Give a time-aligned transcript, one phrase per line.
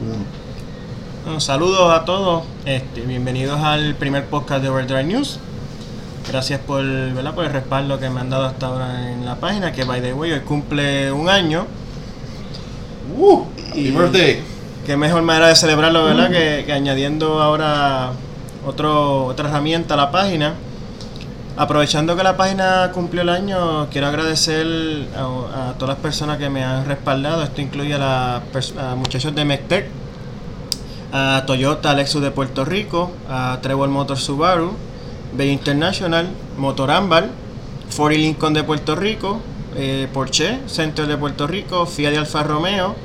[0.00, 5.38] Bueno, saludos a todos, este, bienvenidos al primer podcast de Overdrive News.
[6.26, 7.34] Gracias por, ¿verdad?
[7.34, 10.14] por el respaldo que me han dado hasta ahora en la página, que by the
[10.14, 11.66] way hoy cumple un año.
[13.14, 14.42] Uh, happy birthday.
[14.86, 16.30] Qué mejor manera de celebrarlo, ¿verdad?
[16.30, 18.12] Que, que añadiendo ahora
[18.66, 20.54] otro, otra herramienta a la página.
[21.60, 24.66] Aprovechando que la página cumplió el año, quiero agradecer
[25.14, 27.42] a, todas las personas que me han respaldado.
[27.42, 28.42] Esto incluye a, la
[28.78, 29.86] a muchachos de Mectec,
[31.12, 34.72] a Toyota Lexus de Puerto Rico, a Trevor Motor Subaru,
[35.36, 37.28] Bay International, Motor Ámbar,
[37.90, 39.42] Ford Lincoln de Puerto Rico,
[39.76, 42.96] eh, Porsche Center de Puerto Rico, Fiat y Alfa Romeo,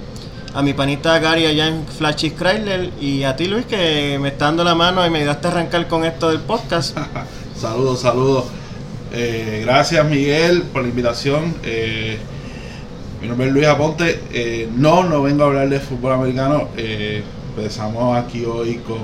[0.53, 4.45] a mi panita Gary allá en Flashy Chrysler y a ti Luis que me está
[4.45, 6.97] dando la mano y me ayudaste a arrancar con esto del podcast.
[7.65, 8.43] Saludos, saludos.
[9.11, 11.55] Eh, gracias Miguel por la invitación.
[11.63, 12.15] Eh,
[13.19, 14.19] mi nombre es Luis Aponte.
[14.31, 16.67] Eh, no, no vengo a hablar de fútbol americano.
[16.77, 18.99] Empezamos aquí hoy con,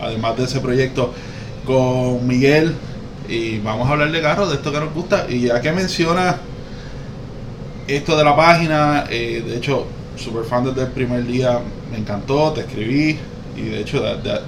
[0.00, 1.12] además de ese proyecto,
[1.66, 2.72] con Miguel.
[3.28, 5.26] Y vamos a hablar de carros, de esto que nos gusta.
[5.28, 6.38] Y ya que menciona
[7.88, 9.84] esto de la página, de hecho,
[10.16, 11.58] super fan desde el primer día,
[11.92, 13.18] me encantó, te escribí.
[13.54, 14.40] Y de hecho, de-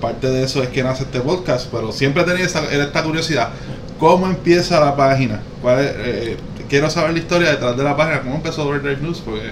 [0.00, 3.50] parte de eso es que nace este podcast, pero siempre tenido esta, esta curiosidad.
[3.98, 5.42] ¿Cómo empieza la página?
[5.60, 6.36] ¿Cuál es, eh,
[6.68, 9.50] quiero saber la historia detrás de la página, cómo empezó Overdrive News, porque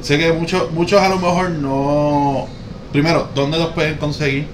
[0.00, 2.46] sé que muchos muchos a lo mejor no...
[2.92, 4.46] Primero, ¿dónde los pueden conseguir?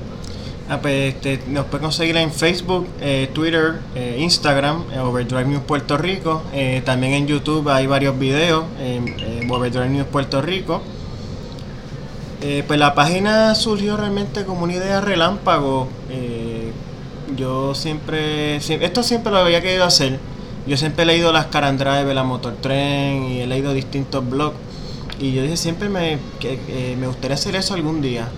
[0.69, 5.63] Ah, pues, este, nos puede conseguir en Facebook, eh, Twitter, eh, Instagram, eh, Overdrive News
[5.63, 6.43] Puerto Rico.
[6.53, 8.65] Eh, también en YouTube hay varios videos
[9.49, 10.83] Overdrive News Puerto Rico.
[12.49, 15.89] Eh, pues la página surgió realmente como una idea relámpago.
[16.11, 16.71] Eh,
[17.37, 20.21] yo siempre, sie- esto siempre lo había querido hacer.
[20.67, 24.57] Yo siempre he leído las Car la Motor Tren y he leído distintos blogs.
[25.19, 28.29] Y yo dije siempre me, que, eh, me gustaría hacer eso algún día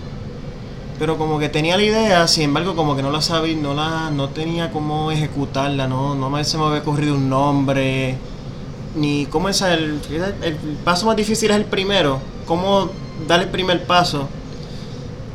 [0.97, 4.11] pero como que tenía la idea, sin embargo como que no la sabía, no la,
[4.11, 8.17] no tenía cómo ejecutarla, no, no me, se me había ocurrido un nombre,
[8.95, 9.99] ni cómo es el,
[10.43, 12.89] el paso más difícil es el primero, cómo
[13.27, 14.29] dar el primer paso.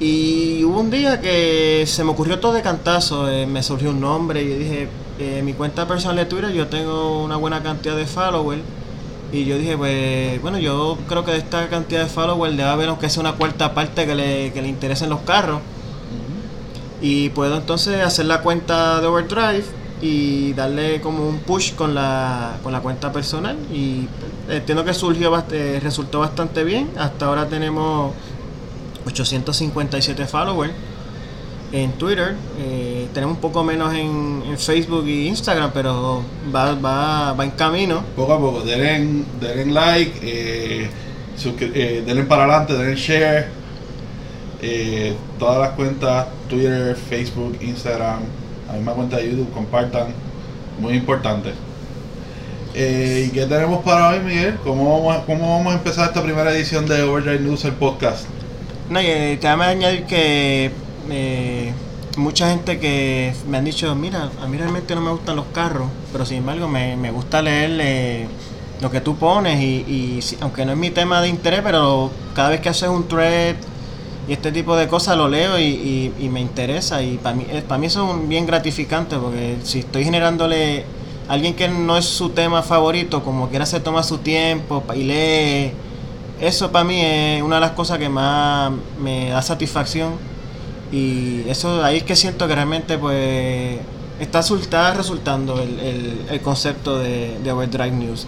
[0.01, 4.01] Y hubo un día que se me ocurrió todo de cantazo, eh, me surgió un
[4.01, 7.97] nombre y yo dije, eh, mi cuenta personal de Twitter yo tengo una buena cantidad
[7.97, 8.63] de followers.
[9.33, 12.89] Y yo dije, pues, bueno, yo creo que de esta cantidad de followers debe haber
[12.89, 15.61] aunque sea una cuarta parte que le, que le interesen los carros.
[17.01, 19.65] Y puedo entonces hacer la cuenta de Overdrive
[20.05, 23.57] y darle como un push con la, con la cuenta personal.
[23.73, 24.07] Y
[24.49, 26.91] entiendo que surgió, bast- eh, resultó bastante bien.
[26.99, 28.13] Hasta ahora tenemos
[29.07, 30.73] 857 followers
[31.73, 32.37] en Twitter.
[32.59, 36.23] eh, tenemos un poco menos en, Facebook y Instagram, pero
[36.55, 38.03] va, va, va en camino.
[38.15, 40.91] Poco a poco, denle, denle like, eh,
[41.61, 43.49] eh, denle para adelante, denle share.
[45.39, 48.21] todas las cuentas, Twitter, Facebook, Instagram,
[48.75, 50.09] misma cuenta de YouTube, compartan.
[50.79, 51.53] Muy importante.
[52.75, 54.57] Eh, ¿Y qué tenemos para hoy, Miguel?
[54.65, 58.25] ¿Cómo vamos, a, ¿Cómo vamos a empezar esta primera edición de Overdrive News, el podcast?
[58.91, 60.73] No, y te voy a añadir que
[61.09, 61.73] eh,
[62.17, 65.89] mucha gente que me han dicho, mira, a mí realmente no me gustan los carros,
[66.13, 68.27] pero sin embargo me, me gusta leer eh,
[68.81, 72.51] lo que tú pones y, y aunque no es mi tema de interés, pero cada
[72.51, 73.55] vez que haces un thread
[74.29, 77.79] y este tipo de cosas lo leo y, y- me interesa y para mí, para
[77.79, 80.85] mí eso es bien gratificante porque si estoy generándole
[81.29, 85.05] a alguien que no es su tema favorito, como quiera se toma su tiempo y
[85.05, 85.73] lee
[86.41, 90.15] eso para mí es una de las cosas que más me da satisfacción
[90.93, 93.79] y eso ahí es que siento que realmente pues
[94.21, 98.27] está resultando el, el- el concepto de, de Overdrive News.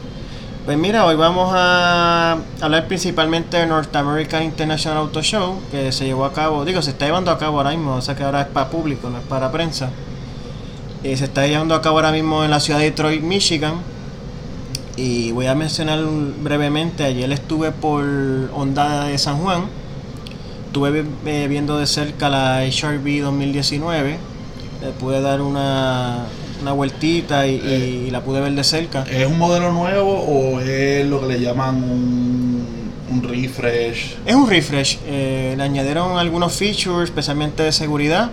[0.66, 6.06] Pues mira, hoy vamos a hablar principalmente de North American International Auto Show, que se
[6.06, 8.41] llevó a cabo, digo, se está llevando a cabo ahora mismo, o sea que ahora
[8.41, 9.91] es para público, no es para prensa.
[11.04, 13.75] Eh, se está llevando a cabo ahora mismo en la ciudad de Detroit, Michigan.
[14.97, 18.04] Y voy a mencionar brevemente, ayer estuve por
[18.53, 19.66] Honda de San Juan,
[20.66, 24.19] estuve eh, viendo de cerca la HRV 2019,
[24.83, 26.27] le pude dar una,
[26.60, 27.54] una vueltita y,
[28.06, 29.04] y la pude ver de cerca.
[29.10, 32.66] ¿Es un modelo nuevo o es lo que le llaman un,
[33.10, 34.16] un refresh?
[34.24, 38.30] Es un refresh, eh, le añadieron algunos features, especialmente de seguridad.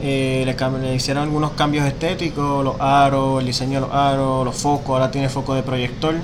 [0.00, 4.90] Eh, le, hicieron algunos cambios estéticos, los aros, el diseño de los aros, los focos,
[4.90, 6.14] ahora tiene foco de proyector.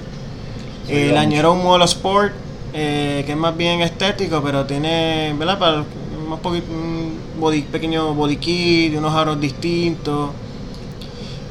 [0.86, 2.32] Sí, Eh, le añadieron un modelo Sport,
[2.72, 5.58] eh, que es más bien estético, pero tiene, ¿verdad?
[5.58, 10.31] Para un body, pequeño body kit, unos aros distintos.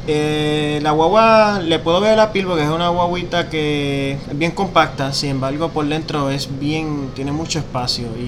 [0.10, 4.52] Eh, la guagua le puedo ver la piel porque es una guaguita que es bien
[4.52, 8.22] compacta, sin embargo por dentro es bien, tiene mucho espacio y,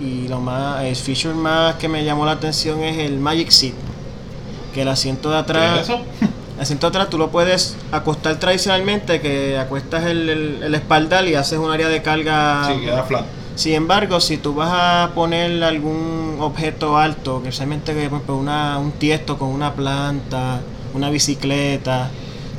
[0.00, 3.50] y- y lo más, el feature más que me llamó la atención es el Magic
[3.50, 3.74] Seat,
[4.72, 5.98] que el asiento de ¿Qué atrás, es eso?
[6.56, 11.28] el asiento de atrás tú lo puedes acostar tradicionalmente, que acuestas el, el, el espaldar
[11.28, 13.24] y haces un área de carga Sí, queda flat.
[13.54, 17.92] sin embargo, si tú vas a poner algún objeto alto, que realmente
[18.28, 20.60] una, un tiesto con una planta,
[20.98, 22.10] una bicicleta,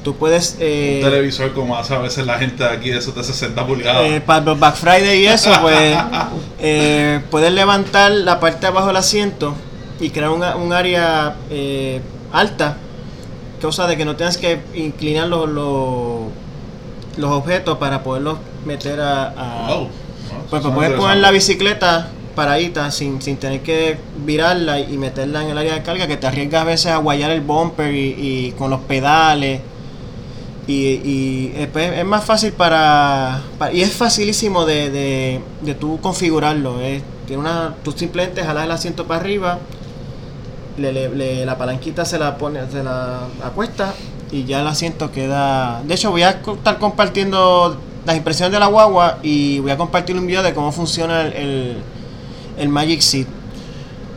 [0.04, 0.58] tú puedes...
[0.60, 3.66] eh, Un televisor como hace a veces la gente de aquí de esos de 60
[3.68, 4.04] pulgadas.
[4.06, 5.98] eh, para los Black Friday y eso, pues
[6.60, 9.54] eh, puedes levantar la parte de abajo del asiento
[10.00, 12.02] y crear una- un área eh,
[12.32, 12.78] alta,
[13.62, 16.22] cosa de que no tengas que inclinar los, los,
[17.18, 19.34] los objetos para poderlos meter a...
[19.36, 19.90] a- Wow.
[20.50, 22.08] Pues, Eso pues puedes es poner la bicicleta
[22.40, 26.28] paradita sin, sin tener que virarla y meterla en el área de carga que te
[26.28, 29.62] arriesgas a veces a guayar el bumper y, con los pedales.
[30.68, 30.74] Y,
[31.14, 36.00] y, eh, pues, es más fácil para, pa- y es facilísimo de, de, de tú
[36.00, 39.58] configurarlo es- tiene una tú simplemente jalas el asiento para arriba
[40.78, 43.94] le, le- la palanquita se la pone se la acuesta
[44.32, 45.82] y ya el asiento queda.
[45.88, 50.16] De hecho voy a estar compartiendo las impresiones de la guagua y voy a compartir
[50.16, 51.78] un video de cómo funciona el,
[52.60, 53.28] el Magic Seat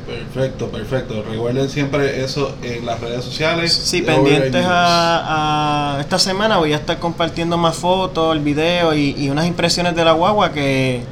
[0.07, 1.23] Perfecto, perfecto.
[1.23, 3.73] Recuerden siempre eso en las redes sociales.
[3.73, 9.15] Sí, pendientes a, a- esta semana voy a estar compartiendo más fotos, el video y,
[9.17, 11.03] y unas impresiones de la guagua que,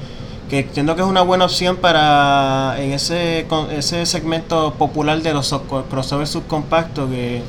[0.51, 5.33] que entiendo que es una buena opción para en ese con- ese segmento popular de
[5.33, 5.55] los
[5.89, 7.43] crossovers subcompactos que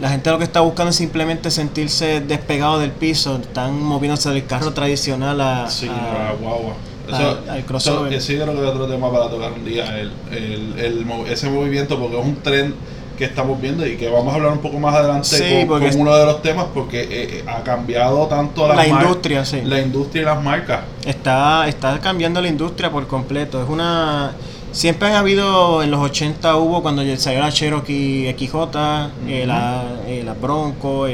[0.00, 4.46] la gente lo que está buscando es simplemente sentirse despegado del piso, están moviéndose del
[4.46, 5.92] carro tradicional a, Sí, a-
[6.30, 6.72] la guagua.
[7.08, 8.12] Al- Eso, al crossover.
[8.12, 11.50] eso- ese yo creo que es otro tema para tocar un día, el, el, ese
[11.50, 12.74] movimiento, porque es un tren
[13.18, 15.84] que estamos viendo y que vamos a hablar un poco más adelante Sí, con, porque
[15.86, 19.60] con es- uno de los temas, porque eh, eh, ha cambiado tanto la industria, sí.
[19.64, 20.80] la industria y las marcas.
[21.04, 23.62] Está, está cambiando la industria por completo.
[23.62, 24.32] Es una.
[24.72, 30.22] Siempre han habido, en los 80 hubo cuando salió la Cherokee XJ, eh, la, eh,
[30.24, 31.06] la Bronco,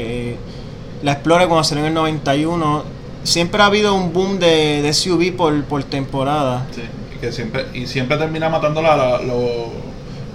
[1.03, 2.83] la Explorer cuando salió en el 91.
[3.29, 6.65] Siempre ha habido un boom de, de SUV por, por temporada.
[6.73, 6.81] Sí,
[7.15, 9.69] y que siempre, y siempre termina matando la, la- lo,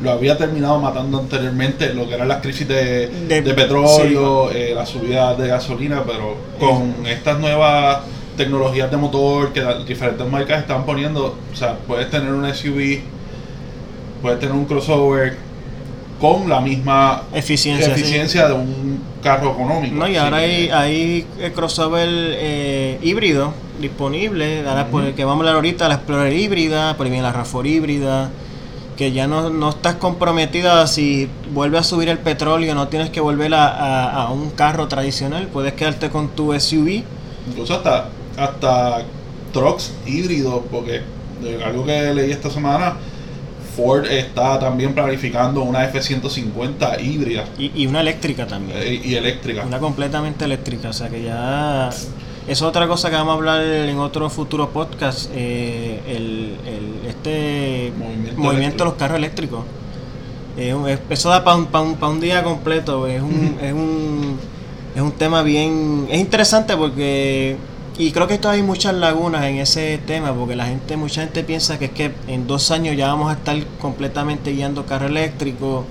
[0.03, 4.73] lo había terminado matando anteriormente lo que eran las crisis de, De- de petróleo, eh,
[4.75, 7.99] la subida de gasolina, pero con estas nuevas
[8.37, 13.01] tecnologías de motor que las diferentes marcas están poniendo, o sea, puedes tener un SUV,
[14.23, 15.37] puedes tener un crossover
[16.33, 17.95] con la misma Eficiencia.
[17.97, 18.39] sí.
[18.39, 19.95] de un carro económico.
[19.95, 24.67] No, y ahora hay, hay el crossover eh, híbrido disponible.
[24.67, 27.35] Ahora por el que vamos a hablar ahorita, la Explorer híbrida, por ahí viene la
[27.35, 28.31] RAV4 híbrida.
[28.97, 33.21] Que ya no, no estás comprometida si vuelve a subir el petróleo, no tienes que
[33.21, 35.49] volver a, a- a un carro tradicional.
[35.49, 37.03] Puedes quedarte con tu SUV.
[37.49, 39.03] incluso hasta hasta
[39.53, 41.03] trucks híbridos porque
[41.65, 42.95] algo que leí esta semana
[43.77, 48.79] Ford está también planificando una F150 híbrida Y, y una eléctrica también.
[48.81, 51.91] eh, y eléctrica Una completamente eléctrica, o sea que ya...
[52.47, 57.91] Es otra cosa que vamos a hablar en otro futuro podcast, eh, el, el- este
[57.99, 59.65] Movimiento movimiento, de los carros eléctricos.
[60.59, 64.39] Eh, eso da para un, pa' un, pa' un día completo, es un, es, un,
[64.95, 66.07] es un tema bien...
[66.11, 67.57] Es interesante porque...
[67.97, 71.45] Y creo que todavía hay muchas lagunas en ese tema, porque la gente, mucha gente
[71.45, 75.85] piensa que es que en dos años ya vamos a estar completamente guiando carro eléctrico.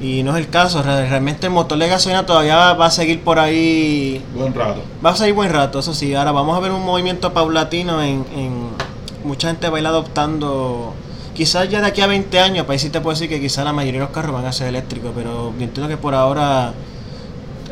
[0.00, 2.90] Y no es el caso, re- realmente el motor de gasolina todavía va- va a
[2.90, 6.14] seguir por ahí buen rato Va a seguir buen rato, eso sí.
[6.14, 8.68] Ahora vamos a ver un movimiento paulatino en, en
[9.24, 10.94] mucha gente va a ir adoptando.
[11.34, 13.64] Quizás ya de aquí a 20 años, para ahí sí te puedo decir que quizás
[13.64, 16.72] la mayoría de los carros van a ser eléctricos, pero yo entiendo que por ahora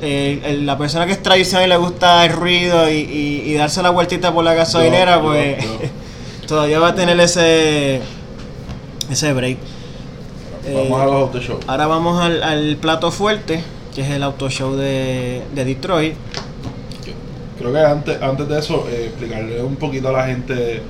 [0.02, 3.82] eh, la persona que es tradicional y le gusta el ruido y, y- y darse
[3.82, 5.64] la vueltita por la gasolinera, pues
[6.46, 8.00] todavía va a tener ese
[9.10, 9.58] ese break.
[10.72, 13.62] vamos Eh, a los auto show Ahora vamos al, al plato fuerte,
[13.94, 16.14] que es el auto show de, de Detroit.
[17.58, 20.82] creo que antes antes de eso eh, explicarle un poquito a la gente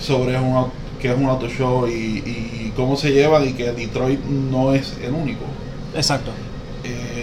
[0.00, 0.66] sobre un,
[1.00, 4.94] qué es un auto show y, y cómo se llevan y que Detroit no es
[5.02, 5.44] el único
[5.96, 6.30] Exacto.
[6.84, 7.17] Eh,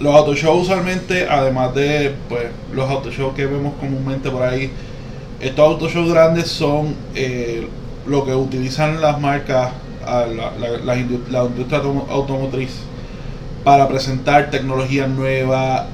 [0.00, 4.70] los auto shows usualmente, además de pues, los auto shows que vemos comúnmente por ahí,
[5.40, 7.66] estos auto shows grandes son eh,
[8.06, 9.70] lo que utilizan las marcas,
[10.04, 10.96] la, la- la
[11.30, 12.70] la industria automo- automotriz,
[13.62, 15.84] para presentar tecnologías nuevas,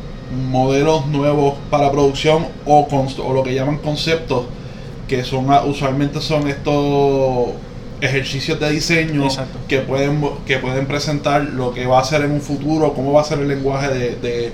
[0.51, 2.87] modelos nuevos para producción o,
[3.25, 4.45] o lo que llaman conceptos,
[5.09, 7.51] que son usualmente son estos
[8.01, 9.59] ejercicios de diseño Exacto.
[9.69, 13.21] que pueden que pueden presentar lo que va a ser en un futuro, cómo va
[13.21, 14.53] a ser el lenguaje de, de,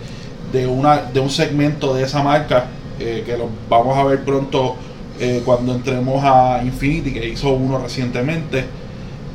[0.52, 2.66] de una, de un segmento de esa marca,
[2.98, 4.76] eh, que lo vamos a ver pronto
[5.20, 8.64] eh, cuando entremos a Infinity, que hizo uno recientemente.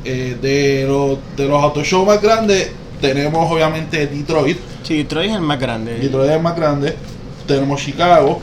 [0.04, 5.42] Eh, de, los de los autoshows más grandes, tenemos obviamente Detroit, Sí, Detroit es el
[5.42, 5.94] más grande.
[5.94, 6.96] Detroit es el más grande.
[7.46, 8.40] Tenemos Chicago.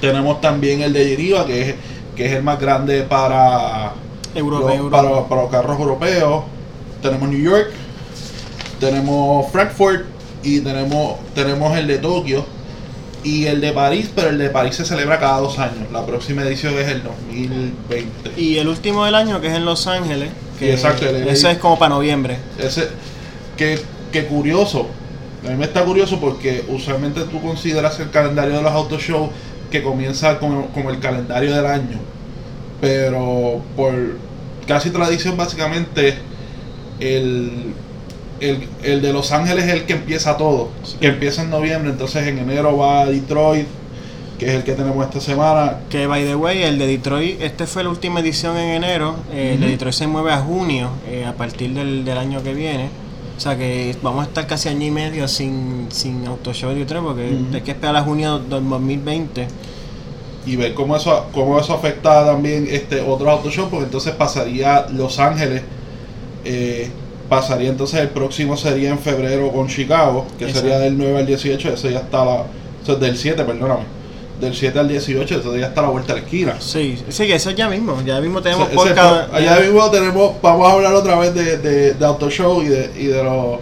[0.00, 1.74] Tenemos también el de Deriva, que es,
[2.16, 3.92] que es el más grande para,
[4.90, 6.44] Para, para los carros europeos.
[7.02, 7.70] Tenemos New York.
[8.78, 10.04] Tenemos Frankfurt.
[10.42, 12.44] Y tenemos, tenemos el de Tokio.
[13.22, 15.90] Y el de París, pero el de París se celebra cada dos años.
[15.92, 18.32] La próxima edición es el 2020.
[18.40, 21.58] Y el último del año, que es en Los Ángeles, que exacto, el- ese es
[21.58, 22.38] como para noviembre.
[22.58, 22.88] Ese,
[23.58, 23.78] que,
[24.10, 24.86] que curioso.
[25.46, 29.28] A mí me está curioso porque usualmente tú consideras el calendario de los autoshows
[29.70, 31.98] que comienza como, como el calendario del año.
[32.80, 33.92] Pero por
[34.66, 36.14] casi tradición, básicamente,
[36.98, 37.74] el,
[38.40, 40.70] el, el de Los Ángeles es el que empieza todo.
[40.84, 40.96] Sí.
[41.00, 43.66] Que empieza en noviembre, entonces en enero va a Detroit,
[44.38, 45.78] que es el que tenemos esta semana.
[45.90, 49.16] Que, by the way, el de Detroit, este fue la última edición en enero.
[49.32, 49.66] eh, El de.
[49.68, 52.88] Detroit se mueve a junio, eh, a partir del, del año que viene.
[53.36, 57.04] O sea que vamos a estar casi año y medio sin, sin Autoshow de Detroit,
[57.04, 57.54] porque Ujú.
[57.54, 59.46] hay que esperar a junio del 2020.
[60.46, 65.18] Y ver cómo eso cómo eso afecta también este otros autoshows porque entonces pasaría Los
[65.18, 65.62] Ángeles
[66.44, 66.88] eh,
[67.28, 70.60] pasaría entonces el próximo sería en febrero con Chicago que Exacto.
[70.68, 72.44] sería del 9 al 18 eso ya está la
[72.82, 73.82] eso es del 7 perdóname
[74.40, 77.26] del 7 al 18 eso ya está a la vuelta de la esquina Sí, sí,
[77.26, 78.00] que eso ya mismo.
[78.06, 79.28] Ya mismo tenemos podcast.
[79.30, 82.90] fue- allá mismo tenemos vamos a hablar otra vez de, de, de autoshow y de,
[82.98, 83.58] y de los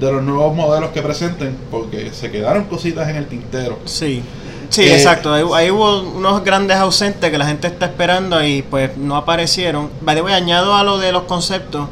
[0.00, 4.20] de los nuevos modelos que presenten porque se quedaron cositas en el tintero Sí,
[4.70, 5.32] sí, Eh, exacto.
[5.32, 9.90] Ahí, ahí hubo unos grandes ausentes que la gente está esperando y pues no aparecieron.
[10.00, 11.88] Vale, voy añado a lo de los conceptos.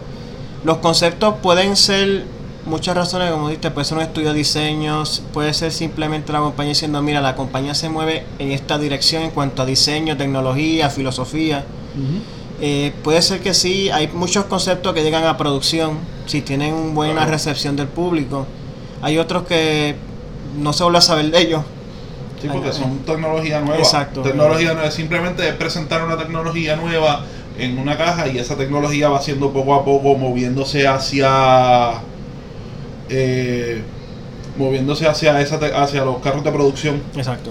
[0.65, 2.25] Los conceptos pueden ser
[2.67, 6.71] muchas razones, como dijiste, puede ser un estudio de diseños, puede ser simplemente la compañía
[6.71, 11.65] diciendo, mira, la compañía se mueve en esta dirección en cuanto a diseño, tecnología, filosofía.
[12.61, 17.15] Eh, puede ser que sí, hay muchos conceptos que llegan a producción, si tienen buena
[17.17, 17.31] Claro.
[17.33, 18.47] recepción del público.
[19.03, 19.97] Hay otros que
[20.57, 21.63] no se vuelve a saber de ellos.
[22.45, 23.79] Sí, porque son tecnología nueva.
[23.79, 24.21] Exacto.
[24.21, 24.91] Tecnología nueva.
[24.91, 27.25] Simplemente es presentar una tecnología nueva
[27.59, 32.01] en una caja y esa tecnología va siendo poco a poco moviéndose hacia.
[33.09, 33.83] eh,
[34.59, 37.03] moviéndose hacia esa hacia los carros de producción.
[37.17, 37.51] Exacto.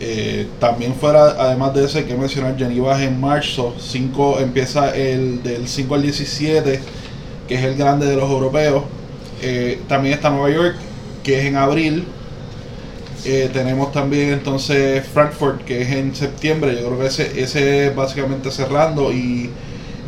[0.00, 3.74] Eh, también fuera, además de eso, hay que mencionar Geneva en marzo.
[3.78, 6.80] 5 empieza el del 5 al 17,
[7.46, 8.82] que es el grande de los europeos.
[9.42, 10.76] Eh, también está Nueva York,
[11.22, 12.04] que es en abril.
[13.24, 16.74] Eh, tenemos también entonces Frankfurt, que es en septiembre.
[16.80, 19.12] Yo creo que ese, ese es básicamente cerrando.
[19.12, 19.50] Y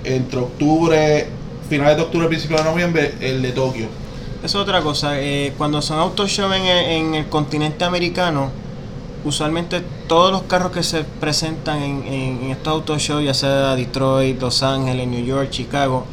[0.05, 1.27] entre octubre,
[1.69, 3.87] finales de octubre, principios de noviembre, el de Tokio.
[4.43, 5.21] Es otra cosa.
[5.21, 8.51] eh, cuando son autoshow en, el- en el continente americano,
[9.25, 14.41] usualmente todos los carros que se presentan en, en, en estos autoshows, ya sea Detroit,
[14.41, 16.07] Los Ángeles, New York, Chicago,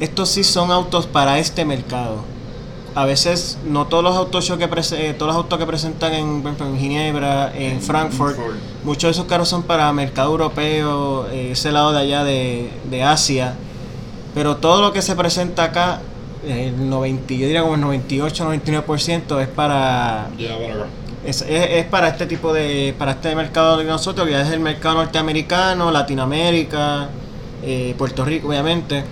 [0.00, 2.24] estos sí son autos para este mercado.
[2.94, 6.44] A veces no todos los autoshows que prese- eh, todos los autos que presentan en,
[6.46, 8.36] en Ginebra, en Frankfurt,
[8.84, 13.02] muchos de esos carros son para mercado europeo, eh, ese lado de allá de, de
[13.02, 13.54] Asia.
[14.34, 16.00] Pero todo lo que se presenta acá,
[16.46, 20.26] el 90, yo diría como el 98-99% es para
[21.24, 24.60] es, es- es para este tipo de para este mercado de nosotros que es el
[24.60, 27.08] mercado norteamericano, Latinoamérica,
[27.62, 29.04] eh, Puerto Rico obviamente.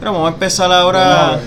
[0.00, 1.00] Pero vamos a empezar ahora
[1.36, 1.40] ver.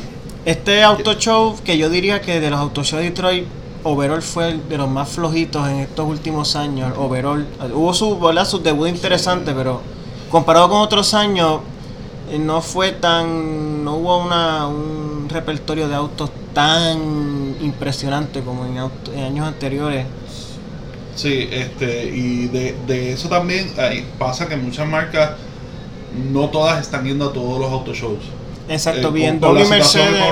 [0.46, 3.48] Este auto show que yo diría que de los auto show de Detroit
[3.84, 6.94] overall fue de los más flojitos en estos últimos años.
[6.98, 9.82] Overall hubo su su debut interesante, pero
[10.30, 11.62] comparado con otros años
[12.28, 18.78] eh, no fue tan no hubo una, un repertorio de autos tan impresionante como en,
[18.80, 20.08] auto- años anteriores
[21.14, 23.74] Sí, este, y de, de eso también
[24.18, 25.40] pasa que muchas marcas,
[26.10, 28.36] no todas están yendo a todos los autoshows.
[28.70, 30.24] Exacto Eh, bien por, por la Mercedes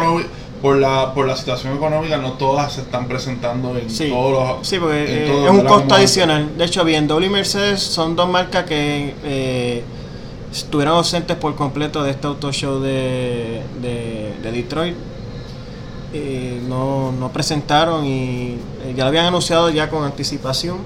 [0.61, 4.67] por la por la situación económica no todas se están presentando en sí, todos los
[4.67, 6.57] sí porque eh, es un costo adicional.
[6.57, 9.83] De hecho bien Dolby y Mercedes son dos marcas que eh,
[10.51, 14.95] estuvieron ausentes por completo de este auto show de, de, de Detroit.
[16.13, 20.77] Eh, no, no presentaron y eh, ya lo habían anunciado ya con anticipación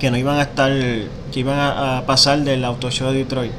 [0.00, 3.52] que no iban a estar que iban a, a pasar del auto show de Detroit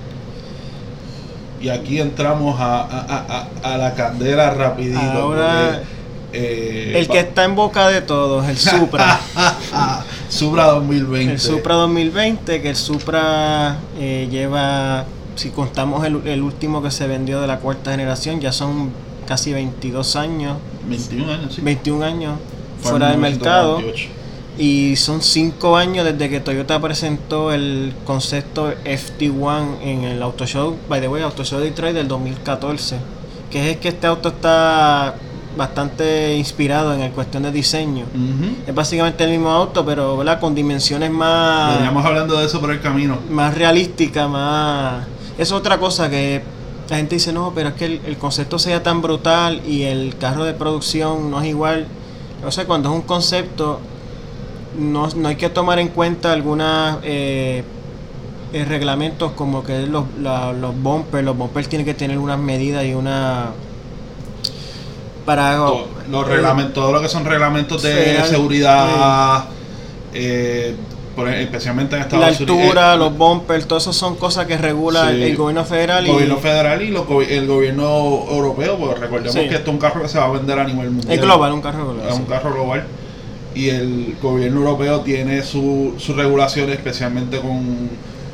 [1.64, 5.82] y aquí entramos a, a, a- a- la candela rapidito Ahora,
[6.32, 6.40] porque,
[6.94, 9.20] eh, el que está en boca de todos el Supra
[10.30, 15.06] Supra 2020 El Supra 2020, que el Supra eh, lleva
[15.36, 18.92] si contamos el, el último que se vendió de la cuarta generación, ya son
[19.28, 21.62] casi 22 años, 21 años, sí.
[21.62, 22.34] 21 años
[22.82, 23.78] Fue fuera del mercado.
[23.80, 24.23] 1998.
[24.58, 30.78] Y son 5 años desde que Toyota presentó el concepto FT1 en el Auto Show,
[30.88, 32.98] by the way, Auto Show Detroit del 2014.
[33.50, 35.16] Que es que este auto está
[35.58, 38.06] bastante inspirado en el cuestión de diseño.
[38.68, 40.40] Es básicamente el mismo auto, pero ¿verdad?
[40.40, 43.20] con dimensiones más, Veníamos hablando de eso por el camino.
[43.30, 45.06] más realísticas, más...
[45.38, 46.44] Es otra cosa que
[46.90, 50.16] la gente dice, no, pero es que el, el concepto sea tan brutal y el
[50.18, 51.88] carro de producción no es igual.
[52.46, 53.80] O sea, cuando es un concepto,
[54.78, 57.64] no, no hay que tomar en cuenta algunos eh,
[58.54, 61.24] eh, reglamentos como que los, la- los bumpers.
[61.24, 63.52] Los bumpers tienen que tener unas medidas y una...
[65.26, 65.56] Para...
[65.58, 69.46] To- los eh, reglamentos, todo lo que son reglamentos de seguridad,
[70.14, 70.76] eh,
[71.16, 72.60] por- especialmente en la Estados Unidos.
[72.66, 75.24] altura, eh, los bumpers, todo eso son cosas que regula Sí.
[75.24, 76.04] el, gobierno federal.
[76.04, 77.86] el y gobierno federal y los el gobierno
[78.30, 79.48] europeo, porque recordemos Sí.
[79.48, 81.14] que esto es un carro que se va a vender a nivel mundial.
[81.14, 82.08] es global, un carro global.
[82.10, 82.20] Es sí.
[82.22, 82.84] un carro global.
[83.56, 87.90] Y el gobierno europeo tiene su- sus regulaciones, especialmente con,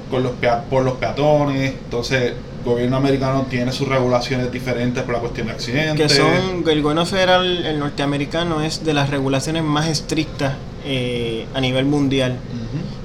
[0.10, 0.32] con los
[0.70, 1.74] por los peatones.
[1.84, 2.36] Entonces, el
[2.66, 5.96] gobierno americano tiene sus regulaciones diferentes por la cuestión de accidentes.
[6.08, 11.62] que son el gobierno federal el norteamericano es de las regulaciones más estrictas eh, a
[11.62, 12.38] nivel mundial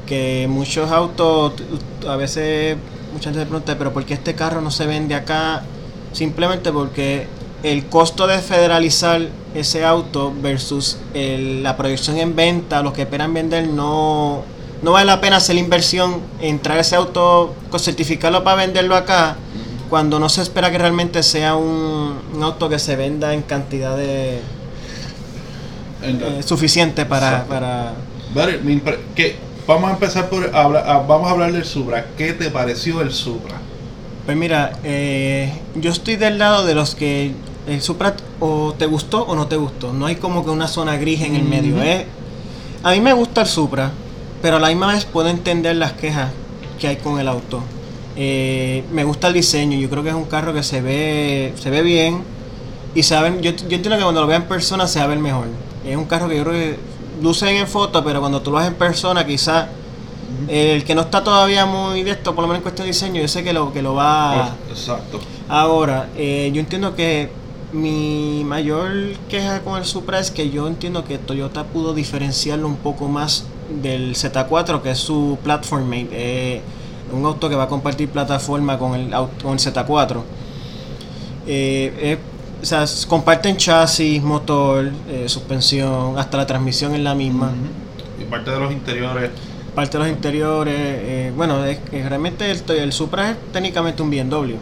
[0.06, 1.52] que muchos autos
[2.06, 2.76] a veces
[3.12, 5.62] mucha gente se pregunta pero por qué este carro no se vende acá
[6.12, 7.26] simplemente porque
[7.64, 9.22] el costo de federalizar
[9.54, 14.42] ese auto versus el- la proyección en venta los que esperan vender no
[14.82, 19.36] no vale la pena hacer la inversión en traer ese auto certificarlo para venderlo acá
[19.88, 23.96] cuando no se espera que realmente sea un, un auto que se venda en cantidad
[23.96, 24.40] de,
[26.02, 27.92] eh, suficiente para, para
[29.14, 32.06] que vamos a empezar por hablar, a- vamos a hablar del Supra.
[32.18, 33.54] ¿Qué te pareció el Supra?
[34.26, 37.32] Pues mira, eh, yo estoy del lado de los que
[37.66, 39.92] el Supra o te gustó o no te gustó.
[39.92, 41.82] No hay como que una zona gris en el medio.
[41.82, 42.06] ¿eh?
[42.82, 43.92] A mí me gusta el Supra,
[44.42, 46.30] pero a la misma vez puedo entender las quejas
[46.78, 47.62] que hay con el auto.
[48.16, 51.70] Eh, me gusta el diseño, yo creo que es un carro que se ve, se
[51.70, 52.22] ve bien
[52.94, 55.18] y saben, yo, yo entiendo que cuando lo vea en persona se va a ver
[55.18, 55.46] mejor.
[55.84, 56.78] Es un carro que yo creo que
[57.22, 59.66] luce bien en foto, pero cuando tú lo ves en persona quizás
[60.48, 63.20] el que no está todavía muy de esto, por lo menos en cuestión de diseño,
[63.20, 64.54] yo sé que lo, que lo va...
[64.68, 65.20] Exacto.
[65.48, 67.30] Ahora, eh, yo entiendo que
[67.74, 68.90] mi mayor
[69.28, 73.44] queja con el Supra es que yo entiendo que Toyota pudo diferenciarlo un poco más
[73.82, 76.08] del Z4, que es su platform mate.
[76.12, 76.62] eh,
[77.12, 80.22] un auto que va a compartir plataforma con el, con el Z4.
[81.46, 82.18] Eh, eh,
[82.62, 87.52] o sea, comparten chasis, motor, eh, suspensión, hasta la transmisión es la misma.
[88.20, 89.30] Y parte de los interiores.
[89.74, 94.10] Parte de los interiores, eh, bueno, es que realmente el, el Supra es técnicamente un
[94.10, 94.54] BMW.
[94.54, 94.56] Ujú.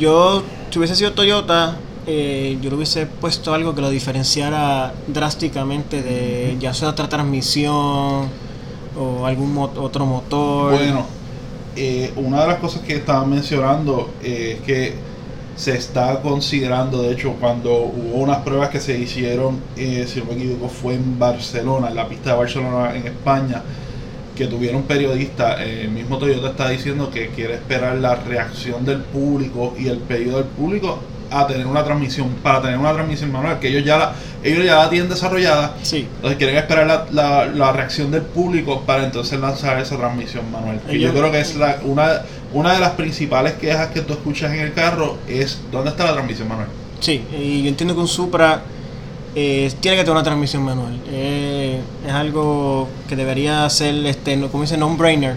[0.00, 0.42] Yo,
[0.76, 1.74] si hubiese sido Toyota,
[2.06, 8.28] eh, yo le hubiese puesto algo que lo diferenciara drásticamente de ya sea otra transmisión
[9.00, 10.74] o algún mo- otro motor.
[10.74, 11.06] Bueno,
[11.76, 14.94] eh, una de las cosas que estaban mencionando eh, es que
[15.56, 20.26] se está considerando, de hecho, cuando hubo unas pruebas que se hicieron, eh, si no
[20.26, 23.62] me equivoco, fue en Barcelona, en la pista de Barcelona, en España,
[24.36, 28.98] que tuvieron periodistas, eh, el mismo Toyota está diciendo que quiere esperar la reacción del
[29.00, 33.58] público y el pedido del público a tener una transmisión, para tener una transmisión manual,
[33.58, 34.12] que ellos ya la,
[34.44, 38.82] ellos ya la tienen desarrollada, Sí, entonces quieren esperar la, la- la reacción del público
[38.86, 40.80] para entonces lanzar esa transmisión manual.
[40.86, 42.22] Que yo Ellos- creo que es la, una,
[42.52, 46.12] una de las principales quejas que tú escuchas en el carro es ¿dónde está la
[46.12, 46.68] transmisión manual?
[47.00, 48.62] sí, y yo entiendo que un Supra
[49.38, 50.98] eh, tiene que tener una transmisión manual.
[51.08, 55.36] Eh, es algo que debería ser, este, no- como dice, no-brainer.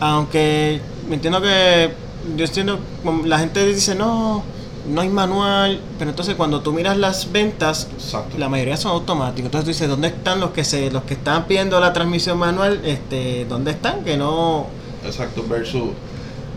[0.00, 1.90] Aunque me entiendo que
[2.36, 2.78] yo entiendo
[3.24, 4.42] la gente dice no
[4.88, 8.38] no hay manual pero entonces cuando tú miras las ventas Exacto.
[8.38, 11.46] la mayoría son automáticos entonces tú dices dónde están los que se los que están
[11.46, 14.66] pidiendo la transmisión manual este dónde están que no
[15.04, 15.82] Exacto, versus,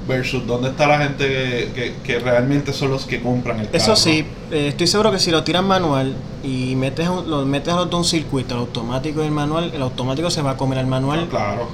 [0.07, 3.77] versus dónde está la gente que, que- que realmente son los que compran el carro.
[3.77, 6.13] eso sí eh, estoy seguro que si lo tiran manual
[6.43, 9.71] y metes un- lo metes a los de un circuito el automático y el manual
[9.73, 11.67] el automático se va a comer al manual Ah, claro.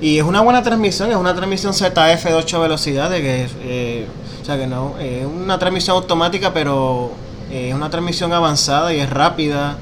[0.00, 4.06] Y es una buena transmisión, es una transmisión ZF de 8 velocidades, que es, eh,
[4.40, 7.10] o sea que no, es una transmisión automática, pero
[7.50, 9.76] eh, es una transmisión avanzada y es rápida,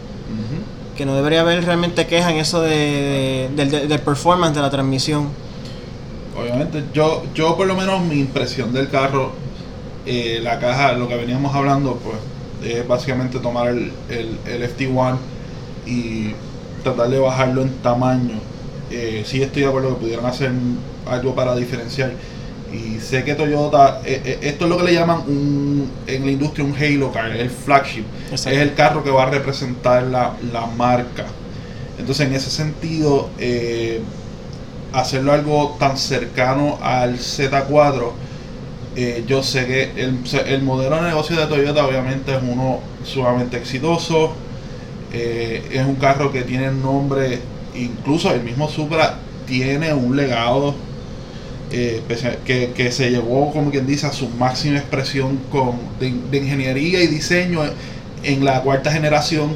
[0.96, 4.70] que no debería haber realmente queja en eso de, de- del- del performance de la
[4.70, 5.28] transmisión.
[6.38, 9.32] Obviamente, yo, yo por lo menos mi impresión del carro,
[10.04, 12.16] eh, la caja, lo que veníamos hablando, pues
[12.70, 15.16] es básicamente tomar el, el, el FT1
[15.86, 16.32] y
[16.82, 18.38] tratar de bajarlo en tamaño.
[18.90, 20.50] Eh, sí estoy de acuerdo que pudieran hacer
[21.06, 22.12] algo para diferenciar.
[22.72, 26.32] Y sé que Toyota, eh, eh, esto es lo que le llaman un, en la
[26.32, 28.04] industria un Halo car, el flagship.
[28.32, 31.26] Es el carro que va a representar la, la marca.
[31.98, 34.00] Entonces, en ese sentido, eh,
[35.00, 38.12] hacerlo algo tan cercano al Z4,
[39.26, 44.32] yo sé que el, el, modelo de negocio de Toyota obviamente es uno sumamente exitoso.
[45.12, 47.40] es un carro que tiene nombre,
[47.74, 50.74] incluso el mismo Supra tiene un legado
[51.72, 52.02] eh,
[52.44, 57.60] que, se llevó, como quien dice, a su máxima expresión con, de, ingeniería y diseño
[58.22, 59.54] en la cuarta generación.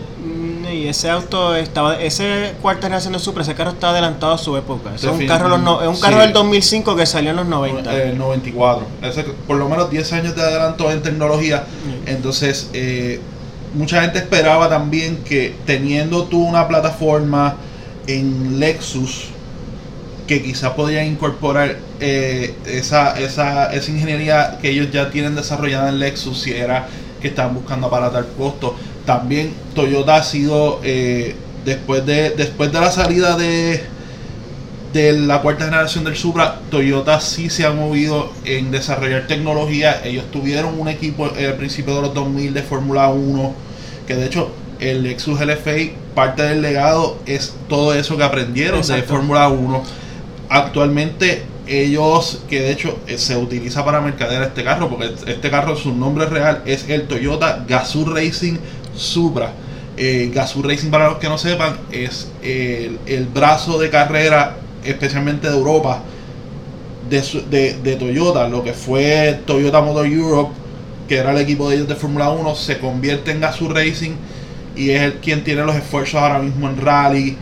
[0.71, 4.39] Mm, y ese auto estaba, ese cuarta generación de Supra, ese carro está adelantado a
[4.39, 4.95] su época.
[4.95, 8.03] Es un carro, los es un carro del 2005 que salió en los 90.
[8.03, 8.87] El 94.
[9.03, 11.65] Ese, por lo menos 10 años de adelanto en tecnología.
[12.07, 13.21] Entonces, eh,
[13.75, 17.57] mucha gente esperaba también que teniendo tú una plataforma
[18.07, 19.29] en Lexus,
[20.27, 25.99] que quizá podrían incorporar eh, esa, esa, esa ingeniería que ellos ya tienen desarrollada en
[25.99, 26.87] Lexus, si era
[27.21, 28.73] que estaban buscando abaratar costos.
[29.11, 33.83] También Toyota ha sido, eh, después, de, después de la salida de,
[34.93, 40.01] de la cuarta generación del Supra, Toyota sí se ha movido en desarrollar tecnología.
[40.05, 43.53] Ellos tuvieron un equipo al principio de los 2000 de Fórmula 1,
[44.07, 49.03] que de hecho el Lexus LFA, parte del legado es todo eso que aprendieron de
[49.03, 49.83] Fórmula 1
[50.51, 55.77] actualmente ellos, que de hecho eh, se utiliza para mercadear este carro, porque este carro,
[55.77, 58.59] su nombre real es el Toyota Gazoo Racing
[59.01, 59.53] Supra.
[59.97, 65.57] Eh, Gazoo Racing, para los que no sepan, es el, brazo de carrera, especialmente de
[65.57, 66.03] Europa,
[67.09, 68.49] de, de, Toyota.
[68.49, 70.53] Lo que fue Toyota Motor Europe,
[71.09, 74.13] que era el equipo de ellos de Fórmula 1, se convierte en Gazoo Racing
[74.77, 77.37] y es el quien tiene los esfuerzos ahora mismo en rally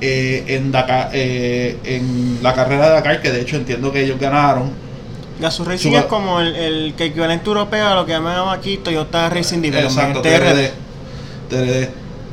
[0.00, 4.18] eh, en, Dakar, eh, en la carrera de Dakar, que de hecho entiendo que ellos
[4.18, 4.70] ganaron.
[5.40, 9.60] Gazoo Racing es como el, el, equivalente europeo a lo que llamamos aquí Toyota Racing
[9.60, 10.22] Development, TRD.
[10.22, 10.87] TRD.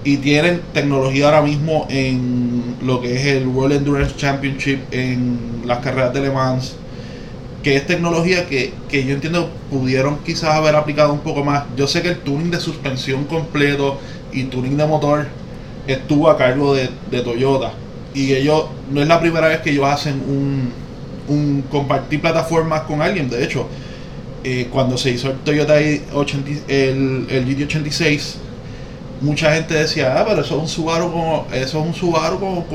[0.04, 5.80] Y tienen tecnología ahora mismo en lo que es el World Endurance Championship, en las
[5.80, 6.76] carreras de Le Mans,
[7.64, 11.64] que es tecnología que, que yo entiendo pudieron quizás haber aplicado un poco más.
[11.76, 13.98] Yo sé que el tuning de suspensión completo
[14.32, 15.26] y tuning de motor
[15.88, 16.90] estuvo a cargo de,
[17.22, 17.74] Toyota.
[18.14, 20.72] Y ellos, no es la primera vez que ellos hacen un,
[21.28, 23.30] un compartir plataformas con alguien.
[23.30, 23.68] De hecho,
[24.44, 25.76] eh, cuando se hizo el Toyota
[26.14, 28.36] 80, el, el GT86,
[29.22, 32.66] mucha gente decía, ah, pero eso es un Subaru con, eso es un Subaru con,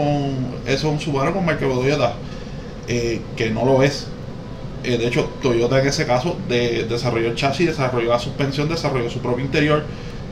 [0.67, 2.15] eso es un Subaru con marca Toyota.
[2.89, 4.09] Eh, que no lo es.
[4.83, 9.09] Eh, de hecho, Toyota en ese caso de, desarrolló el chasis, desarrolló la suspensión, desarrolló
[9.09, 9.85] su propio interior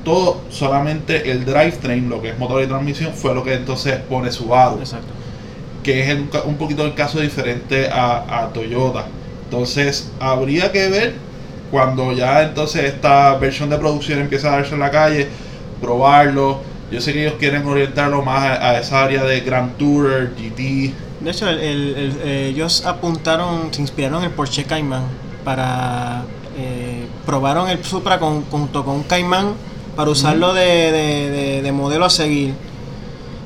[0.04, 4.32] todo, solamente el drivetrain, lo que es motor y transmisión, fue lo que entonces pone
[4.32, 4.78] Subaru.
[4.80, 5.12] Exacto.
[5.82, 9.06] Que es un poquito el caso diferente a, Toyota.
[9.44, 11.14] Entonces, habría que ver
[11.70, 15.28] cuando ya entonces esta versión de producción empieza a darse en la calle,
[15.80, 16.60] probarlo.
[16.90, 20.94] Yo sé que ellos quieren orientarlo más a, esa área de Grand Tourer, GT.
[21.20, 25.02] De hecho, ellos apuntaron, se inspiraron en el Porsche Cayman
[25.44, 26.24] para
[26.60, 29.54] eh, probaron el Supra junto con un Cayman
[29.94, 32.54] para usarlo de, modelo a seguir.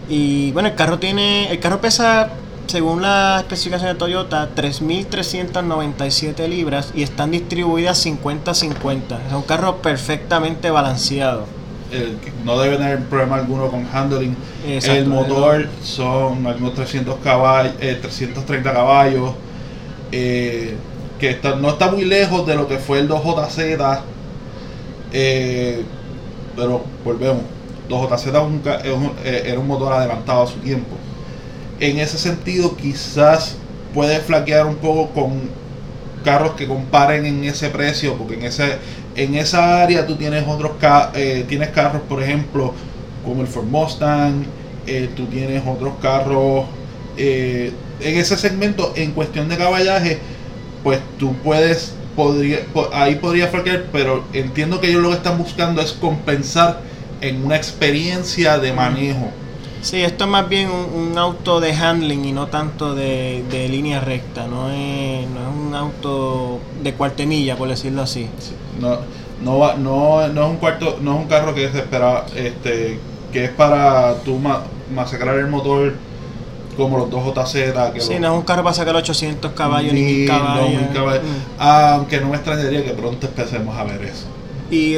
[0.09, 2.31] Y bueno, el carro tiene, el carro pesa,
[2.67, 9.27] según la especificación de Toyota, 3.397 libras y están distribuidas 50-50.
[9.27, 11.45] Es un carro perfectamente balanceado.
[12.45, 14.37] No debe tener problema alguno con handling.
[14.67, 19.33] el motor son algunos 300 caballos, 330 caballos.
[20.11, 20.77] Eh,
[21.19, 24.01] que no está muy lejos de lo que fue el 2JZ.
[25.13, 25.85] Eh,
[26.57, 27.43] pero volvemos,
[27.89, 28.61] 2JZ
[29.25, 30.97] eh, era un motor adelantado a su tiempo.
[31.79, 33.57] En ese sentido, quizás
[33.95, 35.63] puede flaquear un poco con
[36.25, 38.79] carros que comparen en ese precio, porque en ese
[39.17, 40.73] en esa área tú tienes otros
[41.15, 42.75] eh, tienes carros, por ejemplo,
[43.25, 44.45] como el Ford Mustang,
[44.87, 46.67] eh, tú tienes otros carros
[47.17, 50.19] en ese segmento en cuestión de caballaje,
[50.83, 52.61] pues tú puedes podría,
[52.93, 56.81] ahí podría flaquear, pero entiendo que ellos lo que están buscando es compensar
[57.21, 59.31] en una experiencia de manejo.
[59.83, 64.47] Sí, esto es más bien un, auto de handling y no tanto de, línea recta,
[64.47, 68.29] no es, no es un auto de cuartemilla, por decirlo así.
[68.81, 68.99] no,
[69.43, 73.01] no, no, no, es un cuarto, no es un carro que es espera, este,
[73.33, 74.39] que es para tú
[74.95, 75.95] masacrar el motor
[76.77, 77.93] como los dos JZ.
[77.93, 80.81] Que sí, no es un carro para sacar 800 caballos ni, ni caballos.
[80.95, 81.61] Mm.
[81.61, 84.27] Aunque no me extrañaría que pronto empecemos a ver eso.
[84.73, 84.97] Y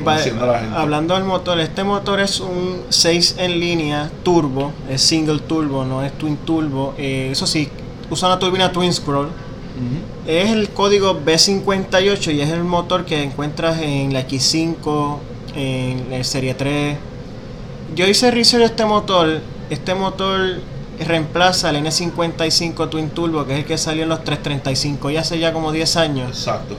[0.72, 6.04] hablando del motor, este motor es un 6 en línea turbo, es single turbo, no
[6.04, 6.94] es twin turbo.
[6.96, 7.68] Eh, eso sí,
[8.08, 9.30] usa una turbina twin scroll.
[10.28, 15.18] Es el código B58 y es el motor que encuentras en la X5,
[15.56, 16.96] en la Serie 3.
[17.96, 19.40] Yo hice research de este motor.
[19.70, 20.60] Este motor
[21.04, 25.40] reemplaza el N55 Twin Turbo, que es el que salió en los 335 y hace
[25.40, 26.28] ya como 10 años.
[26.28, 26.76] Exacto.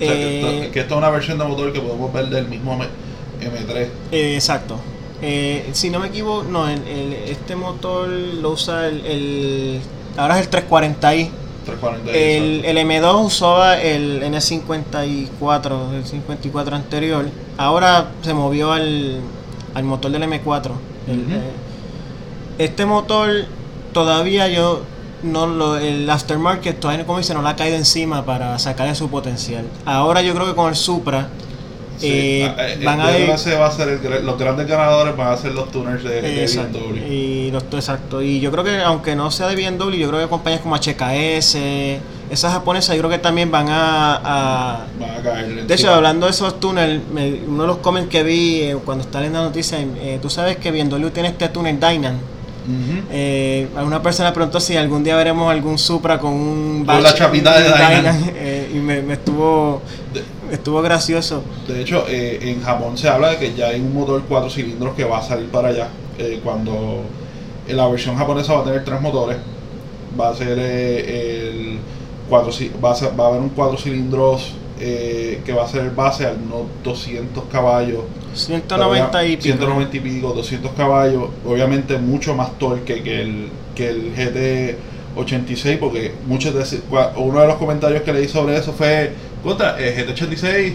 [0.00, 2.48] O sea, que, Eh, que esto es una versión de motor que podemos ver del
[2.48, 2.86] mismo M-
[3.40, 3.88] M3.
[4.12, 4.76] Eh, exacto.
[5.22, 9.80] Eh, si no me equivoco, no, el- el- este motor lo usa el, el-
[10.16, 11.28] Ahora es el 340i.
[11.66, 12.10] 340.
[12.12, 17.26] El, el M2 usaba el N54, el 54 anterior.
[17.58, 19.20] Ahora se movió al,
[19.74, 20.72] al motor del M4.
[21.08, 21.30] El, Ujú.
[21.32, 21.40] eh,
[22.58, 23.30] este motor
[23.92, 24.82] todavía yo
[25.22, 29.08] no lo, el aftermarket todavía como dice no le ha caído encima para sacarle su
[29.10, 29.64] potencial.
[29.84, 31.28] Ahora yo creo que con el Supra
[31.98, 33.28] Sí, eh, ah, eh, van yo a ir-
[33.60, 36.78] va a ser el los grandes ganadores van a ser los tuners de, de Exacto.
[36.78, 36.96] BMW.
[37.12, 38.22] Y los, exacto.
[38.22, 41.56] Y yo creo que aunque no sea de BMW, yo creo que compañías como HKS,
[42.30, 44.14] esas japonesas, yo creo que también van a...
[44.24, 45.66] a- Van a caer.
[45.66, 47.02] de hecho, hablando de esos túneles,
[47.46, 50.56] uno de los comments que vi eh, cuando estaba leyendo la noticia, eh, tú sabes
[50.56, 52.18] que BMW tiene este túnel Dynan.
[53.10, 57.58] Eh, alguna persona preguntó si algún día veremos algún Supra con un Con la chapita
[57.58, 58.32] de Dynan.
[58.36, 60.22] eh, y me, me estuvo De-
[60.54, 61.42] estuvo gracioso.
[61.68, 64.94] De hecho, eh, en Japón se habla de que ya hay un motor 4 cilindros
[64.94, 65.88] que va a salir para allá.
[66.44, 67.00] cuando
[67.66, 69.38] en la versión japonesa va a tener tres motores.
[70.20, 71.78] Va a ser el
[72.28, 72.52] cuatro,
[72.84, 76.26] va, a ser- va a haber un 4 cilindros que va a ser el base
[76.26, 78.00] al unos 200 caballos.
[78.34, 79.42] 190 y pico.
[79.42, 81.30] 190 y pico, 200 caballos.
[81.44, 86.80] Obviamente mucho más torque que el, que el GT86 porque muchos de
[87.16, 89.12] uno de los comentarios que leí sobre eso fue
[89.42, 90.74] contra el GT86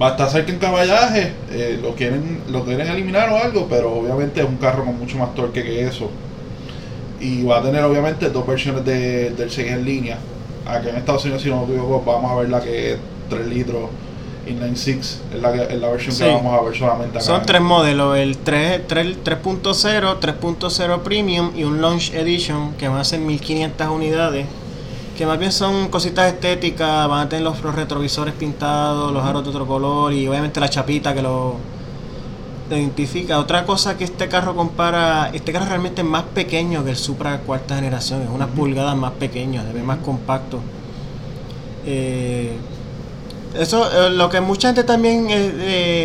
[0.00, 3.94] va a estar cerca en caballaje eh, lo quieren lo quieren eliminar o algo pero
[3.94, 6.10] obviamente es un carro con mucho más torque que eso
[7.18, 10.18] y va a tener obviamente dos versiones de, del 6 en línea
[10.66, 12.98] aquí en Estados Unidos si no me equivoco vamos a ver la que es
[13.30, 13.88] 3 litros
[14.46, 16.24] inline 6 es la, que- es la versión Sí.
[16.24, 21.50] que vamos a ver solamente acá Son tres modelos, el 3 3 3.0, 3.0 Premium
[21.56, 24.46] y un Launch Edition que van a ser 1500 unidades.
[25.16, 29.42] Que más bien son cositas estéticas, van a tener los, los retrovisores pintados, los aros
[29.44, 31.56] de otro color y obviamente la chapita que lo
[32.70, 33.38] identifica.
[33.38, 37.38] Otra cosa que este carro compara, este carro realmente es más pequeño que el Supra
[37.38, 40.60] cuarta generación, es unas pulgadas más pequeño, se ve más compacto.
[41.86, 42.52] Eh,
[43.60, 45.52] eso, eh, lo que mucha gente también eh,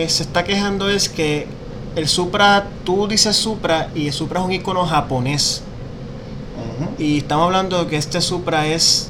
[0.03, 1.47] eh, se está quejando es que
[1.95, 5.63] el Supra, tú dices Supra y el Supra es un icono japonés.
[6.97, 9.09] Y estamos hablando de que este Supra es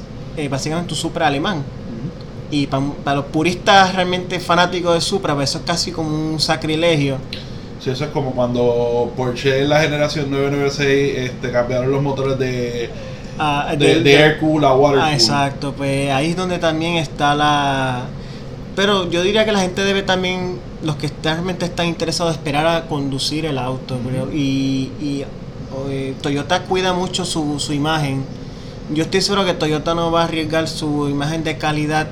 [0.49, 1.63] básicamente un Supra alemán.
[2.49, 7.17] Y para los puristas realmente fanáticos de Supra, pues eso es casi como un sacrilegio.
[7.79, 12.89] Sí, eso es como cuando Porsche en la generación 996 este, cambiaron los motores de,
[13.39, 15.13] Ah, de, de air cool a water Ah, cool.
[15.13, 18.01] exacto, pues ahí es donde también está la...
[18.75, 22.87] Pero yo diría que la gente debe también, los que realmente están interesados, esperar a
[22.87, 23.99] conducir el auto.
[24.07, 24.31] creo.
[24.31, 25.25] Y, y,
[25.89, 28.23] eh, Toyota cuida mucho su, su imagen.
[28.93, 32.07] Yo estoy seguro que Toyota no va a arriesgar su imagen de calidad,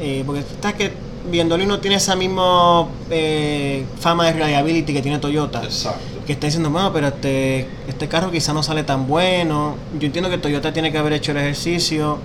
[0.00, 0.92] eh, porque está que
[1.30, 6.00] viéndole uno tiene esa misma eh, fama de reliability que tiene Toyota Exacto.
[6.26, 9.76] que está diciendo, bueno, pero este, este carro quizá no sale tan bueno.
[9.98, 12.18] Yo entiendo que Toyota tiene que haber hecho el ejercicio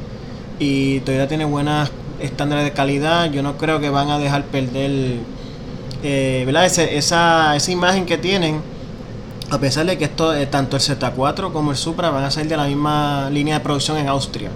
[0.60, 3.32] y Toyota tiene buenas estándares de calidad.
[3.32, 5.18] Yo no creo que van a dejar perder
[6.04, 6.46] eh.
[6.66, 8.62] Ese- esa, esa imagen que tienen.
[9.52, 12.48] A pesar de que esto, eh, tanto el Z4 como el Supra van a ser
[12.48, 14.50] de la misma línea de producción en Austria,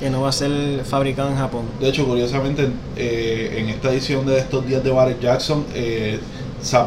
[0.00, 1.64] que no va a ser fabricado en Japón.
[1.78, 6.18] De hecho, curiosamente, eh, en esta edición de estos días de Barrett Jackson, eh,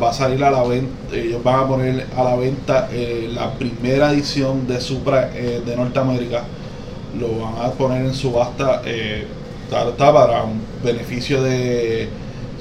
[0.02, 3.52] va a salir a la venta, ellos van a poner a la venta eh, la
[3.54, 6.44] primera edición de Supra de Norteamérica.
[7.20, 8.82] Lo van a poner en subasta,
[9.92, 12.10] está, para un beneficio de,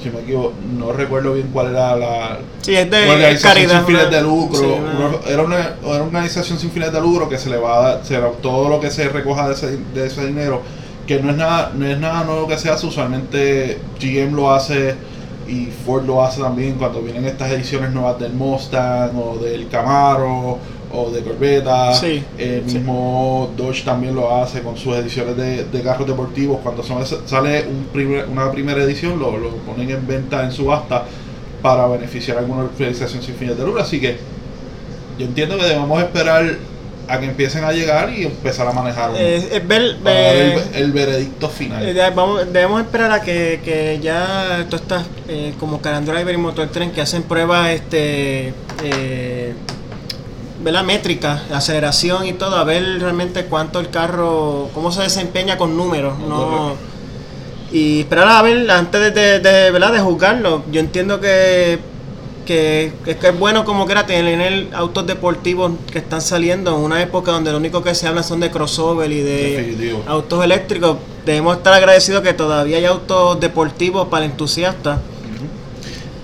[0.01, 3.77] si me equivoco, no recuerdo bien cuál era la, Sí, es de una organización caridad.
[3.77, 4.59] sin fines de lucro.
[4.59, 7.57] sí, una- una- era, una, era una organización sin fines de lucro que se le
[7.57, 10.61] va a dar, se todo lo que se recoja de ese, de ese dinero,
[11.07, 14.95] que no es nada, no es nada nuevo que se hace, usualmente GM lo hace
[15.47, 20.57] y Ford lo hace también cuando vienen estas ediciones nuevas del Mustang o del Camaro
[20.95, 21.67] o de Corvette.
[21.99, 22.75] Sí, el sí.
[22.75, 26.59] mismo Dodge también lo hace con sus ediciones de, de carros deportivos.
[26.63, 31.03] Cuando son sale un primer- una primera edición, lo, lo ponen en venta en subasta
[31.61, 33.81] para beneficiar a alguna organización sin fines de lucro.
[33.81, 34.17] Así que
[35.17, 36.57] yo entiendo que debemos esperar
[37.07, 40.59] a que empiecen a llegar y empezar a manejar Eh, es ver- para dar el,
[40.73, 41.87] el veredicto final.
[41.87, 46.37] Eh, vamos- debemos esperar a que, que ya todas estas eh, como Caran Driver y
[46.37, 48.53] Motor Trend que hacen pruebas este
[50.65, 50.83] ¿verdad?
[50.83, 56.19] métrica, aceleración y todo, a ver realmente cuánto el carro, cómo se desempeña con números,
[56.19, 56.73] no
[57.71, 59.91] y esperar a ver antes de, de, ¿verdad?
[59.91, 60.63] de juzgarlo.
[60.71, 61.79] Yo entiendo que,
[62.45, 66.81] que, es que es bueno como que era tener autos deportivos que están saliendo en
[66.81, 70.97] una época donde lo único que se habla son de crossover y de autos eléctricos.
[71.25, 74.99] Debemos estar agradecidos que todavía hay autos deportivos para entusiastas.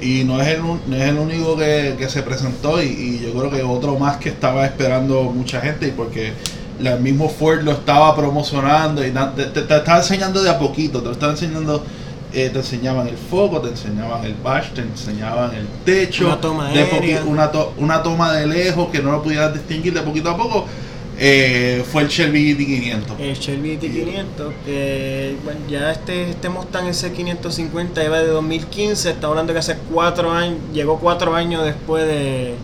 [0.01, 3.51] Y no es el, no es el único que, se presentó y, y, yo creo
[3.51, 6.33] que otro más que estaba esperando mucha gente y porque
[6.89, 11.11] el mismo Ford lo estaba promocionando y te, estaba enseñando de a poquito, te lo
[11.11, 11.83] estaba enseñando,
[12.33, 16.69] eh, te enseñaban el foco, te enseñaban el bash, te enseñaban el techo, una toma,
[16.69, 20.65] de una, una, toma de lejos que no lo pudieras distinguir de poquito a poco.
[21.23, 23.19] Eh, fue el Shelby GT500.
[23.19, 29.53] El Shelby GT500, que bueno, ya este, este Mustang S550 lleva de 2015, está hablando
[29.53, 32.55] que hace cuatro años, llegó cuatro años después de,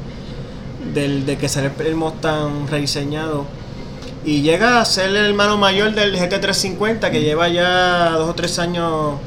[0.92, 3.46] de que salió el Mustang rediseñado
[4.26, 8.58] y llega a ser el hermano mayor del GT350 que lleva ya dos o tres
[8.58, 9.18] años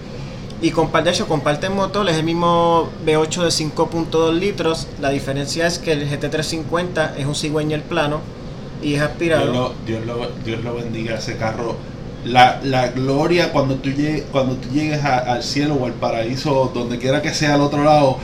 [0.60, 5.10] y comparte, de hecho comparte el motor, es el mismo V8 de 5.2 litros, la
[5.10, 8.39] diferencia es que el GT350 es un cigüeñer plano
[8.82, 9.74] y es aspirado.
[9.86, 11.76] Dios lo, Dios lo, bendiga ese carro.
[12.24, 16.98] La, la, gloria cuando tú llegues, cuando tú llegues al cielo o al paraíso, donde
[16.98, 18.18] quiera que sea al otro lado,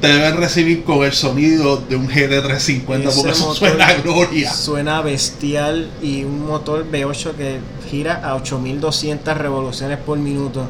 [0.00, 4.52] te deben recibir con el sonido de un GT350 porque eso suena gloria.
[4.52, 7.58] Suena bestial y un motor V8 que
[7.90, 10.66] gira a 8200 revoluciones por minuto.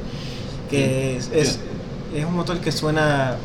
[0.68, 1.59] Que es, es,
[2.24, 3.37] un motor que suena.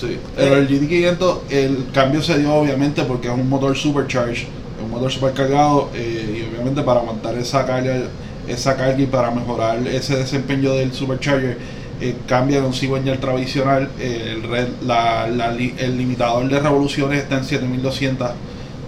[0.00, 4.46] Sí, pero el GT500, el cambio se dio obviamente porque es un motor supercharged,
[4.82, 8.02] un motor supercargado eh, y obviamente para aguantar esa carga,
[8.46, 11.58] esa carga y para mejorar ese desempeño del supercharger
[12.02, 13.88] eh, cambia de un cigüeñal tradicional.
[14.00, 18.30] Eh, el, el limitador de revoluciones está en 7200,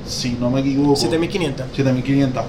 [0.05, 0.97] si no me equivoco.
[0.97, 1.67] 7500.
[1.77, 2.43] 7500.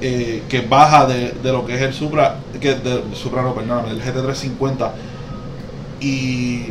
[0.00, 4.00] Eh, que baja de, lo que es el Supra, que de, Supra no, perdóname, el
[4.00, 4.92] GT350.
[6.00, 6.66] Y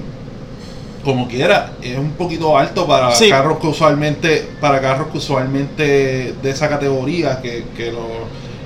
[1.06, 6.50] como quiera, es un poquito alto para carros que usualmente, para carros que usualmente de
[6.50, 8.04] esa categoría, que, que los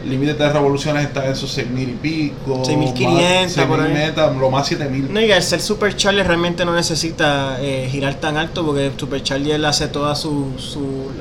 [0.05, 2.63] límite de revoluciones está en sus 6000 y pico.
[2.63, 4.13] 6500, por ahí.
[4.39, 5.13] lo más 7000.
[5.13, 9.87] No, y el ser Supercharger realmente no necesita eh, girar tan alto porque Supercharger hace
[9.87, 10.53] toda su.
[10.57, 11.11] su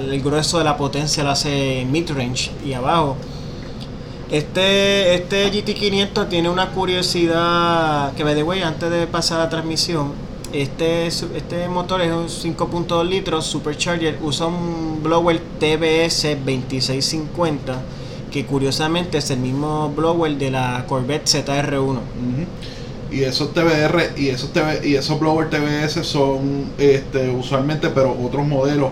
[0.00, 3.16] el grueso de la potencia lo hace mid-range y abajo.
[4.30, 9.48] Este, este GT500 tiene una curiosidad que, me de way, antes de pasar a la
[9.48, 10.12] transmisión,
[10.52, 17.82] este, este motor es un 5.2 litros Supercharger, usa un blower TBS 2650
[18.30, 21.98] que curiosamente es el mismo blower de la Corvette ZR1.
[23.10, 28.46] Y esos TBR y esos TV, y esos blower TBS son este, usualmente, pero otros
[28.46, 28.90] modelos,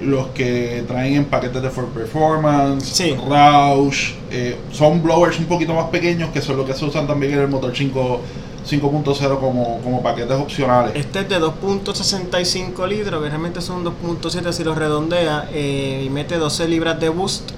[0.00, 3.14] los que traen en paquetes de Ford Performance, sí.
[3.14, 7.34] Roush, eh, son blowers un poquito más pequeños que son los que se usan también
[7.34, 8.20] en el motor 5
[8.68, 10.92] 5.0 como, como paquetes opcionales.
[10.94, 16.36] Este es de 2.65 litros, que realmente son 2.7 si lo redondea, eh, y mete
[16.36, 17.52] 12 libras de boost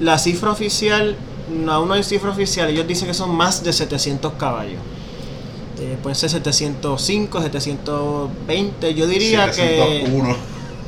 [0.00, 1.16] la cifra oficial,
[1.68, 4.80] aún no hay cifra oficial, ellos dicen que son más de 700 caballos.
[5.78, 10.36] Eh, pueden ser 705, 720, yo diría 701.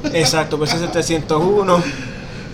[0.02, 0.20] que...
[0.20, 1.82] Exacto, puede ser 701.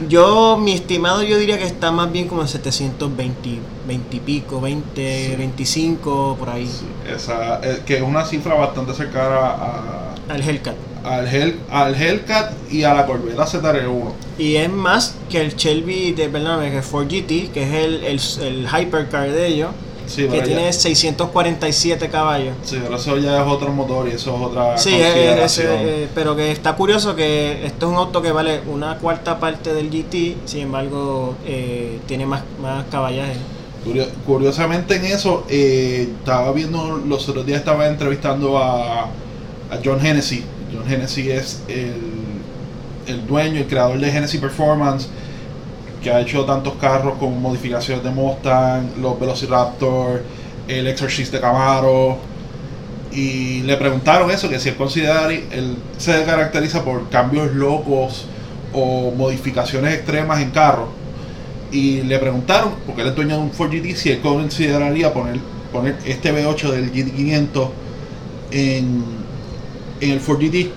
[0.08, 4.60] Yo, mi estimado, yo diría que está más bien como en 720 20 y pico,
[4.60, 6.68] 20, 25, por ahí.
[7.06, 12.52] esa, eh, que es una cifra bastante cercana a, al Hellcat al, Hell, al Hellcat
[12.70, 14.12] y a la Corvette ZR1.
[14.38, 18.04] Y es más que el Shelby de perdón, que Ford GT, que es el,
[18.42, 19.70] el, hypercar de ellos.
[20.06, 22.54] Que tiene 647 caballos.
[22.62, 24.78] Sí, pero eso ya es otro motor y eso es otra.
[24.78, 29.40] Sí, eh, pero que está curioso que esto es un auto que vale una cuarta
[29.40, 33.34] parte del GT, sin embargo, eh, tiene más, más caballaje.
[34.26, 39.08] Curiosamente en eso, eh, estaba viendo, los otros días estaba entrevistando a, a
[39.84, 45.08] John Hennessy, John Hennessy es el, dueño, el creador de Hennessy Performance,
[46.04, 50.22] que ha hecho tantos carros con modificaciones de Mustang, los Velociraptor,
[50.68, 52.18] el Exorcist de Camaro.
[53.10, 58.26] Y le preguntaron eso, que si él considera, él se caracteriza por cambios locos
[58.72, 60.88] o modificaciones extremas en carros.
[61.72, 65.40] Y le preguntaron, porque él es dueño de un Ford GT, si él consideraría poner,
[65.72, 67.68] poner este V8 del GT500
[68.52, 69.24] en
[70.00, 70.70] en el Ford GT.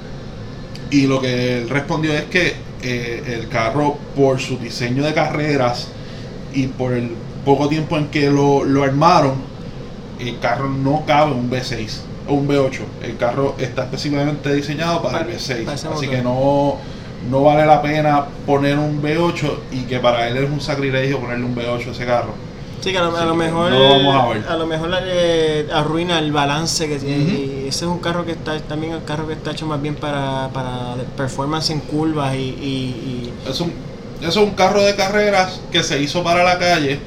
[0.89, 5.89] Y lo que él respondió es que eh, el carro, por su diseño de carreras
[6.53, 7.11] y por el
[7.45, 9.35] poco tiempo en que lo, armaron,
[10.19, 12.79] el carro no cabe un V6 o un V8.
[13.03, 15.67] El carro está específicamente diseñado para, el V6.
[15.93, 16.77] Así que no,
[17.29, 21.45] no vale la pena poner un V8 y que para él es un sacrilegio ponerle
[21.45, 22.33] un V8 a ese carro.
[22.81, 24.45] Sí, que a lo, a lo Sí, mejor, no lo vamos a ver.
[24.47, 27.23] a lo mejor eh, arruina el balance que tiene.
[27.33, 29.95] Y ese es un carro que está también el carro que está hecho más bien
[29.95, 33.73] para, para performance en curvas y, y- Es un,
[34.21, 36.99] es un carro de carreras que se hizo para la calle.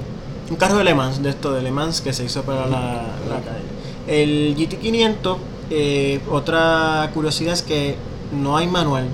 [0.48, 2.66] y un carro de Le Mans, de esto de Le Mans que se hizo para
[2.66, 3.64] la, la calle.
[4.08, 5.36] El GT500,
[5.70, 7.94] eh, otra curiosidad es que
[8.32, 9.06] no hay manual.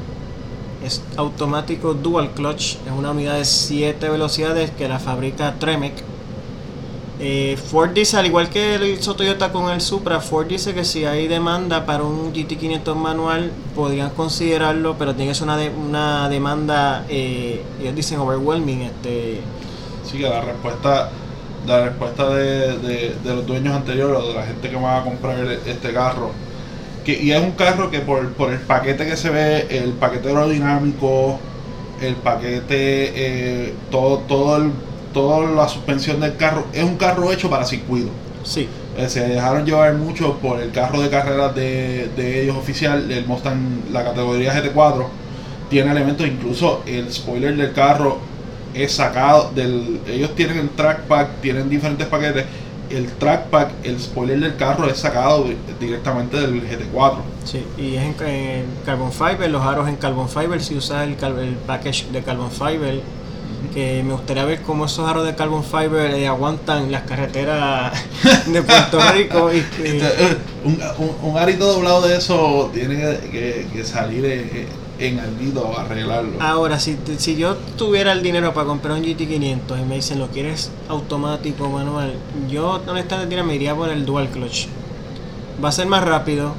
[0.84, 5.92] Es automático dual clutch, es una unidad de 7 velocidades que la fabrica Tremec.
[7.18, 10.84] Eh, Ford dice, al igual que lo hizo Toyota con el Supra, Ford dice que
[10.84, 15.70] si hay demanda para un GT500 manual, podrían considerarlo, pero tiene que ser una, de-
[15.70, 18.82] una demanda, eh, ellos dicen overwhelming.
[18.82, 19.48] Este,
[20.02, 21.10] Sí, que la respuesta,
[21.66, 25.92] la respuesta de, los dueños anteriores o de la gente que va a comprar este
[25.92, 26.36] carro.
[27.04, 30.28] Que, y es un carro que por, por el paquete que se ve, el paquete
[30.28, 31.40] aerodinámico,
[32.00, 34.72] el paquete, eh, todo, todo el,
[35.16, 38.10] toda la suspensión del carro, es un carro hecho para circuito.
[38.44, 43.10] sí, Eh, se dejaron llevar mucho por el carro de carreras de, de ellos oficial,
[43.10, 45.06] el Mustang, la categoría GT4,
[45.70, 48.18] tiene elementos, incluso el spoiler del carro
[48.74, 50.00] es sacado del...
[50.06, 52.44] Ellos tienen el trackpack, tienen diferentes paquetes,
[52.90, 57.16] el trackpack, el spoiler del carro es sacado di- directamente del GT4.
[57.44, 61.16] sí, y es en, en carbon fiber, los aros en carbon fiber, si usas el,
[61.38, 63.00] el package de carbon fiber,
[63.72, 67.92] que me gustaría ver cómo esos aros de carbon fiber eh, aguantan las carreteras
[68.46, 72.96] de Puerto Rico y, y- Este, un, un, un arito doblado de eso tiene
[73.30, 74.66] que, salir en,
[74.98, 76.40] en alguito a arreglarlo.
[76.40, 80.28] Ahora, si, si yo tuviera el dinero para comprar un GT500 y me dicen, ¿lo
[80.28, 82.14] quieres automático o manual?
[82.50, 84.66] Yo, honestamente, me iría por el dual clutch.
[85.62, 86.52] Va a ser más rápido,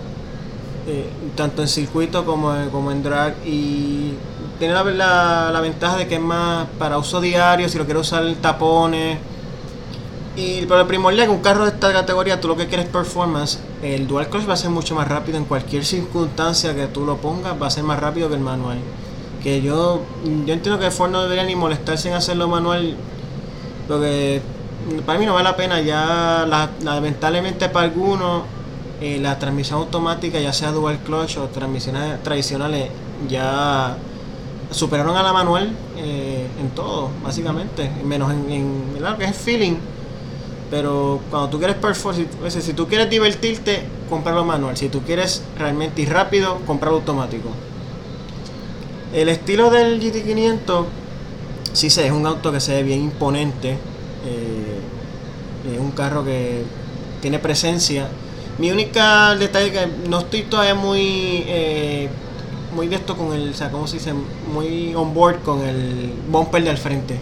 [0.88, 4.14] eh, tanto en circuito como, como en drag, y
[4.60, 8.02] tiene la, la, la ventaja de que es más para uso diario, si lo quiero
[8.02, 9.18] usar tapones.
[10.36, 12.92] Y pero lo primordial que un carro de esta categoría, tú lo que quieres es
[12.92, 17.06] performance, el dual clutch va a ser mucho más rápido en cualquier circunstancia que tú
[17.06, 18.78] lo pongas, va a ser más rápido que el manual.
[19.42, 20.04] Que yo,
[20.46, 22.96] yo entiendo que Ford no debería ni molestarse en hacerlo manual,
[23.88, 24.42] porque
[25.08, 25.82] para mí no vale la pena.
[25.82, 28.44] Ya, la- lamentablemente para algunos,
[29.02, 32.90] eh, la transmisión automática, ya sea dual clutch o transmisiones tradicionales,
[33.28, 33.98] ya
[34.72, 39.76] superaron a la manual eh, en todo, básicamente, menos en, en que es feeling.
[40.70, 42.28] Pero cuando tú quieres performance,
[42.62, 44.76] si, tú quieres divertirte, comprarlo manual.
[44.76, 47.50] Si tú quieres realmente ir rápido, comprarlo automático.
[49.14, 50.86] El estilo del GT500,
[51.72, 53.78] sí sé, es un auto que se ve bien imponente.
[54.26, 54.82] eh,
[55.74, 56.64] es un carro que
[57.22, 58.08] tiene presencia.
[58.58, 62.10] Mi única detalle que no estoy todavía muy eh,
[62.78, 64.14] muy de esto con el, o sea, ¿cómo se dice?
[64.54, 67.18] Muy on board con el bumper del frente.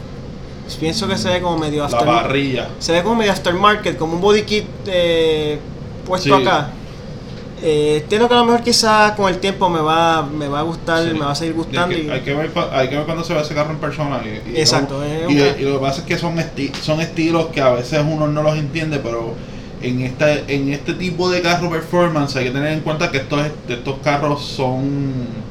[0.79, 2.67] Pienso que se ve como medio la after, parrilla.
[2.79, 5.57] se ve como medio aftermarket, como un body kit eh,
[6.05, 6.41] puesto Sí.
[6.43, 6.71] acá.
[7.63, 10.63] Eh, entiendo que a lo mejor quizás con el tiempo me va, me va a
[10.63, 11.13] gustar, Sí.
[11.13, 11.95] me va a seguir gustando.
[11.95, 13.71] Hay que, y- hay que ver, cua- hay que ver cuando se ve ese carro
[13.71, 14.19] en persona.
[14.25, 17.47] Y, y Exacto, lo- de- y lo que pasa es que son, esti- son estilos
[17.47, 19.33] que a veces uno no los entiende, pero
[19.81, 23.39] en esta, en este tipo de carro performance hay que tener en cuenta que estos,
[23.69, 25.44] estos carros son...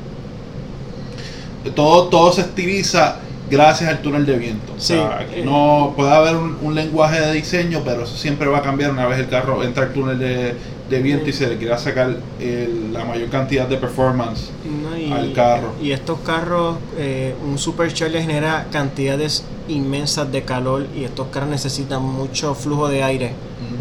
[1.71, 3.17] Todo, todo se estiliza
[3.51, 4.73] gracias al túnel de viento.
[4.77, 8.59] O sea, Sí, no puede haber un, un lenguaje de diseño, pero eso siempre va
[8.59, 10.55] a cambiar una vez el carro entra al túnel de,
[10.91, 14.51] de viento y se le quiera sacar el- la mayor cantidad de performance.
[14.65, 15.73] No, y, al carro.
[15.83, 22.03] Y estos carros, eh, un supercharger genera cantidades inmensas de calor y estos carros necesitan
[22.03, 23.33] mucho flujo de aire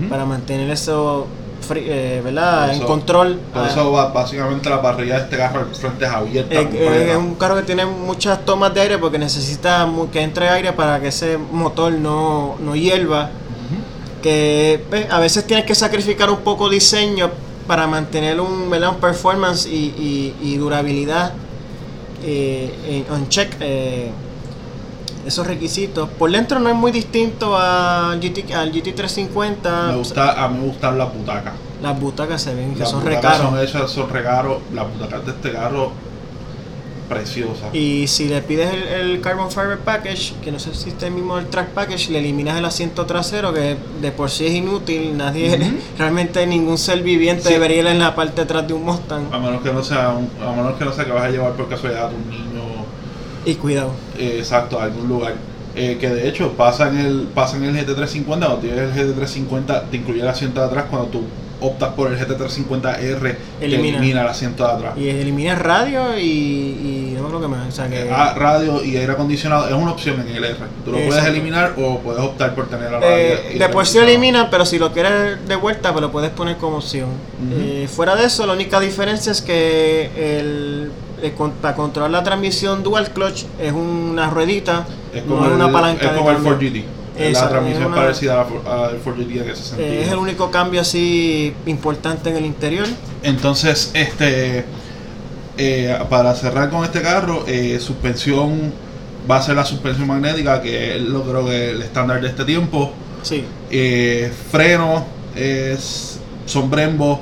[0.09, 1.27] para mantener eso,
[1.71, 2.73] eh, ¿verdad?
[2.73, 3.39] En control.
[3.53, 6.55] Por Ah, eso ba- básicamente la parrilla de este carro al frente es abierta.
[6.55, 10.49] eh, eh, es un carro que tiene muchas tomas de aire porque necesita que entre
[10.49, 13.29] aire para que ese motor no, no hierva.
[14.21, 17.29] Que pues, a veces tienes que sacrificar un poco diseño
[17.67, 18.89] para mantener un, ¿verdad?
[18.91, 21.33] un performance y, y- y durabilidad
[22.25, 23.53] eh, en- on check
[25.25, 30.47] esos requisitos por dentro no es muy distinto al, GT, al GT350 Me gusta, a
[30.49, 31.53] mí me gustan las butacas.
[31.81, 33.57] las butacas se ven que Las son recaros son son.
[34.73, 35.91] Las butacas de este carro,
[37.09, 37.73] preciosas.
[37.73, 41.13] y si le pides el, el Carbon Fiber Package, que no sé si está el
[41.13, 45.15] mismo el Track Package, le eliminas el asiento trasero, que de por sí es inútil.
[45.17, 45.59] Nadie,
[45.97, 47.53] realmente ningún ser viviente Sí.
[47.53, 49.25] debería ir en la parte de atrás de un Mustang.
[49.33, 51.51] A menos que no sea, un- a menos que no sea que vas a llevar
[51.53, 52.52] por casualidad a un niño
[53.45, 53.91] Y cuidado.
[54.17, 55.33] eh, exacto a algún lugar.
[55.75, 59.89] Eh, que de hecho pasa en el pasa en el GT350 cuando tienes el GT350
[59.89, 61.23] te incluye el asiento de atrás cuando tú
[61.61, 63.19] optas por el GT350R,
[63.59, 63.97] que Elimina.
[63.97, 64.93] elimina el asiento de atrás.
[64.97, 67.67] Y elimina radio y, y no creo que más.
[67.69, 70.55] O sea que, Ah, radio y aire acondicionado es una opción en el R.
[70.85, 73.15] Tú lo puedes eliminar o puedes optar por tener la radio.
[73.17, 74.09] eh, y de por sí acondicionado.
[74.11, 77.07] elimina, pero si lo quieres de vuelta, pues lo puedes poner como opción.
[77.51, 80.91] Eh, fuera de eso, la única diferencia es que el,
[81.31, 85.55] con- para controlar la transmisión dual clutch es una ruedita, Es no como, es el,
[85.57, 86.05] una palanca.
[86.05, 86.51] es de como el cambio.
[86.59, 86.83] 4GT.
[87.17, 89.85] Es Exacto, la transmisión es una- parecida al 4GT que se sentía.
[89.87, 92.85] Eh, es el único cambio así importante en el interior.
[93.23, 94.65] Entonces, este
[95.57, 98.73] eh, para cerrar con este carro, eh, suspensión
[99.29, 102.43] va a ser la suspensión magnética, que es lo creo que el estándar de este
[102.45, 102.91] tiempo.
[103.21, 105.05] Sí, Eh, freno
[106.45, 107.21] son Brembo,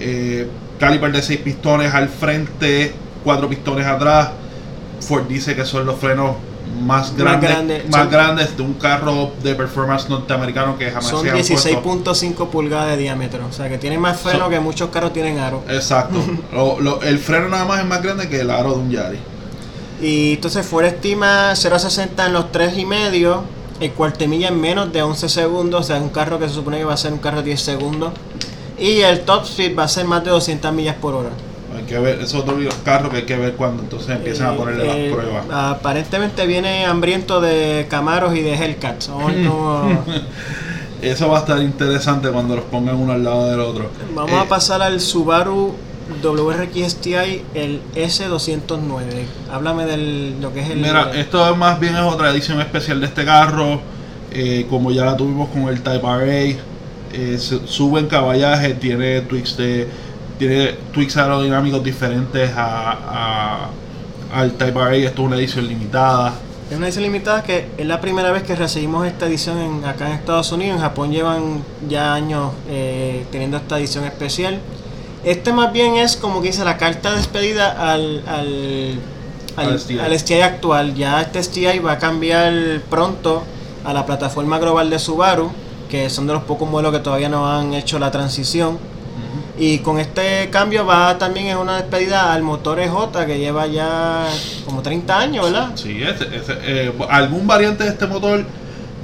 [0.00, 0.46] eh,
[0.78, 2.92] caliper de 6 pistones al frente,
[3.24, 4.30] 4 pistones atrás.
[5.00, 6.36] Ford dice que son los frenos
[6.82, 11.06] más Más grandes, grande, más son- grandes de un carro de performance norteamericano que jamás
[11.06, 11.54] son se han puesto.
[11.54, 13.46] 16.5 pulgadas de diámetro.
[13.48, 15.62] O sea que tiene más freno Son- que muchos carros tienen aro.
[15.68, 16.18] Exacto.
[16.52, 19.20] Lo- lo- el freno nada más es más grande que el aro de un Yaris.
[20.00, 23.42] Y entonces Ford estima 0 a 60 en los 3,5,
[23.80, 26.78] el cuartemilla en menos de 11 segundos, o sea, es un carro que se supone
[26.78, 28.12] que va a ser un carro de 10 segundos.
[28.78, 31.30] Y el top speed va a ser más de 200 millas por hora.
[31.76, 34.56] Hay que ver, es otro carro que hay que ver cuando entonces empiezan a Eh,
[34.56, 35.44] ponerle eh, las pruebas.
[35.50, 39.08] Aparentemente viene hambriento de Camaros y de Hellcats.
[41.02, 43.90] Eso va a estar interesante cuando los pongan uno al lado del otro.
[44.14, 45.74] Vamos Eh, a pasar al Subaru
[46.22, 49.24] WRX STI, el S209.
[49.52, 50.78] Háblame de lo que es el...
[50.78, 53.80] Mira, esto es más bien es otra edición especial de este carro.
[54.32, 56.24] eh, como ya la tuvimos con el Type RA.
[57.12, 59.86] eh, sube en caballaje, tiene tweaks de.
[60.38, 63.70] Tiene tweaks aerodinámicos diferentes a, a-
[64.40, 64.94] al Type RA.
[64.96, 66.32] Esto es una edición limitada.
[66.70, 70.06] Es una edición limitada que es la primera vez que recibimos esta edición en- acá
[70.08, 70.76] en Estados Unidos.
[70.76, 74.58] En Japón llevan ya años eh, teniendo esta edición especial.
[75.24, 78.98] Este más bien es como que dice la carta de despedida al, al,
[79.56, 79.98] al, Al STI.
[80.00, 80.94] al STI actual.
[80.94, 82.52] Ya este STI va a cambiar
[82.90, 83.42] pronto
[83.84, 85.50] a la plataforma global de Subaru,
[85.88, 88.78] que son de los pocos modelos que todavía no han hecho la transición.
[89.56, 94.26] Y con este cambio va también es una despedida al motor EJ que lleva ya
[94.64, 95.70] como 30 años, ¿verdad?
[95.76, 98.44] Sí, ese- ese, eh, algún variante de este motor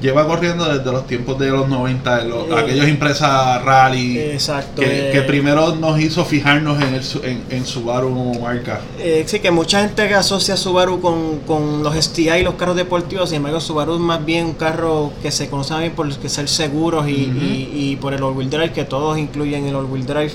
[0.01, 4.18] lleva corriendo desde los tiempos de los 90, de los- Eh, aquellos impresas rally.
[4.18, 4.80] Exacto.
[4.82, 8.80] Que, eh, que primero nos hizo fijarnos en, el, en, en Subaru marca.
[8.98, 12.76] eh, sí, que mucha gente que asocia Subaru con, con los STI y los carros
[12.76, 16.28] deportivos, sin embargo Subaru es más bien un carro que se conoce bien por que
[16.28, 20.32] ser seguros y, y- y por el all-wheel drive, que todos incluyen el all-wheel drive.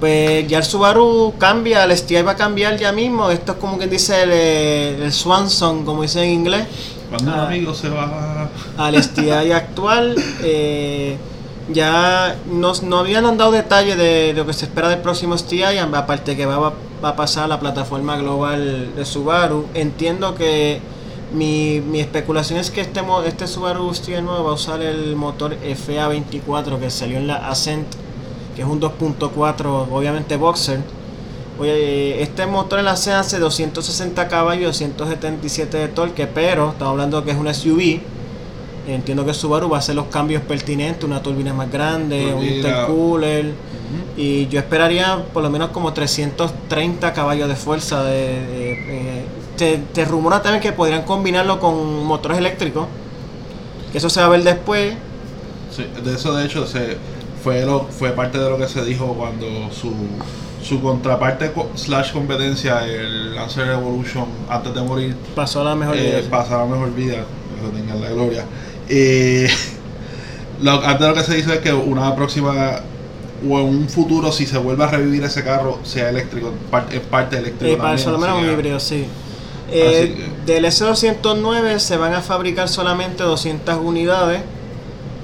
[0.00, 3.30] Pues ya el Subaru cambia, el STI va a cambiar ya mismo.
[3.30, 6.64] Esto es como quien dice el, eh, el Swanson, como dice en inglés.
[7.12, 7.46] Cuando un Ah.
[7.46, 8.48] amigo se va.
[8.78, 10.16] al STI actual.
[10.42, 11.16] eh,
[11.72, 16.36] ya nos, no habían dado detalles de, lo que se espera del próximo STI, aparte
[16.36, 19.66] que va, a pasar a la plataforma global de Subaru.
[19.74, 20.80] Entiendo que
[21.32, 25.56] mi, mi especulación es que este, este Subaru STI nuevo va a usar el motor
[25.62, 27.86] FA24 que salió en la Ascent,
[28.56, 30.80] que es un 2.4, obviamente Boxer.
[31.58, 37.24] Oye, este motor en la Ascent hace 260 caballos, 277 de torque, pero estamos hablando
[37.24, 38.00] que es una SUV.
[38.88, 43.52] Entiendo que Subaru va a hacer los cambios pertinentes, una turbina más grande, un intercooler.
[44.16, 48.02] Y yo esperaría por lo menos como 330 caballos de fuerza.
[48.02, 49.24] De, de-
[49.56, 52.86] te, te rumora también que podrían combinarlo con motores eléctricos.
[53.92, 54.94] Que eso se va a ver después.
[55.70, 56.96] Sí, de eso, de hecho, se,
[57.44, 59.92] fue, lo, fue parte de lo que se dijo cuando su,
[60.62, 65.96] su contraparte co- slash competencia, el Lancer Evolution, antes de morir, Pasó a la mejor
[65.96, 66.30] eh, vida.
[66.30, 67.24] pasaba mejor vida,
[67.62, 68.44] lo tengan la gloria.
[68.88, 69.48] Eh,
[70.62, 72.80] lo, antes de lo que se dice es que una próxima
[73.48, 77.02] o en un futuro si se vuelve a revivir ese carro sea eléctrico, parte, es
[77.02, 79.06] parte eléctrico Eh, para también, menos un híbrido, sí.
[79.70, 84.42] Eh, Del S209 se van a fabricar solamente 200 unidades.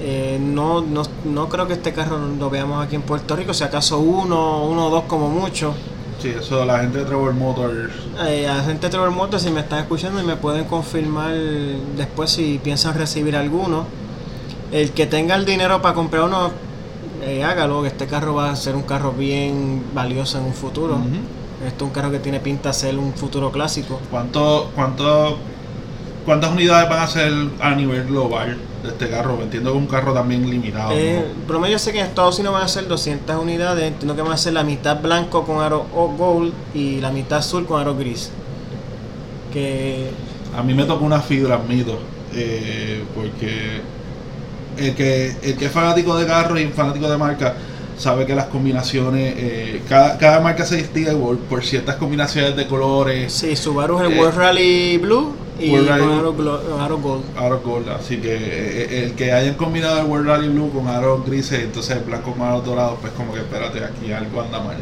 [0.01, 3.63] Eh, no, no, no creo que este carro lo veamos aquí en Puerto Rico, si
[3.63, 5.73] acaso uno, uno o dos como mucho.
[6.21, 7.93] Sí, eso la gente de Trevor Motors
[8.27, 11.33] Eh, a gente de Trevor Motors, si me están escuchando y me pueden confirmar
[11.95, 13.85] después si piensan recibir alguno.
[14.71, 16.51] El que tenga el dinero para comprar uno,
[17.23, 20.97] eh, hágalo, que este carro va a ser un carro bien valioso en un futuro.
[21.65, 23.99] Esto es un carro que tiene pinta de ser un futuro clásico.
[24.11, 25.37] ¿Cuánto, cuánto,
[26.25, 29.39] ¿Cuántas unidades van a ser a nivel global de este carro?
[29.41, 30.91] Entiendo que es un carro también limitado.
[30.93, 31.47] Eh, ¿no?
[31.47, 33.83] promedio sé que en Estados Unidos van a ser 200 unidades.
[33.85, 35.85] Entiendo que van a ser la mitad blanco con aro
[36.17, 38.31] gold y la mitad azul con aro gris.
[39.53, 40.09] Que
[40.55, 41.99] A mí me tocó una fibra, admito,
[42.33, 43.81] eh, porque
[44.77, 47.55] el que, el que es fanático de carros y fanático de marca
[47.99, 52.65] sabe que las combinaciones, eh, cada, cada marca se distingue por, por ciertas combinaciones de
[52.65, 53.31] colores.
[53.31, 57.23] Sí, Subaru es el Eh, World Rally Blue y World Rally con Aro Gold.
[57.37, 61.21] Aro Gold, así que eh, el que hayan combinado el World Rally Blue con aro
[61.27, 64.77] grises, entonces el blanco con aro dorado, pues como que espérate, aquí algo anda mal.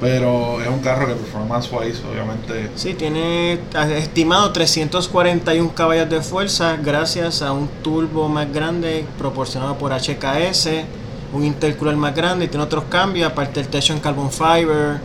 [0.00, 3.58] Pero es un carro que performance wise, obviamente, Sí, tiene
[3.96, 10.68] estimado 341 caballos de fuerza gracias a un turbo más grande proporcionado por HKS,
[11.32, 15.00] un intercooler más grande y tiene otros cambios, aparte el techo en carbon fiber,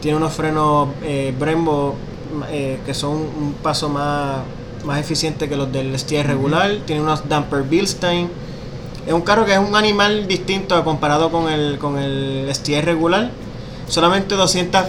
[0.00, 1.94] tiene unos frenos eh, Brembo
[2.50, 4.38] eh, que son un paso más,
[4.84, 8.28] más eficiente que los del STI regular, tiene unos damper Bilstein.
[9.06, 13.30] Es un carro que es un animal distinto comparado con el, con el STI regular.
[13.88, 14.82] Solamente 200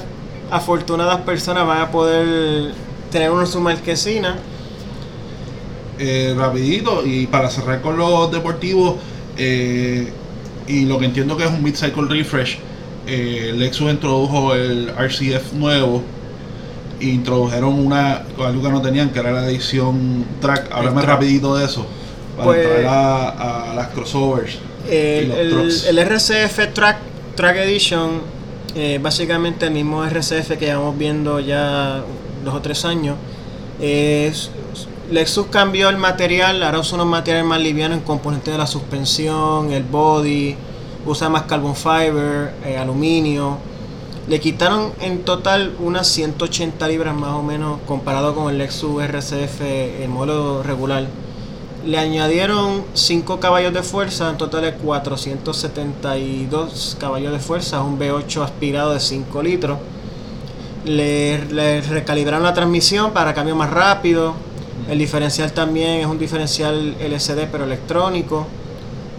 [0.49, 2.73] afortunadas personas van a poder
[3.11, 4.37] tener uno en su marquesina.
[5.99, 8.95] eh, rapidito y para cerrar con los deportivos
[9.37, 10.11] eh,
[10.67, 12.57] y lo que entiendo que es un mid-cycle refresh
[13.07, 16.03] eh, Lexus introdujo el RCF nuevo
[16.99, 21.65] e introdujeron una algo que no tenían que era la edición track háblame rapidito de
[21.65, 21.85] eso
[22.35, 24.57] para Pues- entrar a, a las crossovers
[24.89, 25.85] El, Y los el- trucks.
[25.87, 26.97] el RCF Track,
[27.35, 28.21] Track Edition,
[28.75, 32.03] eh, básicamente el mismo RCF que llevamos viendo ya
[32.45, 33.15] dos o tres años.
[33.81, 34.49] Es-
[35.09, 39.71] Lexus cambió el material, ahora usa unos materiales más livianos en componentes de la suspensión,
[39.71, 40.57] el body,
[41.05, 43.57] usa más carbon fiber, eh, aluminio.
[44.27, 49.61] Le quitaron en total unas 180 libras más o menos comparado con el Lexus RCF,
[49.61, 51.05] el modelo regular.
[51.85, 58.43] Le añadieron 5 caballos de fuerza, en total de 472 caballos de fuerza, un V8
[58.43, 59.79] aspirado de 5 litros.
[60.83, 64.35] Le, le recalibraron la transmisión para cambio más rápido.
[64.89, 68.47] El diferencial también es un diferencial LCD pero electrónico.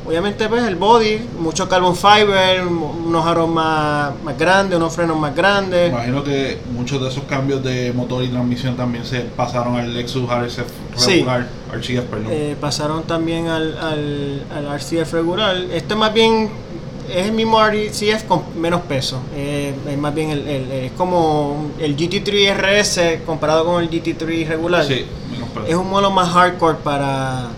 [0.07, 5.37] Obviamente pues el body, mucho carbon fiber, unos aros más, más grandes, unos frenos más
[5.37, 5.91] grandes.
[5.91, 10.27] imagino que muchos de esos cambios de motor y transmisión también se pasaron al Lexus
[10.31, 10.65] RCF
[10.97, 11.11] Sí.
[11.17, 15.55] regular RCF perdón Eh, pasaron también al, al, al RCF regular.
[15.75, 16.49] Este más bien
[17.15, 19.21] es el mismo RCF con menos peso.
[19.37, 24.49] Eh, es más bien el, el- es como el GT3 RS comparado con el GT3
[24.49, 24.87] regular.
[24.87, 25.05] sí.
[25.67, 27.49] Es un modelo más hardcore para,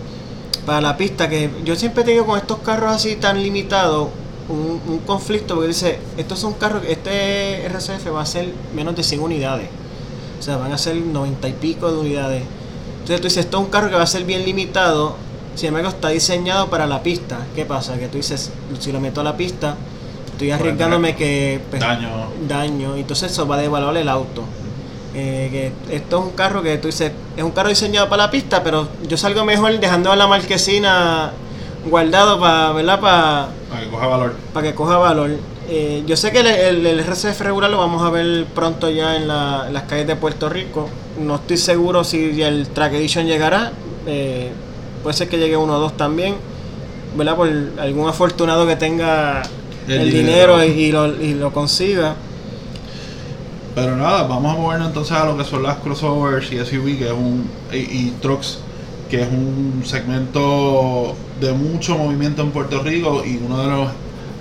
[0.65, 1.29] para la pista.
[1.29, 4.09] Que yo siempre he tenido con estos carros así tan limitados
[4.49, 9.03] un, un conflicto porque dice, estos son carros, este RCF va a ser menos de
[9.03, 9.69] 100 unidades.
[10.39, 12.43] O sea, van a ser 90 y pico de unidades.
[12.93, 15.15] Entonces tú dices, esto es un carro que va a ser bien limitado.
[15.55, 17.39] Sin embargo, está diseñado para la pista.
[17.55, 17.97] ¿Qué pasa?
[17.97, 19.75] Que tú dices, si lo meto a la pista,
[20.31, 22.09] estoy arriesgándome que pues, daño
[22.47, 22.95] daño.
[22.95, 24.43] Entonces eso va a devaluar el auto.
[25.13, 25.49] Eh,
[25.89, 28.63] que esto es un carro que tú dices, es un carro diseñado para la pista,
[28.63, 31.31] pero yo salgo mejor dejando la marquesina
[31.89, 32.99] guardado para, ¿verdad?
[32.99, 35.31] Para para que coja valor para que coja valor.
[35.69, 39.15] Eh, yo sé que el, el- el RCF regular lo vamos a ver pronto ya
[39.15, 40.89] en, la- en las calles de Puerto Rico.
[41.19, 43.71] No estoy seguro si el Track Edition llegará.
[44.07, 44.51] Eh,
[45.03, 46.35] puede ser que llegue uno o dos también.
[47.15, 47.35] ¿Verdad?
[47.35, 47.49] Por
[47.79, 49.41] algún afortunado que tenga
[49.87, 50.57] El el, dinero.
[50.59, 52.15] dinero, y, y lo, y lo consiga.
[53.73, 57.05] Pero nada, vamos a movernos entonces a lo que son las crossovers y SUV, que
[57.05, 58.59] es un y, y trucks,
[59.09, 63.89] que es un segmento de mucho movimiento en Puerto Rico y uno de los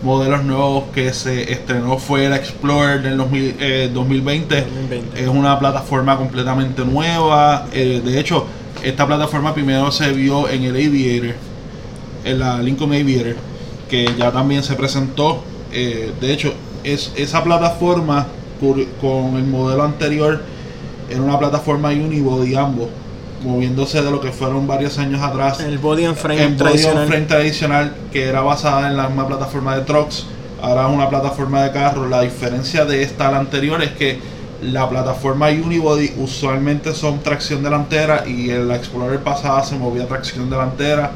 [0.02, 4.62] modelos nuevos que se estrenó fue el Explorer del 2000, eh, 2020.
[4.62, 5.22] 2020.
[5.22, 7.66] Es una plataforma completamente nueva.
[7.72, 8.46] eh, de hecho,
[8.82, 11.36] esta plataforma primero se vio en el Aviator,
[12.24, 13.36] en la Lincoln Aviator,
[13.88, 15.44] que ya también se presentó.
[15.72, 16.52] eh, de hecho,
[16.82, 18.26] es esa plataforma
[19.00, 20.40] con el modelo anterior
[21.08, 22.88] era una plataforma unibody ambos,
[23.42, 26.68] moviéndose de lo que fueron varios años atrás El body and frame en body on
[26.68, 27.06] tradicional.
[27.08, 30.26] frame tradicional que era basada en la misma plataforma de trucks
[30.62, 34.18] ahora es una plataforma de carro la diferencia de esta a la anterior es que
[34.62, 40.50] la plataforma unibody usualmente son tracción delantera y en la Explorer pasada se movía tracción
[40.50, 41.12] delantera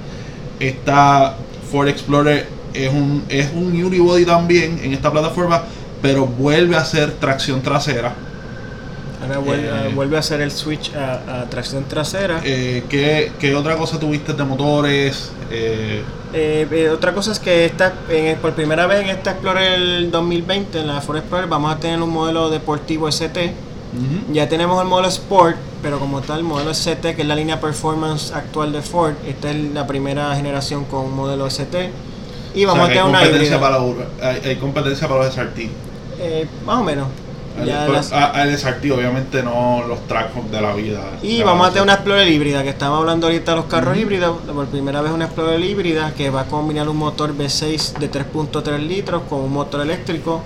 [0.60, 1.36] esta
[1.70, 5.62] Ford Explorer es un es un unibody también en esta plataforma
[6.04, 8.12] pero vuelve a ser tracción trasera
[9.22, 9.92] Ahora vuelve, Eh.
[9.94, 12.42] vuelve a hacer el switch a, a tracción trasera.
[12.44, 15.30] Eh, ¿qué, qué otra cosa tuviste de motores?
[15.50, 16.02] Eh,
[16.34, 17.94] Eh, eh, otra cosa es que esta,
[18.42, 22.10] por primera vez en esta Explorer 2020, en la Ford Explorer, vamos a tener un
[22.10, 23.52] modelo deportivo ST.
[24.32, 27.60] Ya tenemos el modelo Sport, pero como tal, el modelo ST, que es la línea
[27.60, 31.90] Performance actual de Ford, esta es la primera generación con un modelo ST.
[32.54, 33.60] Y O vamos sea, que a tener hay una competencia híbrida.
[33.60, 35.70] para hay competencia para los SRT.
[36.18, 37.06] Eh, más o menos.
[37.60, 41.02] El, Ya pero- las- ah, el SRT, obviamente no los tracks de la vida.
[41.22, 44.38] Y vamos a tener una Explorer híbrida, que estamos hablando ahorita de los carros híbridos.
[44.42, 48.80] Por primera vez una Explorer híbrida que va a combinar un motor V6 de 3.3
[48.80, 50.42] litros con un motor eléctrico.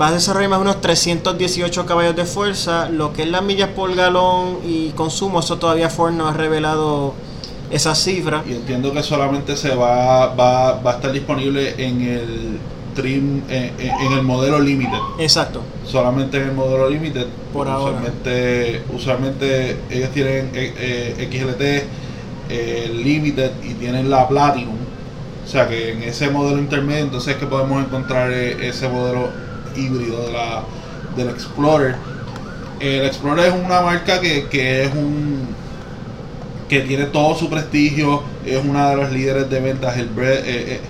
[0.00, 2.88] Va a desarrollar más o menos 318 caballos de fuerza.
[2.88, 7.12] Lo que es las millas por galón y consumo, eso todavía Ford no ha revelado
[7.70, 8.42] esa cifra.
[8.48, 12.58] Y entiendo que solamente se va, va, va a estar disponible en el
[12.94, 14.98] trim, en, en- en el modelo Limited.
[15.18, 15.62] Exacto.
[15.86, 17.26] Solamente en el modelo Limited.
[17.52, 17.96] Por ahora.
[17.96, 24.76] Usualmente, usualmente ellos tienen eh, eh, XLT, eh, Limited y tienen la Platinum.
[25.44, 29.28] O sea que en ese modelo intermedio entonces es que podemos encontrar eh, ese modelo
[29.76, 30.62] híbrido de la,
[31.16, 31.96] del Explorer.
[32.78, 35.48] El Explorer es una marca que, que es un
[36.68, 40.80] que tiene todo su prestigio, es una de los líderes de ventas, el eh, eh,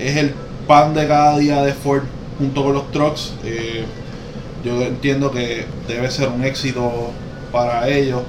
[0.00, 0.34] es el
[0.68, 2.02] pan de cada día de Ford
[2.38, 3.32] junto con los trucks.
[3.42, 3.84] eh,
[4.64, 7.10] yo entiendo que debe ser un éxito
[7.50, 8.22] para ellos.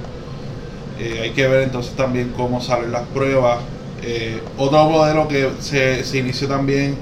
[0.98, 3.58] Eh, hay que ver entonces también cómo salen las pruebas.
[4.02, 6.96] Eh, otro modelo que se, inició también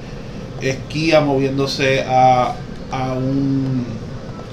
[0.61, 2.55] es Kia moviéndose a,
[2.91, 3.87] a un,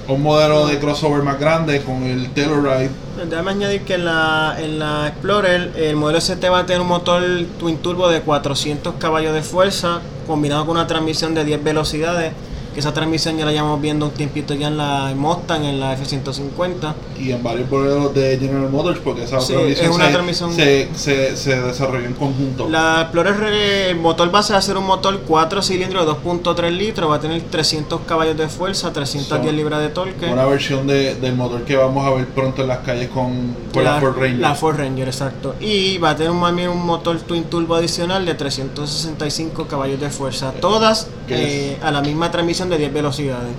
[0.08, 2.90] un modelo de crossover más grande con el Telluride.
[3.28, 6.88] Déjame añadir que en la, en la Explorer el modelo ST va a tener un
[6.88, 7.22] motor
[7.58, 12.32] twin turbo de 400 caballos de fuerza combinado con una transmisión de 10 velocidades.
[12.76, 16.94] Esa transmisión ya la llevamos viendo un tiempito ya en la Mustang, en la F-150.
[17.18, 20.52] y en varios modelos de General Motors porque esa Sí, transmisión, es una se, transmisión-
[20.52, 22.68] se, se- se desarrolló en conjunto.
[22.68, 26.70] La Explorer, eh, el motor base va a ser un motor 4 cilindros de 2.3
[26.70, 30.26] litros, va a tener 300 caballos de fuerza, 310 Son libras de torque.
[30.26, 33.84] Una versión de, del motor que vamos a ver pronto en las calles con, con
[33.84, 34.38] la, Ford Ranger.
[34.38, 35.54] La Ford Ranger, exacto.
[35.60, 40.10] Y va a tener un, también un motor twin turbo adicional de 365 caballos de
[40.10, 40.52] fuerza.
[40.60, 43.52] Todas ¿Qué eh, a la misma transmisión de 10 velocidades.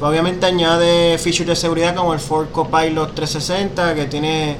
[0.00, 4.56] Obviamente añade features de seguridad como el Ford Copilot 360 que tiene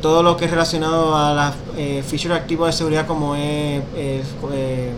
[0.00, 4.22] todo lo que es relacionado a las eh, features activos de seguridad como es eh,
[4.52, 4.92] eh,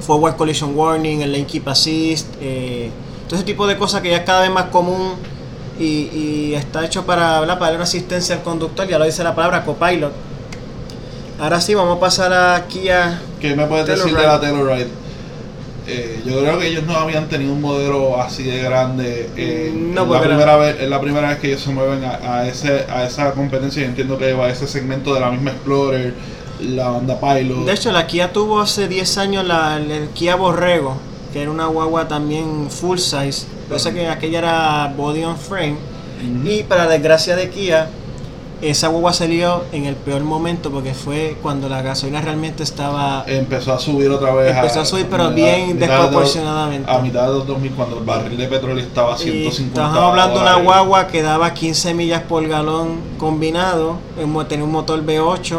[0.00, 2.90] Forward Collision Warning, el Lane Keep Assist, eh,
[3.26, 5.14] todo ese tipo de cosas que ya es cada vez más común
[5.78, 7.54] y, y está hecho para, ¿verdad?
[7.54, 10.12] para darle una asistencia al conductor, ya lo dice la palabra Copilot.
[11.38, 13.20] Ahora sí, vamos a pasar a Kia.
[13.40, 14.88] ¿Qué me puedes decir de la Telluride?
[15.88, 19.30] Eh, yo creo que ellos no habían tenido un modelo así de grande.
[19.36, 22.38] eh, No, es, la primera vez, es la primera vez que ellos se mueven a,
[22.38, 23.82] a ese, a esa competencia.
[23.82, 26.14] Yo entiendo que va a ese segmento de la misma Explorer,
[26.60, 27.64] la Honda Pilot.
[27.66, 30.96] De hecho, la Kia tuvo hace 10 años la, el Kia Borrego,
[31.32, 33.46] que era una guagua también full size.
[33.76, 35.76] Sé que aquella era body on frame.
[36.44, 37.88] Y para desgracia de Kia,
[38.62, 43.74] esa guagua salió en el peor momento porque fue cuando la gasolina realmente estaba empezó
[43.74, 44.54] a subir otra vez.
[44.56, 46.90] Empezó a subir, pero bien desproporcionadamente.
[46.90, 49.98] A mitad de los 2000, cuando el barril de petróleo estaba a Y 150 estamos
[50.10, 53.98] hablando de una guagua que daba 15 millas por galón combinado,
[54.48, 55.58] tenía un motor V8.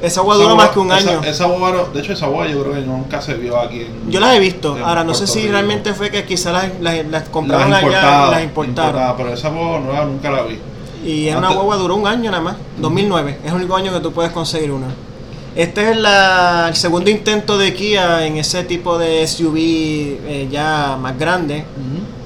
[0.00, 1.20] Esa guagua Esa duró más que un esa- año.
[1.22, 4.10] Esa guagua, no- de hecho, esa guagua yo creo que nunca se vio aquí en.
[4.10, 4.76] Yo las he visto.
[4.84, 5.52] Ahora, no sé si Rico.
[5.52, 9.14] realmente fue que quizás las, las, las Las compraron allá importadas, y las importaron.
[9.16, 10.58] pero esa guagua nueva nunca la vi.
[11.04, 12.56] Y era una guagua duró un año nada más.
[12.78, 13.38] 2009.
[13.44, 14.86] Es el único año que tú puedes conseguir una.
[15.54, 20.96] Este es la- el segundo intento de Kia en ese tipo de SUV eh, ya
[21.00, 21.64] más grande.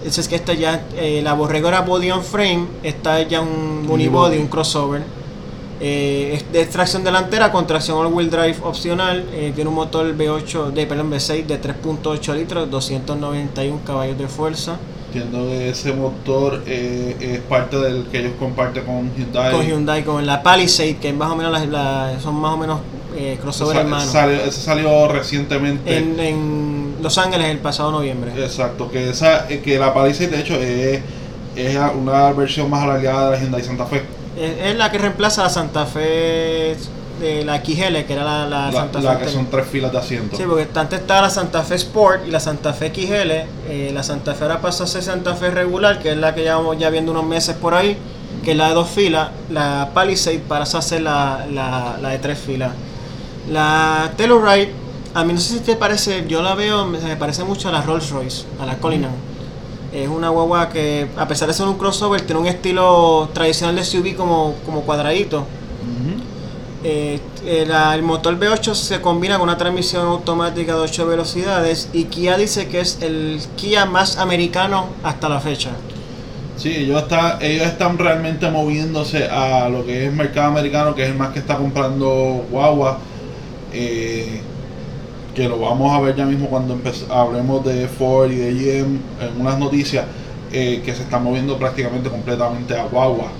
[0.04, 3.40] Ese es que esta ya, eh, la Borrego era body on frame, esta es ya
[3.40, 3.48] un
[3.88, 4.38] unibody, Unibody.
[4.38, 5.02] un crossover.
[5.80, 9.24] Eh, es de tracción delantera con tracción all-wheel drive opcional.
[9.32, 14.76] eh, tiene un motor V8, de, perdón, V6 de 3.8 litros, 291 caballos de fuerza.
[15.16, 19.52] Entiendo que ese motor eh, es parte del que ellos comparten con Hyundai.
[19.52, 22.80] Con Hyundai, con la Palisade, que más o menos las- la- son más o menos
[23.16, 24.04] eh, crossover hermanos.
[24.10, 25.96] salió- ese salió recientemente.
[25.96, 28.32] En, en Los Ángeles el pasado noviembre.
[28.36, 31.00] Exacto, que esa eh, que la Palisade de hecho es,
[31.56, 34.02] es una versión más alargada de la Hyundai Santa Fe.
[34.38, 36.76] Es, es la que reemplaza a la Santa Fe
[37.20, 39.18] de la XL, que era la, la La, Santa la Fe.
[39.18, 39.32] que anterior.
[39.32, 40.38] son tres filas de asientos.
[40.38, 43.30] Sí, porque antes estaba la Santa Fe Sport y la Santa Fe XL.
[43.68, 46.42] eh, la Santa Fe ahora pasó a ser Santa Fe regular, que es la que
[46.42, 47.96] llevamos ya viendo unos meses por ahí,
[48.44, 49.30] que es la de dos filas.
[49.50, 52.72] La Palisade pasa a ser la, la, la de tres filas.
[53.50, 54.72] La Telluride,
[55.14, 57.72] a mí no sé si te parece, yo la veo, me, me parece mucho a
[57.72, 59.12] la Rolls Royce, a la Cullinan.
[59.92, 63.84] Es una guagua que, a pesar de ser un crossover, tiene un estilo tradicional de
[63.84, 65.46] SUV como, como cuadradito.
[66.88, 72.04] Eh, eh, el motor V8 se combina con una transmisión automática de 8 velocidades y
[72.04, 75.70] Kia dice que es el Kia más americano hasta la fecha.
[76.56, 81.02] Sí, ellos, está, ellos están realmente moviéndose a lo que es el mercado americano, que
[81.02, 82.98] es el más que está comprando guagua.
[83.72, 84.40] Eh,
[85.34, 86.78] que lo vamos a ver ya mismo cuando
[87.10, 90.04] hablemos de Ford y de GM en unas noticias
[90.50, 93.32] que se está moviendo prácticamente completamente a guagua.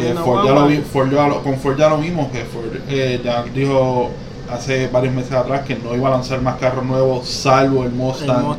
[0.00, 4.10] Eh, Ford ya lo, con Ford ya lo vimos, que Ford eh, ya dijo
[4.50, 8.56] hace varios meses atrás que no iba a lanzar más carros nuevos salvo el Mustang.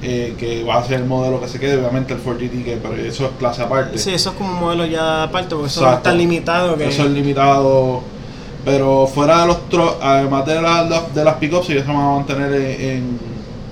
[0.00, 2.96] que va a ser el modelo que se quede, obviamente el Ford GT, que, pero
[2.96, 3.98] eso es clase aparte.
[3.98, 6.76] Sí, eso es como un modelo ya aparte, porque eso está limitado.
[6.76, 6.88] Que...
[6.88, 8.02] Eso es limitado
[8.64, 9.58] pero fuera de los
[10.00, 10.54] además de,
[11.14, 13.18] de las pickups, ellos se van a mantener en,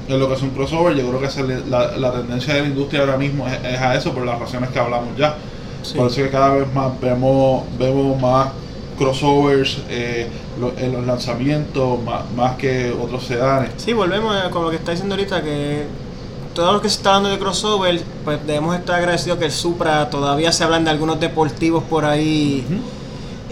[0.08, 0.96] en, lo que es un crossover.
[0.96, 4.26] Yo creo que la, la, tendencia de la industria ahora mismo es, a eso, por
[4.26, 5.36] las razones que hablamos ya.
[5.96, 8.50] Por eso que cada vez más vemos, vemos más
[8.98, 10.28] crossovers eh,
[10.78, 13.70] en los lanzamientos, más, más, que otros sedanes.
[13.78, 15.86] Sí, volvemos con lo que está diciendo ahorita, que
[16.54, 20.10] todo lo que se está dando de crossover, pues debemos estar agradecidos que el Supra
[20.10, 22.64] todavía se hablan de algunos deportivos por ahí.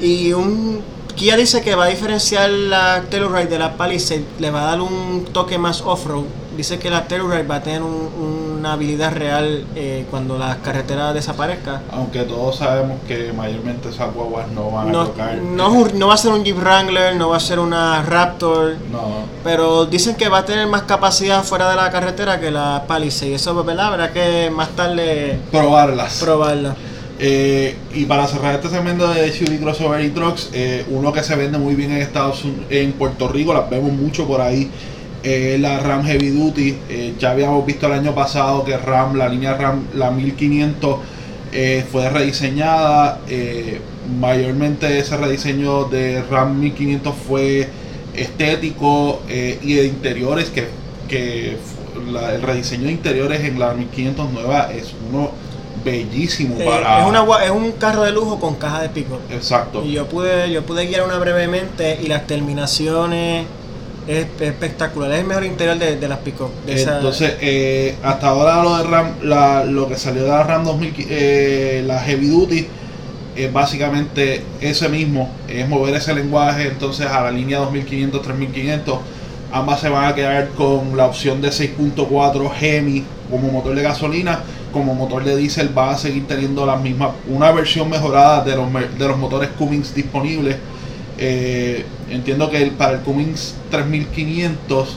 [0.00, 0.82] Y un
[1.16, 4.80] Kia dice que va a diferenciar la Telluride de la Palisade, le va a dar
[4.80, 6.26] un toque más off-road.
[6.58, 11.82] Dice que la Telluride va a tener una habilidad real eh, cuando la carretera desaparezca.
[11.92, 15.36] Aunque todos sabemos que mayormente esas guaguas no van a tocar.
[15.36, 18.74] No, no va a ser un Jeep Wrangler, no va a ser una Raptor.
[18.90, 19.26] No.
[19.44, 23.36] Pero dicen que va a tener más capacidad fuera de la carretera que la Palisade.
[23.36, 23.92] Eso, ¿verdad?
[23.92, 26.18] Habrá que más tarde probarlas.
[26.18, 26.74] Probarlas.
[27.20, 31.36] Eh, y para cerrar este segmento de SUV Crossover y Trucks, eh, uno que se
[31.36, 34.70] vende muy bien en Estados Unidos, en Puerto Rico, las vemos mucho por ahí,
[35.22, 36.76] eh, la Ram Heavy Duty.
[37.18, 40.98] ya habíamos visto el año pasado que Ram, la línea Ram, la 1500,
[41.90, 43.20] fue rediseñada.
[44.20, 47.68] mayormente ese rediseño de Ram 1500 fue
[48.14, 50.68] estético y de interiores, que,
[51.08, 51.56] que
[51.96, 55.30] el rediseño de interiores en la 1500 nueva es uno
[55.84, 57.00] bellísimo eh, para...
[57.00, 59.18] Es, una, es un carro de lujo con caja de pico.
[59.30, 59.84] Exacto.
[59.84, 63.46] Y yo pude, yo pude guiar una brevemente y las terminaciones
[64.08, 65.12] es espectacular.
[65.12, 66.50] Es el mejor interior de, las pico.
[66.66, 70.94] Entonces, eh, hasta ahora lo de RAM, la, lo que salió de la RAM 2000,
[71.10, 72.66] eh, la Heavy Duty,
[73.36, 78.98] es básicamente ese mismo, es mover ese lenguaje entonces a la línea 2500, 3500.
[79.52, 84.42] Ambas se van a quedar con la opción de 6.4 Hemi como motor de gasolina
[84.72, 88.68] como motor de diésel va a seguir teniendo la misma, una versión mejorada de los,
[88.72, 90.56] de los motores Cummins disponibles.
[91.16, 94.96] Eh, entiendo que para el Cummins 3500,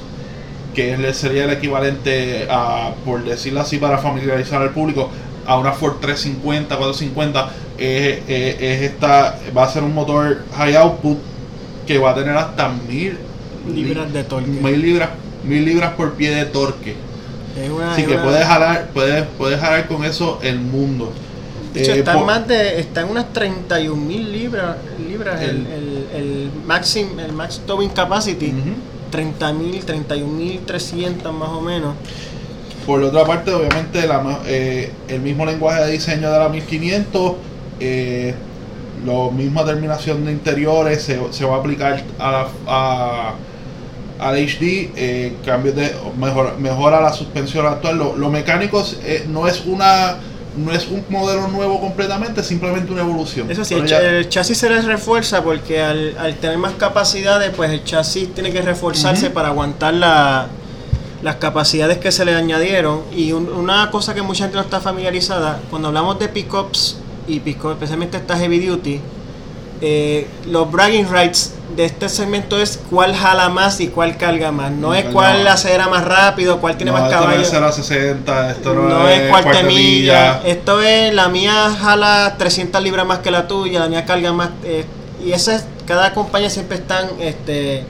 [0.74, 5.09] que sería el equivalente a, por decirlo así, para familiarizar al público,
[5.45, 11.18] a una Ford 350, 450, es, es, esta, va a ser un motor high output
[11.88, 13.18] que va a tener hasta mil
[13.74, 14.49] libras de torque.
[14.49, 15.09] Mil libras,
[15.43, 16.95] mil libras por pie de torque
[17.89, 21.12] Así que puedes jalar, puedes, puedes jalar con eso el mundo.
[21.74, 26.08] De hecho, eh, está, más de, está en unas 31 mil libras, libras el, el,
[26.14, 28.54] el, maxim, el max towing capacity.
[29.10, 31.96] 30 mil, 31 mil 300 más o menos.
[32.86, 37.34] Por otra parte, obviamente, la, eh, el mismo lenguaje de diseño de la 1500,
[37.80, 38.34] eh,
[39.06, 43.34] la misma terminación de interiores se, se va a aplicar a, a
[44.22, 47.98] al HD, eh, cambios de mejor, mejora la suspensión actual.
[47.98, 50.18] Los lo mecánicos eh, no es una
[50.58, 53.49] no es un modelo nuevo completamente, simplemente una evolución.
[53.49, 58.34] Eso sí, el, chasis se les refuerza porque al, tener más capacidades, pues el chasis
[58.34, 60.47] tiene que reforzarse para aguantar la,
[61.24, 63.02] las capacidades que se le añadieron.
[63.16, 66.97] Y una cosa que mucha gente no está familiarizada, cuando hablamos de pickups
[67.28, 68.99] y pickups, especialmente esta heavy duty,
[69.82, 74.72] eh, los bragging rights de este segmento es cuál jala más y cuál carga más.
[74.72, 77.44] No, es cuál acelera más rápido, cuál tiene más caballos.
[77.44, 80.42] Esto no es 60, esto no, no es, cuarta milla.
[80.46, 84.50] Esto es la mía jala 300 libras más que la tuya, la mía carga más.
[84.64, 84.86] Eh,
[85.26, 87.84] y esa es, cada compañía siempre están este,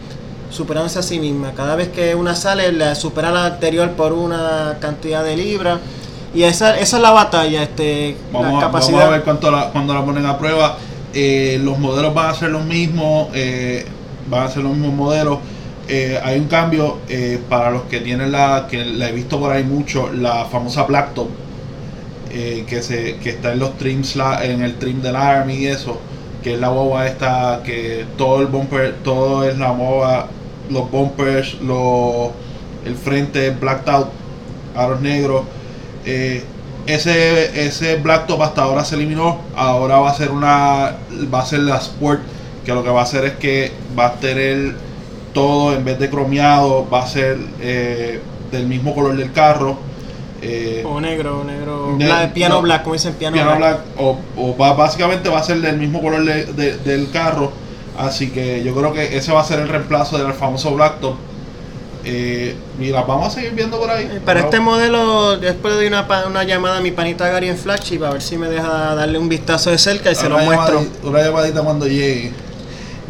[0.50, 1.54] superándose a sí misma.
[1.56, 5.80] Cada vez que una sale, la supera la anterior por una cantidad de libras.
[6.34, 9.00] Y esa, esa es la batalla, este, vamos, la capacidad.
[9.00, 10.78] Vamos a ver cuánto la, cuando la ponen a prueba
[11.14, 13.86] eh, los modelos van a ser los mismos, eh,
[14.30, 15.40] van a ser los mismos modelos.
[15.88, 17.00] Eh, hay un cambio
[17.50, 21.28] para los que tienen la, que la he visto por ahí mucho, la famosa Blacktop,
[22.30, 26.00] que, se, que está en los trims, en el trim del Army y eso,
[26.42, 30.28] que es la boba esta, que todo el bumper, todo es la boba,
[30.70, 32.30] los bumpers, los,
[32.86, 34.08] el frente blacked out,
[34.76, 35.44] aros negros
[36.94, 39.40] ese, ese blacktop hasta ahora se eliminó.
[39.56, 40.98] Ahora va a ser una.
[41.34, 42.22] Va a ser la Sport.
[42.66, 44.76] Que lo que va a hacer es que va a tener
[45.34, 46.88] todo en vez de cromeado.
[46.90, 48.22] Va a ser eh,
[48.52, 49.78] del mismo color del carro.
[50.44, 51.98] Eh, o negro, negro.
[52.34, 53.80] piano black, como dicen piano, black.
[53.98, 54.18] o,
[54.60, 57.52] va, básicamente va a ser del mismo color del carro.
[57.98, 61.16] Así que yo creo que ese va a ser el reemplazo del famoso blacktop
[62.04, 64.06] Eh, y las vamos a seguir viendo por ahí.
[64.06, 68.10] Eh, Para este modelo, después doy una, llamada a mi panita Gary en Flagship a
[68.12, 70.84] ver si me deja darle un vistazo de cerca y se lo muestro.
[71.04, 72.32] Una llamadita cuando llegue.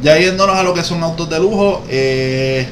[0.02, 2.68] Ya yéndonos a lo que son autos de lujo, eh,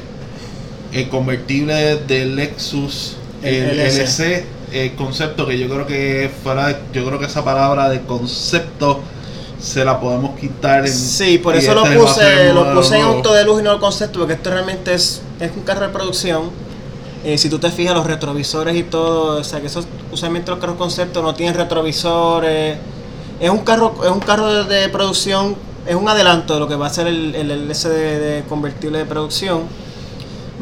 [0.92, 4.44] el convertible de Lexus, El el, LC.
[4.72, 9.00] El concepto que yo creo que fuera, yo creo que esa palabra de concepto
[9.60, 10.86] se la podemos quitar.
[10.86, 13.72] En, Sí, por eso lo este puse, lo puse en auto de lujo y no
[13.72, 16.50] el concepto, porque esto realmente es, es un carro de producción.
[17.24, 20.58] Eh, si tú te fijas, los retrovisores y todo, o sea que esos, usualmente los
[20.60, 22.78] carros concepto no tienen retrovisores.
[23.40, 26.86] Es un carro, es un carro de, producción, es un adelanto de lo que va
[26.86, 29.62] a ser el, el LS de, convertible de producción.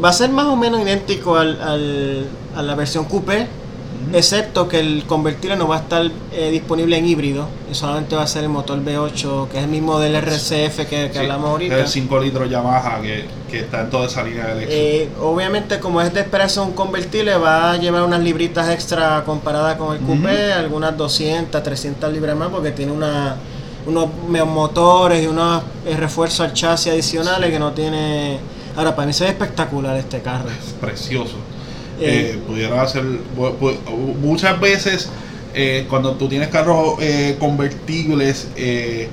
[0.02, 3.48] Va a ser más o menos idéntico al- a la versión coupé,
[4.12, 8.22] excepto que el convertible no va a estar eh, disponible en híbrido, y solamente va
[8.22, 11.50] a ser el motor V8, que es el mismo del RCF que, que Sí, hablamos
[11.50, 11.78] ahorita.
[11.78, 14.66] El 5 litros Yamaha que, que está en toda esa línea de.
[14.68, 19.76] Eh, obviamente, como es de esperarse un convertible, va a llevar unas libritas extra comparadas
[19.76, 23.36] con el coupé, algunas 200, 300 libras más, porque tiene una,
[23.86, 24.08] unos
[24.46, 28.38] motores y unos eh, refuerzos al chasis adicionales que no tiene.
[28.76, 30.48] Ahora, para mí se ve espectacular este carro.
[30.50, 31.34] es precioso.
[32.00, 33.04] Eh, Eh, pudiera hacer
[34.22, 35.08] muchas veces
[35.54, 39.08] eh, cuando tú tienes carros eh, convertibles eh,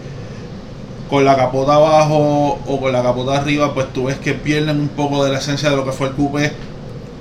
[1.10, 4.88] con la capota abajo o con la capota arriba, pues tú ves que pierden un
[4.90, 6.52] poco de la esencia de lo que fue el coupé.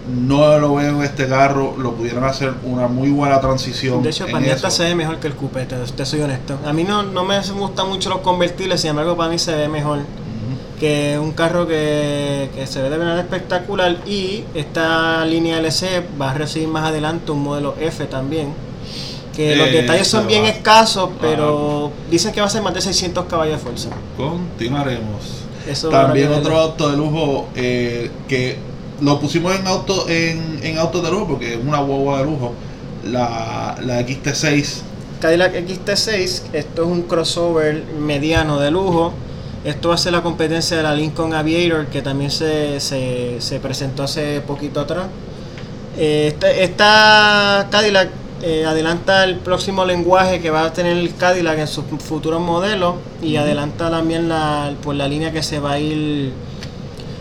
[0.06, 4.02] No lo veo en este carro, lo pudieran hacer una muy buena transición.
[4.02, 6.58] De hecho, para mí hasta se ve mejor que el coupé, te, te soy honesto.
[6.66, 9.66] A mí no, no me gustan mucho los convertibles, sin embargo, para mí se ve
[9.68, 10.00] mejor.
[10.78, 16.02] Que es un carro que, que se ve de verdad espectacular y esta línea LC
[16.20, 18.52] va a recibir más adelante un modelo F también
[19.34, 20.48] que los detalles son bien va.
[20.48, 25.44] escasos pero dicen que va a ser más de 600 caballos de fuerza Continuaremos.
[25.68, 28.58] Eso También otro auto de lujo eh, que
[29.00, 32.52] lo pusimos en auto en, en autos de lujo porque es una guagua de lujo.
[33.04, 34.80] La, la XT6
[35.20, 39.12] Cadillac XT6 esto es un crossover mediano de lujo
[39.64, 44.40] esto ser la competencia de la Lincoln Aviator que también se, se, se presentó hace
[44.40, 45.06] poquito atrás
[45.96, 48.10] Eh, este- esta Cadillac
[48.42, 52.96] eh, adelanta el próximo lenguaje que va a tener el Cadillac en sus futuros modelos
[53.22, 56.32] y adelanta también la, pues, la línea que se va a ir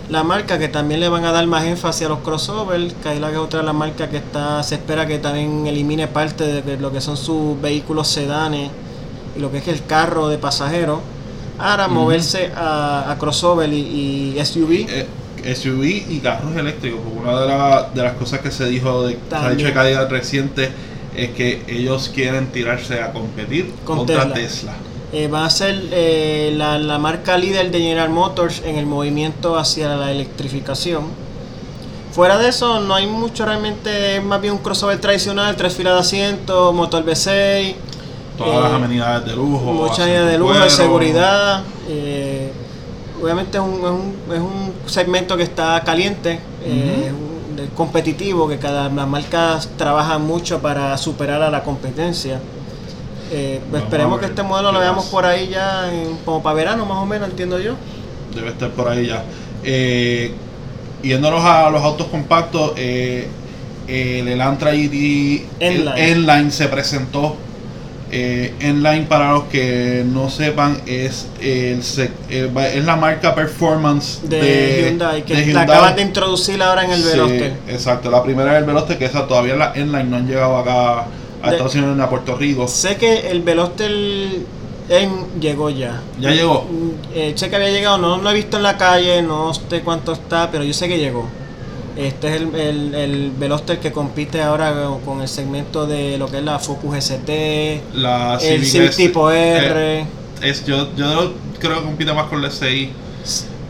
[0.10, 2.94] la marca que también le van a dar más énfasis a los crossovers.
[3.04, 6.78] Cadillac es otra de las marcas que está se espera que también elimine parte de
[6.78, 8.70] lo que son sus vehículos sedanes
[9.36, 11.00] y lo que es el carro de pasajeros.
[11.60, 11.96] Ahora Ujú.
[11.96, 14.86] moverse a, a crossover y, y SUV.
[14.90, 15.08] eh,
[15.56, 17.00] SUV y carros eléctricos.
[17.04, 19.74] porque Una de, la- de las cosas que se dijo de, se ha dicho de
[19.74, 20.72] Cadillac reciente
[21.16, 24.34] es que ellos quieren tirarse a competir Con contra Tesla.
[24.34, 24.74] Tesla.
[25.12, 29.58] Eh, va a ser eh, la, la marca líder de General Motors en el movimiento
[29.60, 31.04] hacia la electrificación.
[32.14, 35.94] Fuera de eso, no hay mucho realmente, es más bien un crossover tradicional, tres filas
[35.96, 37.76] de asiento, motor V6,
[38.38, 39.72] Todas Eh, las amenidades de lujo.
[39.74, 41.64] muchas áreas de lujo, de seguridad.
[41.88, 42.52] eh,
[43.22, 48.48] obviamente es un, es, un, es un segmento que está caliente, eh, un- de- competitivo,
[48.48, 52.40] que cada las marcas trabajan mucho para superar a la competencia.
[53.32, 56.86] Eh, pues esperemos que este modelo lo veamos por ahí ya en- como para verano
[56.86, 57.74] más o menos, entiendo yo.
[58.36, 59.24] debe estar por ahí ya.
[59.64, 60.34] Eh,
[61.04, 63.28] yéndonos a los autos compactos, eh,
[63.88, 66.12] el Elantra GT el N-Line.
[66.12, 67.36] N-Line se presentó.
[68.16, 71.82] Eh, N-Line, para los que no sepan, es, el,
[72.30, 75.64] el- es la marca performance De, de, Hyundai, que de la Hyundai.
[75.64, 77.54] acaban de introducir ahora en el Sí, Veloster.
[77.68, 81.00] exacto, la primera es el Veloster, que esa todavía la N-Line no han llegado acá
[81.42, 82.68] a De- Estados Unidos ni a Puerto Rico.
[82.68, 83.90] Sé que el Veloster
[84.90, 86.02] en llegó ya.
[86.20, 86.68] Ya llegó.
[86.70, 89.82] Mm, eh, sé que había llegado, no lo he visto en la calle, no sé
[89.82, 91.28] cuánto está, pero yo sé que llegó.
[91.96, 94.74] Este es el, el, el Veloster que compite ahora
[95.06, 99.58] con el segmento de lo que es la Focus ST, La el Civic tipo eh,
[99.58, 100.06] R.
[100.42, 102.92] Es, yo, yo creo que compite más con la SI.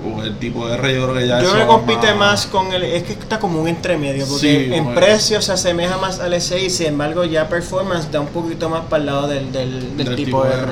[0.06, 2.84] O el tipo R, yo creo que ya Yo creo que compite más con el.
[2.84, 6.70] Es que está como un entremedio, porque Sí, en precio se asemeja más al SI,
[6.70, 10.16] sin embargo, ya performance da un poquito más para el lado del, del, del Del
[10.16, 10.56] tipo, tipo R.
[10.56, 10.72] R.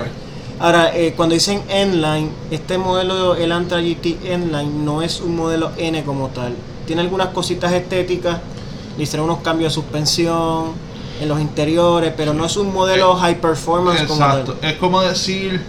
[0.60, 5.72] Ahora, eh, cuando dicen N-Line, este modelo, el Antra GT N-Line, no es un modelo
[5.78, 6.54] N como tal.
[6.92, 8.40] Tiene algunas cositas estéticas,
[8.98, 10.74] le hicieron unos cambios de suspensión
[11.22, 14.54] en los interiores, pero no es un modelo high performance como Exacto.
[14.56, 14.70] tal.
[14.70, 15.62] Es como decir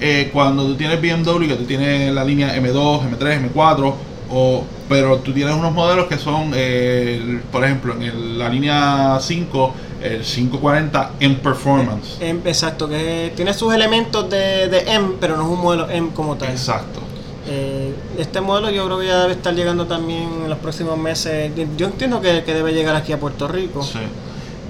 [0.00, 3.94] eh, cuando tú tienes BMW, que tú tienes la línea M2, M3, M4,
[4.30, 8.48] o, pero tú tienes unos modelos que son, eh, el- por ejemplo, en el- la
[8.48, 12.16] línea 5, el 540 en performance.
[12.18, 16.08] Em, Exacto, que tiene sus elementos de, de M, pero no es un modelo M
[16.14, 16.48] como tal.
[16.48, 17.00] Exacto.
[17.48, 21.50] Eh, este modelo yo creo que ya debe estar llegando también en los próximos meses.
[21.76, 23.82] Yo entiendo que, debe llegar aquí a Puerto Rico.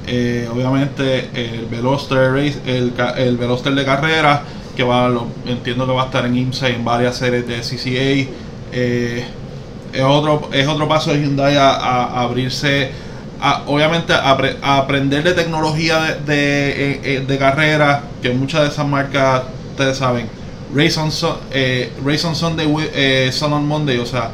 [0.07, 4.43] Eh, obviamente el Veloster Race, el, el Veloster de carrera,
[4.77, 7.61] que va, lo- entiendo que va a estar en IMSA y en varias series de
[7.61, 8.31] CCA.
[8.73, 9.25] eh,
[9.93, 12.91] es otro, es otro paso de Hyundai a, abrirse,
[13.43, 18.69] a- obviamente a, apre- a aprender de tecnología de, de, de carrera, que muchas de
[18.69, 19.43] esas marcas,
[19.73, 20.27] ustedes saben,
[20.75, 21.11] Race on,
[21.53, 24.31] eh, Race on Sunday, eh, Sun on Monday, o sea,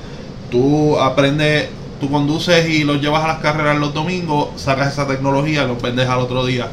[0.51, 1.69] tú aprendes,
[2.01, 6.09] tú conduces y los llevas a las carreras los domingos, sacas esa tecnología, los vendes
[6.09, 6.69] al otro día.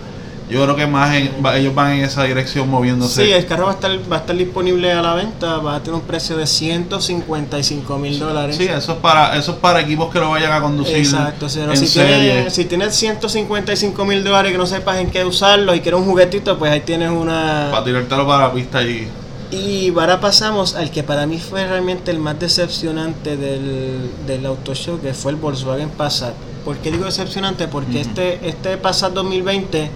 [0.47, 3.26] Yo creo que más en- va- ellos van en esa dirección moviéndose.
[3.26, 5.80] Sí, el carro va a estar, va a estar disponible a la venta, va a
[5.80, 8.55] tener un precio de 155 mil dólares.
[8.55, 11.72] Sí, eso es para eso es para equipos que lo vayan a conducir Exacto, pero
[11.72, 12.20] en si, serie.
[12.34, 16.05] tienes, si tienes 155 mil dólares que no sepas en qué usarlo y quieres un
[16.05, 17.70] juguetito, pues ahí tienes una...
[17.72, 19.07] para tirártelo para la pista y
[19.52, 24.74] Y ahora pasamos al que para mí fue realmente el más decepcionante del, del auto
[24.74, 26.34] show, que fue el Volkswagen Passat.
[26.64, 27.68] ¿Por qué digo decepcionante?
[27.68, 29.89] Porque este, este Passat 2020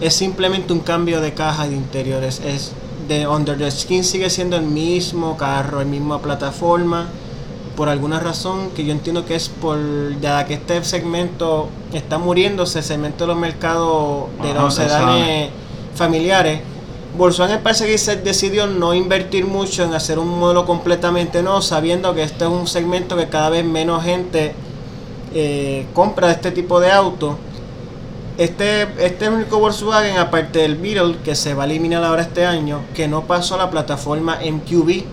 [0.00, 2.40] es simplemente un cambio de caja de interiores.
[2.40, 2.72] Es
[3.08, 7.06] de Under the Skin sigue siendo el mismo carro, la misma plataforma.
[7.76, 9.78] Por alguna razón que yo entiendo que es por
[10.20, 15.50] ya que este segmento está muriéndose, el segmento de los mercados de Ajá, los sedanes
[15.94, 16.60] familiares.
[17.16, 22.14] Volkswagen parece que se decidió no invertir mucho en hacer un modelo completamente nuevo, sabiendo
[22.14, 24.54] que este es un segmento que cada vez menos gente
[25.34, 27.38] eh, compra este tipo de auto.
[28.38, 32.22] Este, este es el único Volkswagen, aparte del Beetle, que se va a eliminar ahora
[32.22, 35.04] este año, que no pasó a la plataforma MQB,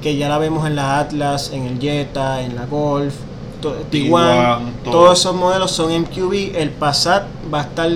[0.00, 3.14] que ya la vemos en la Atlas, en el Jetta, en la Golf,
[3.60, 4.92] Tiguan, Tiguan, todo.
[4.92, 6.56] todos esos modelos son MQB.
[6.56, 7.90] El Passat va a estar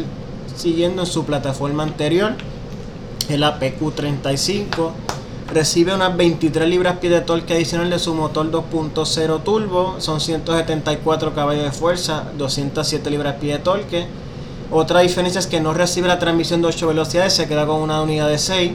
[0.56, 2.34] siguiendo en su plataforma anterior,
[3.30, 4.90] el APQ35.
[5.52, 9.96] Recibe unas 23 libras-pie de torque adicional de su motor 2.0 turbo.
[9.98, 14.06] Son 174 caballos de fuerza, 207 libras-pie de torque.
[14.70, 18.00] Otra diferencia es que no recibe la transmisión de 8 velocidades, se queda con una
[18.00, 18.72] unidad de 6.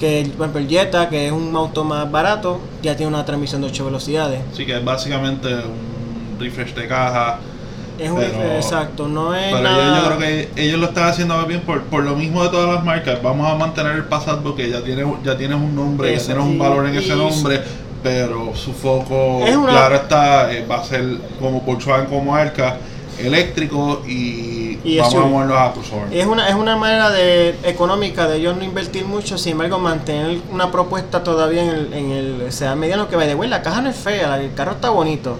[0.00, 3.60] Que por ejemplo, el Jetta, que es un auto más barato, ya tiene una transmisión
[3.60, 4.40] de 8 velocidades.
[4.54, 7.38] sí que es básicamente un refresh de caja.
[7.98, 10.00] Es un exacto, no es Pero nada.
[10.00, 12.84] yo creo que ellos lo están haciendo bien por, por lo mismo de todas las
[12.84, 13.22] marcas.
[13.22, 16.52] Vamos a mantener el Passat porque ya tienes, ya tienes un nombre, Eso, ya tienes
[16.52, 17.60] un valor en ese nombre,
[18.02, 21.04] pero su foco, Es una- claro está, eh, va a ser
[21.38, 22.76] como Volkswagen como marca,
[23.18, 26.12] eléctrico y, Y vamos a movernos a crossover.
[26.12, 30.40] Es una, es una manera de, económica de ellos no invertir mucho, sin embargo mantener
[30.50, 33.90] una propuesta todavía en el, en el sedán mediano que va de la caja no
[33.90, 35.36] es fea, el carro está bonito.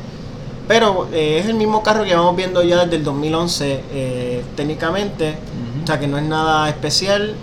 [0.69, 5.35] Pero eh, es el mismo carro que vamos viendo ya desde el 2011 eh, técnicamente,
[5.83, 7.35] o sea que no es nada especial.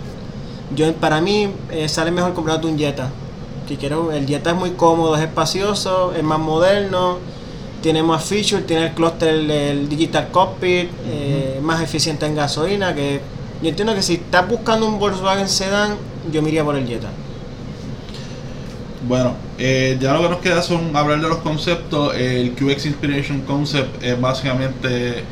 [0.74, 3.10] Yo Para mí eh, sale mejor comprarte un Jetta.
[3.68, 7.18] Si quiero, el Jetta es muy cómodo, es espacioso, es más moderno,
[7.82, 12.94] tiene más features, tiene el clúster Digital Cockpit, eh, más eficiente en gasolina.
[12.94, 13.20] que
[13.62, 15.96] Yo entiendo que si estás buscando un Volkswagen Sedan,
[16.32, 17.08] yo me iría por el Jetta.
[19.06, 22.14] Bueno, eh, ya lo que nos queda son hablar de los conceptos.
[22.14, 25.24] El QX Inspiration Concept es básicamente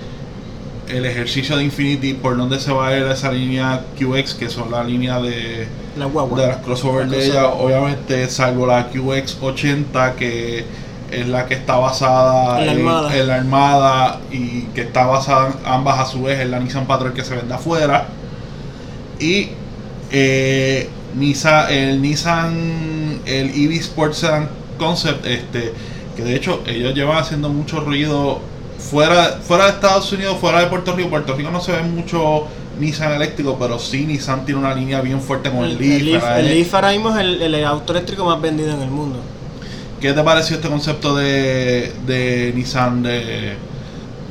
[0.89, 4.71] el ejercicio de Infinity por donde se va a ir esa línea QX, que son
[4.71, 6.41] la línea de, La guagua.
[6.41, 7.45] de las crossover La de crossover.
[7.45, 7.49] ella.
[7.55, 10.64] Obviamente, salvo la QX 80, que
[11.11, 13.16] es la que está basada En la Armada.
[13.16, 17.12] en la Armada y que está basada ambas a su vez en la Nissan Patrol
[17.12, 18.07] que se vende afuera.
[19.21, 19.51] Y
[20.11, 22.97] eh, Nissan, el Nissan,
[23.29, 24.49] el EV Sport Sedan
[24.79, 25.72] Concept, este,
[26.16, 28.41] que de hecho ellos llevan haciendo mucho ruido
[28.79, 31.11] fuera, fuera de Estados Unidos, fuera de Puerto Rico.
[31.11, 32.47] Puerto Rico no se ve mucho
[32.79, 36.24] Nissan eléctrico, pero sí Nissan tiene una línea bien fuerte con el, el, Leaf.
[36.39, 39.20] El Leaf ahora mismo es el, el auto eléctrico más vendido en el mundo.
[40.01, 43.57] ¿Qué te pareció este concepto de, de Nissan de,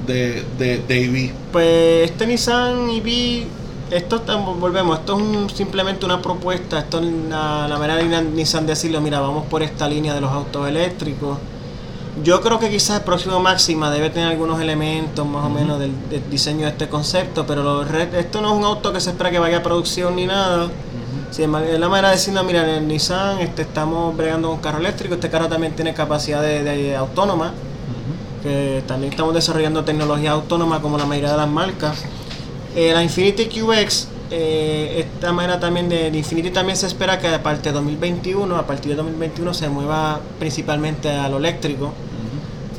[0.08, 1.32] de, de, de EV?
[1.52, 3.44] Pues este Nissan EV,
[3.92, 4.22] esto
[4.60, 9.02] volvemos, esto es un- simplemente una propuesta, esto es la, la manera de Nissan decirlo,
[9.02, 11.38] mira, vamos por esta línea de los autos eléctricos.
[12.24, 15.92] Yo creo que quizás el próximo Máxima debe tener algunos elementos más o menos del,
[16.10, 19.30] del diseño de este concepto, pero lo esto no es un auto que se espera
[19.30, 20.70] que vaya a producción ni nada.
[21.38, 24.80] Embargo, es la manera de decirlo, mira, en el Nissan este, estamos bregando con carro
[24.80, 27.54] eléctrico, este carro también tiene capacidad de, de autónoma,
[28.42, 32.04] que también estamos desarrollando tecnología autónoma como la mayoría de las marcas.
[32.78, 37.28] Eh, la Infinity QX, eh, esta manera también de, de Infinity también se espera que
[37.28, 41.92] a partir de 2021, a partir de 2021 se mueva principalmente a lo eléctrico,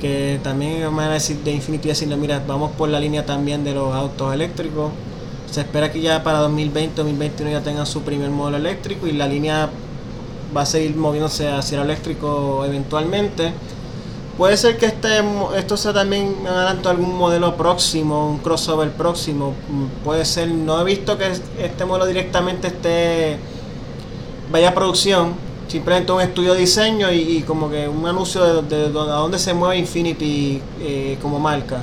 [0.01, 3.65] que también es una manera de, de Infinity decirle, mira, vamos por la línea también
[3.65, 4.93] de los autos eléctricos.
[5.51, 9.27] Se espera que ya para 2020, 2021 ya tengan su primer modelo eléctrico y la
[9.27, 9.69] línea
[10.57, 13.53] va a seguir moviéndose hacia el eléctrico eventualmente.
[14.39, 15.09] Puede ser que este,
[15.57, 19.53] esto sea también un adelanto algún modelo próximo, un crossover próximo.
[19.69, 23.37] Mm, puede ser, no he visto que este modelo directamente esté
[24.53, 25.35] vaya a producción,
[25.67, 29.77] simplemente un estudio de diseño y, como que un anuncio de, a dónde se mueve
[29.79, 31.83] Infinity eh, como marca.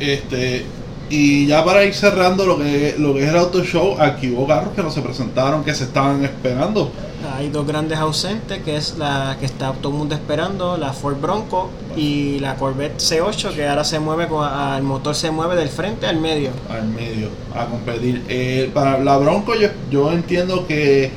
[0.00, 0.66] Este,
[1.08, 4.48] y ya para ir cerrando lo que, lo que es el auto show, aquí hubo
[4.48, 6.90] carros que no se presentaron, que se estaban esperando.
[7.32, 11.16] Hay dos grandes ausentes, que es la que está todo el mundo esperando, la Ford
[11.20, 14.46] Bronco y la Corvette C8, que ahora se mueve, con,
[14.76, 16.50] el motor se mueve del frente al medio.
[16.68, 18.24] Al medio, a competir.
[18.28, 19.52] Eh, para la Bronco
[19.90, 21.10] yo, entiendo que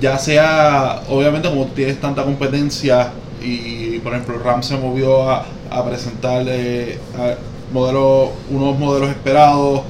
[0.00, 5.84] ya sea, obviamente como tienes tanta competencia y por ejemplo Ram se movió a, a
[5.84, 6.98] presentar eh,
[7.72, 9.82] modelos, unos modelos esperados.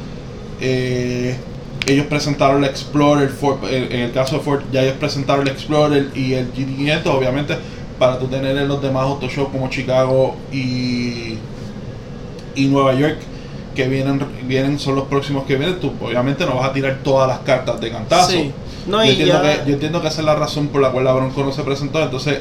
[0.61, 1.37] Eh,
[1.87, 3.31] ellos presentaron el Explorer,
[3.71, 7.57] en el caso de Ford, ya ellos presentaron el Explorer y el GT500, obviamente,
[7.99, 11.37] para tú tener en los demás auto shows como Chicago y,
[12.55, 13.19] y Nueva York,
[13.75, 17.29] que vienen, vienen, son los próximos que vienen, tú obviamente no vas a tirar todas
[17.29, 18.33] las cartas de cantazo.
[18.33, 21.45] yo, entiendo que, yo entiendo que esa es la razón por la cual la Bronco
[21.45, 22.41] no se presentó, entonces,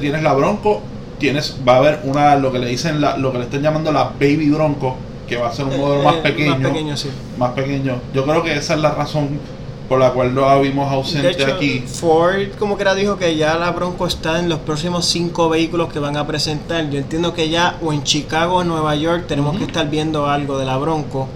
[0.00, 0.80] tienes la Bronco,
[1.18, 3.92] tienes, va a haber una, lo que le dicen, la, lo que le están llamando
[3.92, 4.96] la Baby Bronco,
[5.32, 6.58] que va a ser un modelo más pequeño.
[6.58, 7.08] Más pequeño, sí.
[7.38, 8.00] Más pequeño.
[8.12, 9.40] Yo creo que esa es la razón
[9.88, 11.80] por la cual lo vimos ausente aquí.
[11.86, 15.92] Ford como que era dijo que ya la Bronco está en los próximos cinco vehículos
[15.92, 16.88] que van a presentar.
[16.90, 20.26] Yo entiendo que ya o en Chicago o en Nueva York tenemos que estar viendo
[20.26, 21.28] algo de la Bronco.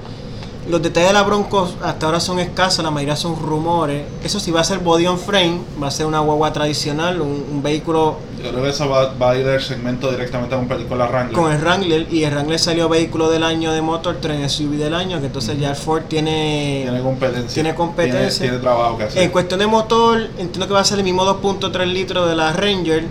[0.69, 4.05] Los detalles de la Bronco hasta ahora son escasos, la mayoría son rumores.
[4.25, 7.63] Eso sí va a ser body on frame, va a ser una guagua tradicional, un,
[7.63, 8.17] vehículo...
[8.43, 11.41] Yo creo que eso va, a ir del segmento directamente a un con la Wrangler.
[11.41, 14.95] Con el Wrangler, y el Wrangler salió vehículo del año de Motor Tren SUV del
[14.95, 16.83] año, que entonces ya el Ford tiene...
[16.83, 17.55] Tiene competencia.
[17.55, 18.43] Tiene competencia.
[18.43, 19.23] Tiene, trabajo que hacer.
[19.23, 22.53] En cuestión de motor, entiendo que va a ser el mismo 2.3 litros de la
[22.53, 23.05] Ranger.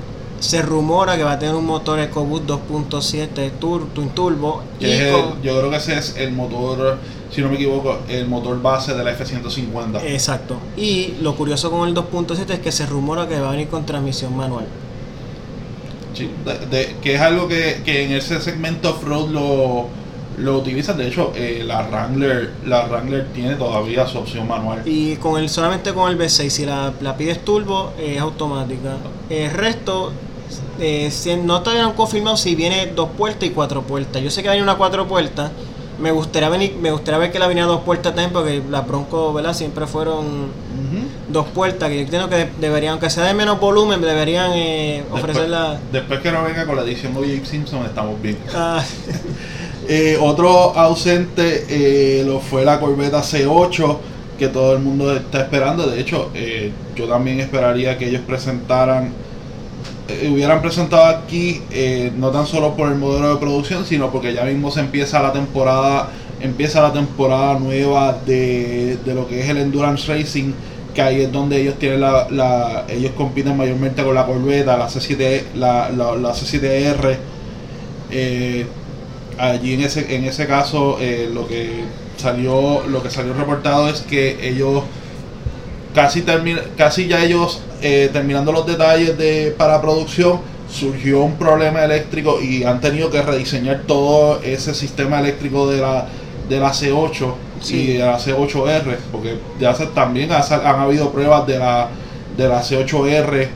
[0.46, 3.52] Se rumora que va a tener un motor EcoBoost 2.7
[3.94, 4.62] Twin Turbo.
[4.80, 7.00] yo creo que ese es el motor
[7.36, 10.02] si no me equivoco, el motor base de la F-150.
[10.06, 10.58] Exacto.
[10.78, 13.86] Y lo curioso con el 2.7 es que se rumora que va a venir con
[13.86, 14.66] transmisión manual.
[16.14, 16.30] Sí,
[17.02, 19.88] que es algo que, en ese segmento off-road lo,
[20.38, 20.98] lo utilizan.
[20.98, 24.84] De hecho, eh, la Wrangler la Wrangler tiene todavía su opción manual.
[24.86, 28.96] Y con el solamente con el V6, si la, la pides turbo, es automática.
[29.30, 30.14] El resto,
[30.80, 31.12] eh,
[31.44, 34.22] no todavía han confirmado si viene dos puertas y cuatro puertas.
[34.22, 35.52] Yo sé que viene una cuatro puertas
[36.00, 39.34] me gustaría venir, me gustaría ver que la venía dos puertas también, porque las Bronco,
[39.34, 39.54] ¿verdad?
[39.54, 40.52] Siempre fueron
[41.30, 45.80] dos puertas, que yo entiendo que deberían, aunque sea de menos volumen, deberían eh, ofrecerla.
[45.92, 48.38] Después, que no venga con la edición de Jake Simpson, estamos bien.
[48.54, 48.84] Ah.
[49.88, 53.98] Eh, otro ausente eh, lo fue la Corvette C8,
[54.40, 55.86] que todo el mundo está esperando.
[55.86, 56.32] De hecho,
[56.96, 59.14] yo también esperaría que ellos presentaran
[60.08, 64.34] eh, hubieran presentado aquí eh, no tan solo por el modelo de producción, sino porque
[64.36, 66.10] ya mismo se empieza la temporada,
[66.42, 70.54] empieza la temporada nueva de, lo que es el endurance racing,
[70.94, 75.56] que ahí es donde ellos tienen la, ellos compiten mayormente con la Corvette, la C7,
[75.56, 77.18] la, la, C7R.
[78.12, 78.68] Eh,
[79.40, 81.00] allí en ese, en ese caso
[81.34, 81.84] lo que
[82.18, 84.84] salió, lo que salió reportado es que ellos
[85.96, 91.84] casi termina, casi ya ellos eh, terminando los detalles de para producción, surgió un problema
[91.84, 96.08] eléctrico y han tenido que rediseñar todo ese sistema eléctrico de la,
[96.50, 97.34] de la C8
[97.70, 101.90] y de la C8R, porque ya también han habido pruebas de la,
[102.36, 103.48] de la C8R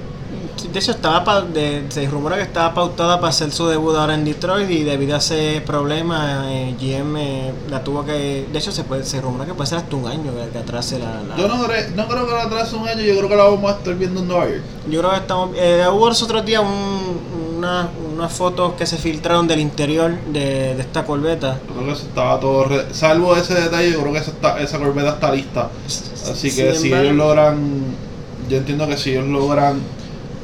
[0.64, 4.26] de hecho, estaba de, se rumora que estaba pautada para hacer su debut ahora en
[4.26, 8.48] Detroit y debido a ese problema, eh, GM eh, la tuvo que.
[8.52, 11.22] De hecho, se puede se rumora que puede ser hasta un año que, atrase la,
[11.38, 13.78] Yo no, no, creo que la atrase un año, yo creo que la vamos a
[13.78, 14.62] estar viendo en Nueva York.
[14.90, 15.50] Yo creo que estamos.
[15.56, 20.76] Eh, hubo los otros días un, una, unas fotos que se filtraron del interior de,
[20.76, 21.60] de esta corbeta.
[21.68, 22.68] Yo creo que eso estaba todo.
[22.92, 25.70] salvo ese detalle, yo creo que esa, está, esa corbeta está lista.
[25.86, 28.10] Así que si ellos logran.
[28.50, 29.80] Yo entiendo que si ellos logran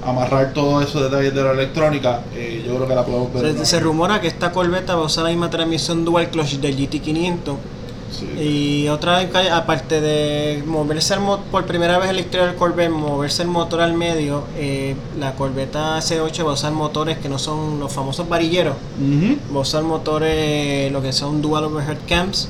[0.05, 3.65] amarrar todos esos detalles de la electrónica, eh, yo creo que la podemos ver.
[3.65, 7.55] Se, rumora que esta Corvette va a usar la misma transmisión dual clutch del GT500.
[8.39, 11.15] Y otra, aparte de moverse
[11.51, 15.33] por primera vez en la historia del Corvette, moverse el motor al medio, eh, la
[15.33, 18.75] Corvette C8 va a usar motores que no son los famosos varilleros.
[19.53, 22.47] Va a usar motores, lo que son dual overhead cams.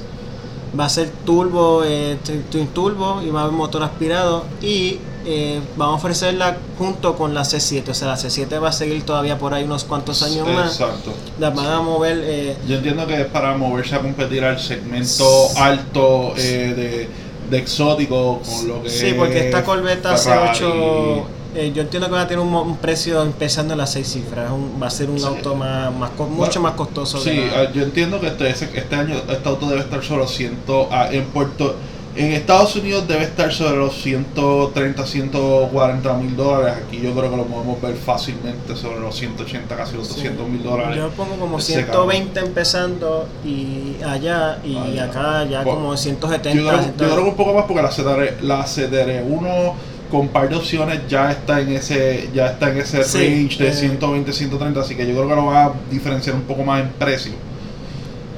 [0.77, 2.17] Va a ser turbo, eh,
[2.51, 4.43] twin turbo y va a haber motor aspirado.
[4.61, 7.89] Y eh, vamos a ofrecerla junto con la C7.
[7.89, 10.79] O sea, la C7 va a seguir todavía por ahí unos cuantos años más.
[10.79, 11.13] Exacto.
[11.39, 12.21] La van a mover.
[12.23, 15.25] Eh, Yo entiendo que es para moverse a competir al segmento
[15.57, 17.07] alto eh,
[17.49, 21.23] de, exótico con lo que Sí, porque esta Corvette C8
[21.57, 24.51] Eh, yo entiendo que va a tener un, un precio empezando en las seis cifras.
[24.51, 25.25] Un- va a ser un Sí.
[25.25, 27.23] auto más, más co- mucho más costoso.
[27.23, 30.31] que Sí, ah, yo entiendo que este, este año este auto debe estar sobre los
[30.35, 30.57] 100,
[30.91, 31.75] ah, en Puerto
[32.15, 36.75] en Estados Unidos debe estar sobre los 130, 140 mil dólares.
[36.85, 40.15] Aquí yo creo que lo podemos ver fácilmente sobre los 180, casi los Sí.
[40.15, 40.95] 200 mil dólares.
[40.97, 45.03] Yo pongo como Ese 120 empezando y allá y Allá.
[45.05, 46.51] acá ya Pues, como Yo 170.
[46.51, 46.93] creo, yo 100.
[46.95, 49.73] creo que un poco más porque la CTR, la CTR1
[50.09, 53.17] con par de opciones ya está en ese ya está en ese Sí,
[53.49, 53.73] range de eh.
[53.73, 56.89] 120 130 así que yo creo que lo va a diferenciar un poco más en
[56.89, 57.33] precio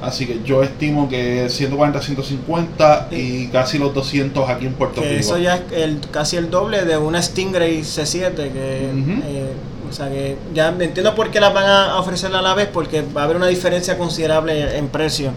[0.02, 5.14] así que yo estimo que 140 150 y casi los 200 aquí en Puerto Rico.
[5.14, 9.52] eso ya es el, casi el doble de una Stingray C7 que eh,
[9.88, 13.02] o sea que ya entiendo por qué las van a ofrecer a la vez porque
[13.16, 15.30] va a haber una diferencia considerable en precio.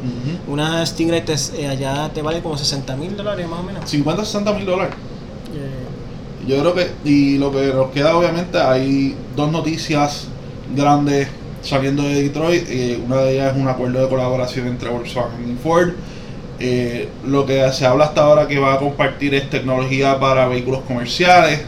[0.48, 3.90] Una Stingray te- eh, allá te vale como 60 mil dólares más o menos.
[3.90, 4.94] 50 60 mil dólares.
[5.56, 10.28] Eh, Yo creo que, y lo que nos queda obviamente, hay dos noticias
[10.76, 11.30] grandes
[11.62, 12.64] saliendo de Detroit.
[12.70, 15.90] eh, una de ellas es un acuerdo de colaboración entre Volkswagen y Ford.
[16.60, 20.82] Eh, lo que se habla hasta ahora que va a compartir es tecnología para vehículos
[20.88, 21.62] comerciales.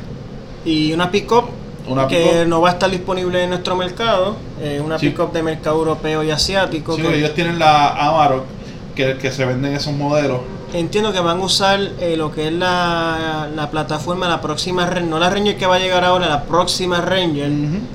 [0.65, 1.45] y una pick-up
[1.87, 2.47] Una que pick-up.
[2.47, 5.09] no va a estar disponible en nuestro mercado eh, una Sí.
[5.09, 8.43] pick-up de mercado europeo y asiático Sí, que- ellos tienen la Amarok,
[8.95, 10.39] que, que se venden esos modelos.
[10.73, 15.03] Entiendo que van a usar eh, lo que es la, la plataforma, la próxima Ranger,
[15.03, 17.51] no la Ranger que va a llegar ahora, la próxima Ranger,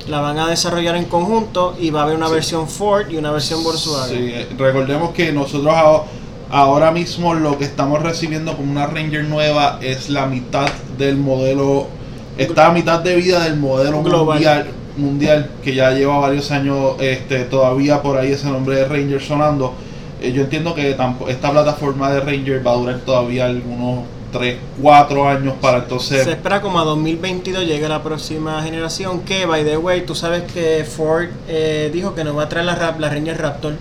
[0.06, 2.34] la van a desarrollar en conjunto y va a haber una Sí.
[2.34, 4.16] versión Ford y una versión Volkswagen.
[4.16, 6.04] Sí, eh, recordemos que nosotros aho-
[6.50, 11.88] ahora mismo lo que estamos recibiendo como una Ranger nueva es la mitad del modelo,
[12.36, 14.36] está a mitad de vida del modelo Global.
[14.36, 19.20] mundial, mundial que ya lleva varios años este, todavía por ahí ese nombre de Ranger
[19.20, 19.74] sonando.
[20.20, 20.90] Eh, yo entiendo que
[21.28, 26.24] esta plataforma de Ranger va a durar todavía algunos 3, 4 años para entonces...
[26.24, 30.42] Se espera como a 2022 llegue la próxima generación que, by the way, tú sabes
[30.52, 33.74] que Ford eh, dijo que nos va a traer la, la Ranger Raptor,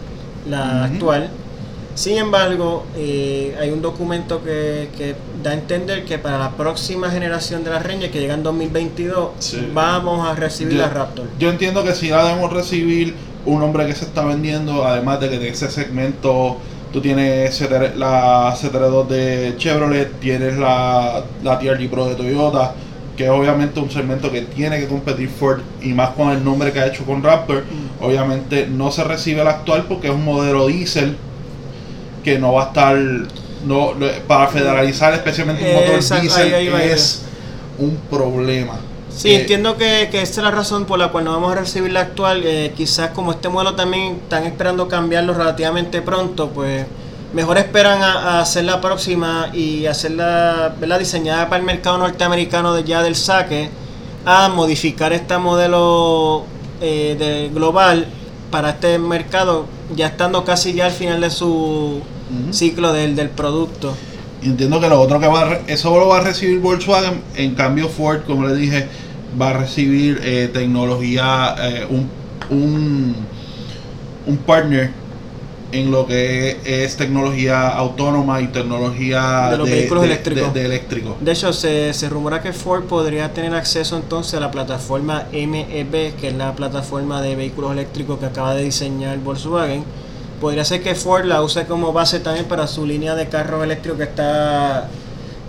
[0.49, 1.30] la actual.
[1.95, 7.09] Sin embargo, eh, hay un documento que, que da a entender que para la próxima
[7.09, 9.68] generación de la Ranger, que llega en 2022, Sí.
[9.73, 11.26] vamos a recibir Yo- la Raptor.
[11.39, 13.15] Yo entiendo que si la debemos recibir
[13.47, 16.57] un hombre que se está vendiendo, además de que de ese segmento
[16.91, 22.73] tú tienes CTR la CTR2 de Chevrolet, tienes la, la TRG Pro de Toyota,
[23.15, 26.71] que es obviamente un segmento que tiene que competir Ford y más con el nombre
[26.71, 27.63] que ha hecho con Raptor.
[27.63, 28.03] Mm.
[28.03, 31.17] Obviamente no se recibe el actual porque es un modelo diésel
[32.23, 32.97] que no va a estar
[33.65, 33.93] no,
[34.27, 37.23] para federalizar especialmente un motor diésel es
[37.79, 38.75] un problema.
[39.18, 41.56] Sí, Eh, entiendo que, que esta es la razón por la cual no vamos a
[41.56, 42.44] recibir la actual.
[42.45, 46.85] eh, quizás como este modelo también están esperando cambiarlo relativamente pronto, pues
[47.34, 50.99] mejor esperan a, a hacer la próxima y hacerla ¿verdad?
[50.99, 53.69] diseñada para el mercado norteamericano de ya del saque,
[54.26, 56.45] a modificar este modelo
[56.81, 58.06] eh, de global
[58.52, 59.65] para este mercado,
[59.95, 62.02] ya estando casi ya al final de su
[62.52, 63.94] ciclo del, del producto.
[64.44, 67.56] Entiendo que lo otro que va a re- eso lo va a recibir Volkswagen, en
[67.56, 68.88] cambio Ford, como le dije,
[69.39, 72.09] va a recibir eh, tecnología, eh, un,
[72.49, 73.15] un,
[74.26, 74.91] un partner
[75.73, 80.53] en lo que es tecnología autónoma y tecnología De los vehículos eléctricos.
[80.53, 81.18] de- de eléctrico.
[81.19, 86.15] De hecho, se, se rumora que Ford podría tener acceso entonces a la plataforma MEB,
[86.15, 89.84] que es la plataforma de vehículos eléctricos que acaba de diseñar Volkswagen.
[90.39, 93.97] Podría ser que Ford la use como base también para su línea de carros eléctricos
[93.97, 94.88] que está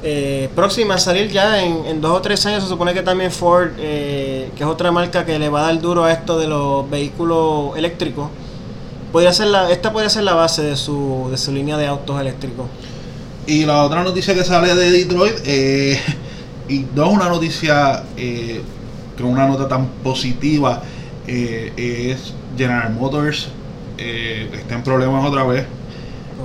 [0.03, 2.63] eh, próxima a salir ya en, en dos o tres años.
[2.63, 5.81] Se supone que también Ford, eh, que es otra marca que le va a dar
[5.81, 8.29] duro a esto de los vehículos eléctricos,
[9.13, 12.21] podría ser la, esta podría ser la base de su, de su línea de autos
[12.21, 12.67] eléctricos.
[13.47, 15.99] Y la otra noticia que sale de Detroit, eh,
[16.69, 18.61] y no es una noticia eh,
[19.17, 20.83] con una nota tan positiva,
[21.27, 23.49] eh, es General Motors
[23.97, 25.67] eh, está en problemas otra vez.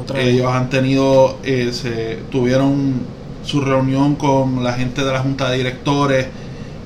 [0.01, 0.27] Otra vez.
[0.27, 3.01] Ellos han tenido, eh, se tuvieron
[3.44, 6.28] su reunión con la gente de la junta de directores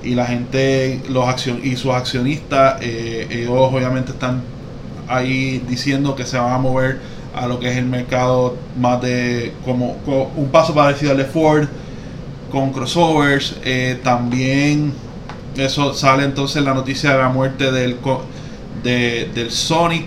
[0.03, 2.77] y la gente, los accion y sus accionistas.
[2.81, 4.41] eh, ellos obviamente están
[5.07, 6.99] ahí diciendo que se van a mover
[7.35, 11.25] a lo que es el mercado más de como, co- un paso parecido al de
[11.25, 11.67] Ford
[12.51, 13.55] con crossovers.
[13.63, 14.93] eh, también
[15.55, 17.97] eso sale entonces la noticia de la muerte del
[18.83, 20.05] de- del Sonic,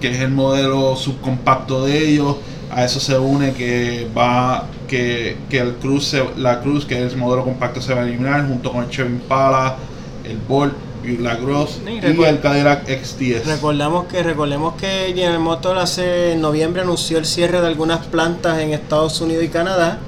[0.00, 2.36] que es el modelo subcompacto de ellos.
[2.70, 7.12] A eso se une que va que, que el Cruz se- la Cruz, que es
[7.12, 9.76] el modelo compacto, se va a eliminar junto con el Chevy Impala,
[10.24, 13.46] el Bolt y la Cross Y y el Cadillac XTS.
[13.46, 18.58] Recordamos que recordemos que General Motors hace en noviembre anunció el cierre de algunas plantas
[18.58, 19.98] en Estados Unidos y Canadá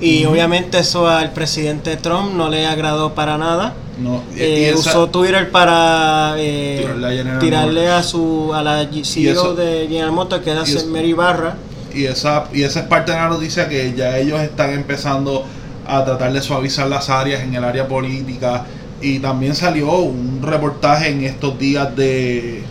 [0.00, 4.78] y obviamente eso al presidente Trump no le agradó para nada No, y- Eh, esa-
[4.90, 10.10] usó Twitter para eh, Tirarle a tirarle a su a la CEO eso- de General
[10.12, 11.56] Motors, que era Mary Barra.
[11.94, 15.44] Y esa, y esa es parte de la noticia que ya ellos están empezando
[15.86, 18.64] a tratar de suavizar las áreas en el área política.
[19.00, 22.64] Y también salió un reportaje en estos días de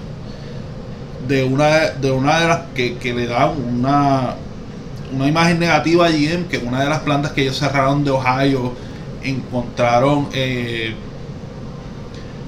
[1.28, 4.36] de una de una de las que, que le da una
[5.14, 8.74] una imagen negativa a GM que una de las plantas que ellos cerraron de Ohio
[9.24, 10.96] encontraron eh,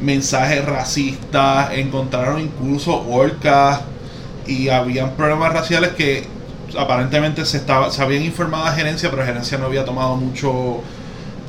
[0.02, 3.82] mensajes racistas, encontraron incluso orcas
[4.46, 6.26] y habían problemas raciales que
[6.78, 10.82] aparentemente se estaba se habían informado a gerencia, pero gerencia no había tomado mucho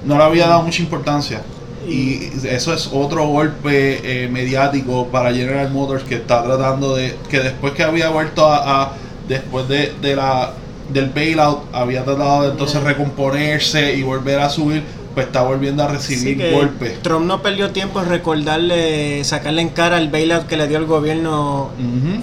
[0.05, 1.41] no le había dado mucha importancia.
[1.89, 7.41] Y eso es otro golpe eh, mediático para General Motors que está tratando de que
[7.41, 8.93] después que había vuelto a, a-
[9.29, 10.53] después de, de la
[10.93, 14.83] del bailout había tratado de entonces recomponerse y volver a subir,
[15.15, 17.01] pues está volviendo a recibir Sí, golpes.
[17.03, 20.87] Trump no perdió tiempo en recordarle, sacarle en cara el bailout que le dio el
[20.87, 21.71] gobierno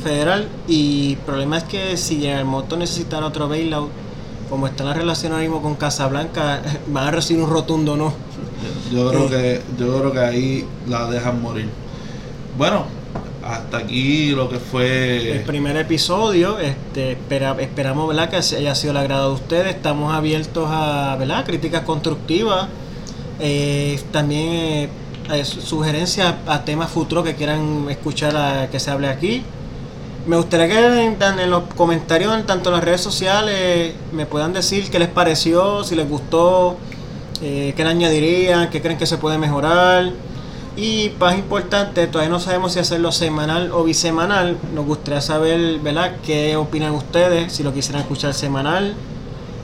[0.03, 0.47] federal.
[0.67, 3.89] Y el problema es que si Motors necesitara otro bailout,
[4.49, 8.13] como está la relación ahora mismo con Casablanca, van a recibir un rotundo no.
[8.91, 9.61] Yo creo Eh.
[9.77, 11.69] que yo creo que ahí la dejan morir.
[12.57, 12.83] Bueno,
[13.45, 16.59] hasta aquí lo que el fue primer episodio.
[16.59, 18.29] Este, espera- esperamos ¿verdad?
[18.29, 19.75] que haya sido el agrado de ustedes.
[19.75, 21.45] Estamos abiertos a ¿verdad?
[21.45, 22.67] críticas constructivas.
[23.43, 24.89] Eh, también
[25.31, 29.43] eh, su- sugerencias a temas futuros que quieran escuchar a- que se hable aquí.
[30.27, 34.89] Me gustaría que en, los comentarios, en tanto en las redes sociales, me puedan decir
[34.91, 36.77] qué les pareció, si les gustó,
[37.41, 40.11] eh, qué le añadirían, qué creen que se puede mejorar.
[40.77, 44.57] Y más importante, todavía no sabemos si hacerlo semanal o bisemanal.
[44.75, 48.93] Nos gustaría saber, ¿verdad?, qué opinan ustedes, si lo quisieran escuchar semanal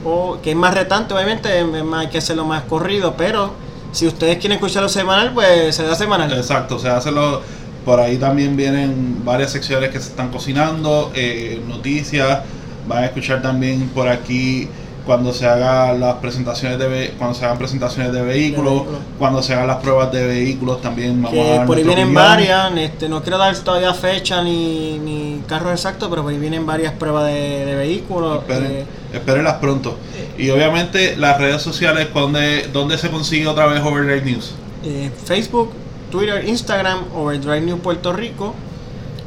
[0.04, 1.48] o que es más retante, obviamente,
[1.94, 3.52] hay que hacerlo más corrido, pero
[3.92, 6.32] si ustedes quieren escucharlo semanal, pues se da semanal.
[6.32, 7.42] exacto, se hace lo
[7.84, 12.40] por ahí también vienen varias secciones que se están cocinando, eh, noticias,
[12.86, 14.68] van a escuchar también por aquí
[15.08, 19.00] cuando se hagan las presentaciones de cuando se hagan presentaciones de vehículos, vehículos.
[19.18, 22.28] cuando se hagan las pruebas de vehículos también vamos a dar por ahí vienen opinión.
[22.28, 26.66] varias, este, no quiero dar todavía fecha ni, ni carros exactos, pero por ahí vienen
[26.66, 28.40] varias pruebas de, de vehículos.
[28.40, 29.96] Esperen, eh, espérenlas pronto.
[30.36, 34.52] Y obviamente las redes sociales, donde, donde se consigue otra vez Overdrive News.
[34.84, 35.70] eh, Facebook,
[36.10, 38.54] Twitter, Instagram, Overdrive News Puerto Rico.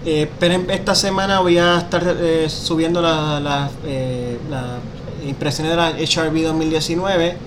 [0.05, 4.79] Eh, esperen, esta semana voy a estar eh, subiendo las eh, las
[5.25, 7.37] impresiones de la HRV 2019.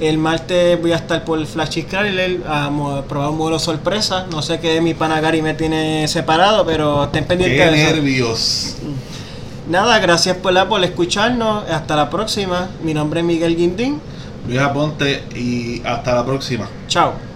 [0.00, 2.70] El martes voy a estar por el Flash Chrysler a
[3.08, 4.26] probar un modelo sorpresa.
[4.30, 7.94] No sé qué mi pana Gary me tiene separado, pero estén pendientes ¡Qué de eso.
[7.94, 8.76] nervios!
[9.68, 11.68] Nada, gracias por, la, por escucharnos.
[11.70, 12.68] Hasta la próxima.
[12.82, 14.00] Mi nombre es Miguel Guindín.
[14.48, 16.68] Luis Aponte y hasta la próxima.
[16.88, 17.31] Chao.